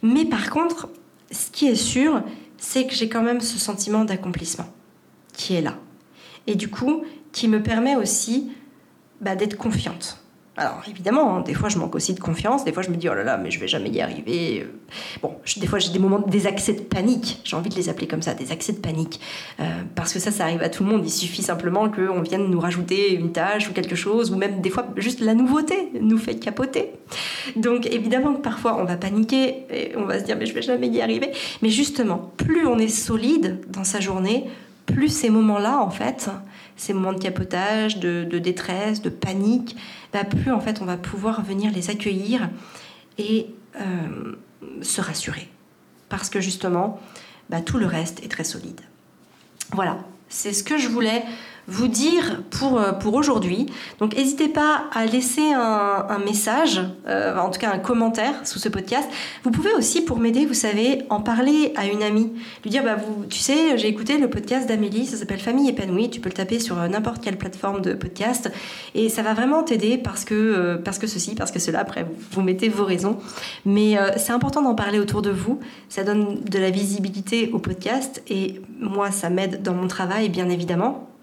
Mais 0.02 0.24
par 0.24 0.50
contre, 0.50 0.88
ce 1.30 1.50
qui 1.50 1.66
est 1.66 1.74
sûr, 1.74 2.22
c'est 2.58 2.86
que 2.86 2.94
j'ai 2.94 3.08
quand 3.08 3.22
même 3.22 3.40
ce 3.40 3.58
sentiment 3.58 4.04
d'accomplissement 4.04 4.68
qui 5.32 5.54
est 5.54 5.62
là. 5.62 5.76
Et 6.46 6.54
du 6.54 6.68
coup, 6.68 7.04
qui 7.32 7.48
me 7.48 7.62
permet 7.62 7.96
aussi 7.96 8.50
bah, 9.20 9.36
d'être 9.36 9.56
confiante 9.56 10.22
alors 10.56 10.82
évidemment, 10.88 11.36
hein, 11.36 11.40
des 11.42 11.52
fois 11.52 11.68
je 11.68 11.76
manque 11.76 11.94
aussi 11.94 12.14
de 12.14 12.20
confiance, 12.20 12.64
des 12.64 12.72
fois 12.72 12.82
je 12.82 12.88
me 12.88 12.96
dis 12.96 13.08
oh 13.10 13.14
là 13.14 13.24
là, 13.24 13.36
mais 13.36 13.50
je 13.50 13.60
vais 13.60 13.68
jamais 13.68 13.90
y 13.90 14.00
arriver. 14.00 14.62
Euh, 14.62 14.72
bon, 15.22 15.34
des 15.58 15.66
fois 15.66 15.78
j'ai 15.78 15.90
des 15.90 15.98
moments, 15.98 16.18
des 16.20 16.46
accès 16.46 16.72
de 16.72 16.80
panique, 16.80 17.40
j'ai 17.44 17.56
envie 17.56 17.68
de 17.68 17.74
les 17.74 17.90
appeler 17.90 18.06
comme 18.06 18.22
ça, 18.22 18.32
des 18.32 18.52
accès 18.52 18.72
de 18.72 18.78
panique, 18.78 19.20
euh, 19.60 19.64
parce 19.94 20.14
que 20.14 20.18
ça, 20.18 20.30
ça 20.30 20.44
arrive 20.44 20.62
à 20.62 20.70
tout 20.70 20.82
le 20.82 20.90
monde. 20.90 21.02
Il 21.04 21.10
suffit 21.10 21.42
simplement 21.42 21.90
qu'on 21.90 22.22
vienne 22.22 22.48
nous 22.48 22.58
rajouter 22.58 23.12
une 23.14 23.32
tâche 23.32 23.68
ou 23.68 23.74
quelque 23.74 23.96
chose, 23.96 24.30
ou 24.30 24.36
même 24.36 24.62
des 24.62 24.70
fois 24.70 24.86
juste 24.96 25.20
la 25.20 25.34
nouveauté 25.34 25.90
nous 26.00 26.18
fait 26.18 26.36
capoter. 26.36 26.92
Donc 27.56 27.86
évidemment 27.86 28.32
que 28.32 28.40
parfois 28.40 28.78
on 28.80 28.84
va 28.84 28.96
paniquer 28.96 29.66
et 29.70 29.92
on 29.96 30.06
va 30.06 30.18
se 30.20 30.24
dire 30.24 30.36
mais 30.38 30.46
je 30.46 30.54
vais 30.54 30.62
jamais 30.62 30.88
y 30.88 31.02
arriver. 31.02 31.32
Mais 31.60 31.68
justement, 31.68 32.32
plus 32.38 32.66
on 32.66 32.78
est 32.78 32.88
solide 32.88 33.60
dans 33.68 33.84
sa 33.84 34.00
journée, 34.00 34.44
plus 34.86 35.08
ces 35.08 35.28
moments-là 35.28 35.82
en 35.82 35.90
fait 35.90 36.30
ces 36.76 36.92
moments 36.92 37.12
de 37.12 37.18
capotage, 37.18 37.98
de, 37.98 38.38
détresse, 38.38 39.02
de 39.02 39.10
panique, 39.10 39.76
bah, 40.12 40.24
plus 40.24 40.52
en 40.52 40.60
fait 40.60 40.80
on 40.80 40.84
va 40.84 40.96
pouvoir 40.96 41.42
venir 41.42 41.72
les 41.72 41.90
accueillir 41.90 42.48
et 43.18 43.46
euh, 43.80 44.36
se 44.82 45.00
rassurer. 45.00 45.48
Parce 46.08 46.30
que 46.30 46.40
justement, 46.40 47.00
bah, 47.50 47.60
tout 47.60 47.78
le 47.78 47.86
reste 47.86 48.22
est 48.24 48.28
très 48.28 48.44
solide. 48.44 48.80
Voilà, 49.72 49.98
c'est 50.28 50.52
ce 50.52 50.62
que 50.62 50.78
je 50.78 50.88
voulais 50.88 51.24
vous 51.68 51.88
dire 51.88 52.42
pour, 52.50 52.78
euh, 52.78 52.92
pour 52.92 53.14
aujourd'hui. 53.14 53.66
Donc 53.98 54.16
n'hésitez 54.16 54.48
pas 54.48 54.84
à 54.92 55.06
laisser 55.06 55.52
un, 55.52 56.18
message, 56.24 56.80
euh, 57.06 57.36
en 57.38 57.50
tout 57.50 57.60
cas 57.60 57.72
un 57.72 57.78
commentaire 57.78 58.34
sous 58.44 58.58
ce 58.58 58.68
podcast. 58.68 59.08
Vous 59.44 59.50
pouvez 59.50 59.72
aussi, 59.74 60.02
pour 60.02 60.18
m'aider, 60.18 60.46
vous 60.46 60.54
savez, 60.54 61.02
en 61.10 61.20
parler 61.20 61.72
à 61.76 61.86
une 61.86 62.02
amie. 62.02 62.32
Lui 62.62 62.70
dire, 62.70 62.84
bah, 62.84 62.96
tu 63.28 63.38
sais, 63.38 63.78
j'ai 63.78 63.88
écouté 63.88 64.18
le 64.18 64.30
podcast 64.30 64.68
d'Amélie, 64.68 65.06
ça 65.06 65.16
s'appelle 65.16 65.40
Famille 65.40 65.68
épanouie, 65.68 66.10
tu 66.10 66.20
peux 66.20 66.28
le 66.28 66.34
taper 66.34 66.58
sur 66.58 66.78
euh, 66.78 66.88
n'importe 66.88 67.22
quelle 67.22 67.38
plateforme 67.38 67.80
de 67.82 67.94
podcast. 67.94 68.50
Et 68.94 69.08
ça 69.08 69.22
va 69.22 69.34
vraiment 69.34 69.62
t'aider 69.62 69.98
parce 69.98 70.24
que, 70.24 70.76
parce 70.84 70.98
que 70.98 71.06
ceci, 71.06 71.34
parce 71.34 71.50
que 71.50 71.58
cela, 71.58 71.80
après, 71.80 72.06
vous 72.32 72.42
mettez 72.42 72.68
vos 72.68 72.84
raisons. 72.84 73.18
Mais 73.64 73.96
c'est 74.16 74.32
important 74.32 74.62
d'en 74.62 74.74
parler 74.74 74.98
autour 74.98 75.22
de 75.22 75.30
vous. 75.30 75.60
Ça 75.88 76.04
donne 76.04 76.40
de 76.40 76.58
la 76.58 76.70
visibilité 76.70 77.50
au 77.52 77.58
podcast 77.58 78.22
et 78.28 78.60
moi, 78.80 79.10
ça 79.10 79.30
m'aide 79.30 79.62
dans 79.62 79.74
mon 79.74 79.88
travail, 79.88 80.28
bien 80.28 80.48
évidemment. 80.48 81.15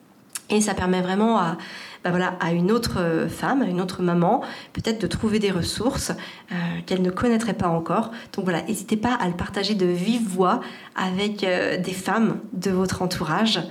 Et 0.49 0.61
ça 0.61 0.73
permet 0.73 1.01
vraiment 1.01 1.39
à, 1.39 1.57
bah 2.03 2.09
voilà, 2.09 2.35
à 2.41 2.51
une 2.51 2.71
autre 2.71 2.99
euh, 2.99 3.29
femme, 3.29 3.61
à 3.61 3.65
une 3.65 3.79
autre 3.79 4.01
maman, 4.01 4.41
peut-être 4.73 4.99
de 5.01 5.07
trouver 5.07 5.39
des 5.39 5.51
ressources 5.51 6.11
euh, 6.51 6.55
qu'elle 6.85 7.01
ne 7.01 7.09
connaîtrait 7.09 7.53
pas 7.53 7.69
encore. 7.69 8.11
Donc 8.33 8.43
voilà, 8.43 8.61
n'hésitez 8.63 8.97
pas 8.97 9.13
à 9.13 9.27
le 9.27 9.35
partager 9.35 9.73
de 9.73 9.85
vive 9.85 10.27
voix 10.27 10.59
avec 10.95 11.45
euh, 11.45 11.77
des 11.77 11.93
femmes 11.93 12.39
de 12.51 12.71
votre 12.71 13.01
entourage 13.01 13.61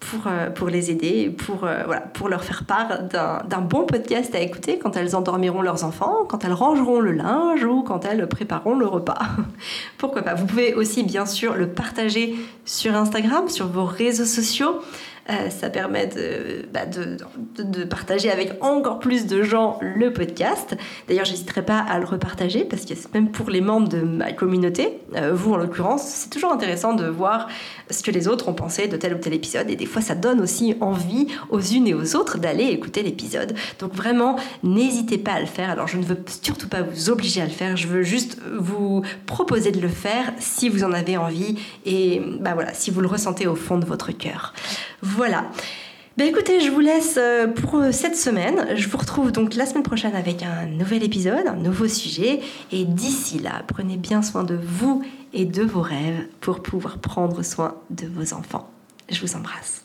pour, 0.00 0.30
pour 0.54 0.68
les 0.68 0.90
aider, 0.90 1.30
pour, 1.30 1.60
voilà, 1.60 2.02
pour 2.02 2.28
leur 2.28 2.44
faire 2.44 2.64
part 2.64 3.04
d'un 3.04 3.60
bon 3.62 3.86
podcast 3.86 4.34
à 4.34 4.40
écouter 4.40 4.78
quand 4.78 4.98
elles 4.98 5.16
endormiront 5.16 5.62
leurs 5.62 5.82
enfants, 5.82 6.26
quand 6.28 6.44
elles 6.44 6.52
rangeront 6.52 7.00
le 7.00 7.12
linge 7.12 7.64
ou 7.64 7.82
quand 7.82 8.04
elles 8.04 8.28
prépareront 8.28 8.76
le 8.76 8.86
repas. 8.86 9.18
Pourquoi 9.96 10.20
pas? 10.20 10.34
Vous 10.34 10.44
pouvez 10.44 10.74
aussi 10.74 11.04
bien 11.04 11.24
sûr 11.24 11.54
le 11.54 11.68
partager 11.68 12.34
sur 12.66 12.94
Instagram, 12.94 13.48
sur 13.48 13.66
vos 13.66 13.86
réseaux 13.86 14.26
sociaux. 14.26 14.82
Ça 15.50 15.70
permet 15.70 16.08
bah, 16.72 16.86
de, 16.86 17.84
partager 17.84 18.30
avec 18.30 18.62
encore 18.62 18.98
plus 18.98 19.26
de 19.26 19.42
gens 19.42 19.78
le 19.80 20.12
podcast. 20.12 20.76
D'ailleurs, 21.08 21.24
j'hésiterai 21.24 21.64
pas 21.64 21.78
à 21.78 21.98
le 21.98 22.04
repartager 22.04 22.64
parce 22.64 22.84
que 22.84 22.94
même 23.14 23.30
pour 23.30 23.50
les 23.50 23.60
membres 23.60 23.88
de 23.88 24.00
ma 24.00 24.32
communauté, 24.32 24.98
vous 25.32 25.54
en 25.54 25.56
l'occurrence, 25.56 26.02
c'est 26.02 26.30
toujours 26.30 26.52
intéressant 26.52 26.94
de 26.94 27.06
voir 27.06 27.48
ce 27.90 28.02
que 28.02 28.10
les 28.10 28.28
autres 28.28 28.48
ont 28.48 28.54
pensé 28.54 28.88
de 28.88 28.96
tel 28.96 29.14
ou 29.14 29.18
tel 29.18 29.32
épisode. 29.32 29.70
Et 29.70 29.76
des 29.76 29.86
fois, 29.86 30.02
ça 30.02 30.14
donne 30.14 30.40
aussi 30.40 30.74
envie 30.80 31.28
aux 31.50 31.60
unes 31.60 31.86
et 31.86 31.94
aux 31.94 32.16
autres 32.16 32.38
d'aller 32.38 32.64
écouter 32.64 33.02
l'épisode. 33.02 33.54
Donc 33.78 33.94
vraiment, 33.94 34.36
n'hésitez 34.62 35.18
pas 35.18 35.32
à 35.32 35.40
le 35.40 35.46
faire. 35.46 35.70
Alors, 35.70 35.88
je 35.88 35.96
ne 35.96 36.04
veux 36.04 36.18
surtout 36.42 36.68
pas 36.68 36.82
vous 36.82 37.10
obliger 37.10 37.40
à 37.40 37.46
le 37.46 37.50
faire. 37.50 37.76
Je 37.76 37.86
veux 37.86 38.02
juste 38.02 38.38
vous 38.58 39.02
proposer 39.26 39.72
de 39.72 39.80
le 39.80 39.88
faire 39.88 40.32
si 40.38 40.68
vous 40.68 40.84
en 40.84 40.92
avez 40.92 41.16
envie 41.16 41.58
et 41.84 42.20
bah 42.40 42.52
voilà, 42.54 42.74
si 42.74 42.90
vous 42.90 43.00
le 43.00 43.08
ressentez 43.08 43.46
au 43.46 43.56
fond 43.56 43.78
de 43.78 43.84
votre 43.84 44.12
cœur. 44.12 44.52
Voilà. 45.16 45.44
Ben 46.16 46.26
écoutez, 46.26 46.60
je 46.60 46.70
vous 46.70 46.80
laisse 46.80 47.16
euh, 47.18 47.46
pour 47.46 47.76
euh, 47.76 47.92
cette 47.92 48.16
semaine. 48.16 48.76
Je 48.76 48.88
vous 48.88 48.98
retrouve 48.98 49.30
donc 49.30 49.54
la 49.54 49.66
semaine 49.66 49.82
prochaine 49.82 50.14
avec 50.14 50.42
un 50.42 50.66
nouvel 50.66 51.04
épisode, 51.04 51.46
un 51.46 51.56
nouveau 51.56 51.86
sujet. 51.86 52.40
Et 52.72 52.84
d'ici 52.84 53.38
là, 53.38 53.62
prenez 53.66 53.96
bien 53.96 54.22
soin 54.22 54.42
de 54.42 54.58
vous 54.60 55.04
et 55.32 55.44
de 55.44 55.62
vos 55.62 55.82
rêves 55.82 56.26
pour 56.40 56.62
pouvoir 56.62 56.98
prendre 56.98 57.42
soin 57.42 57.76
de 57.90 58.06
vos 58.06 58.34
enfants. 58.34 58.68
Je 59.08 59.20
vous 59.20 59.36
embrasse. 59.36 59.83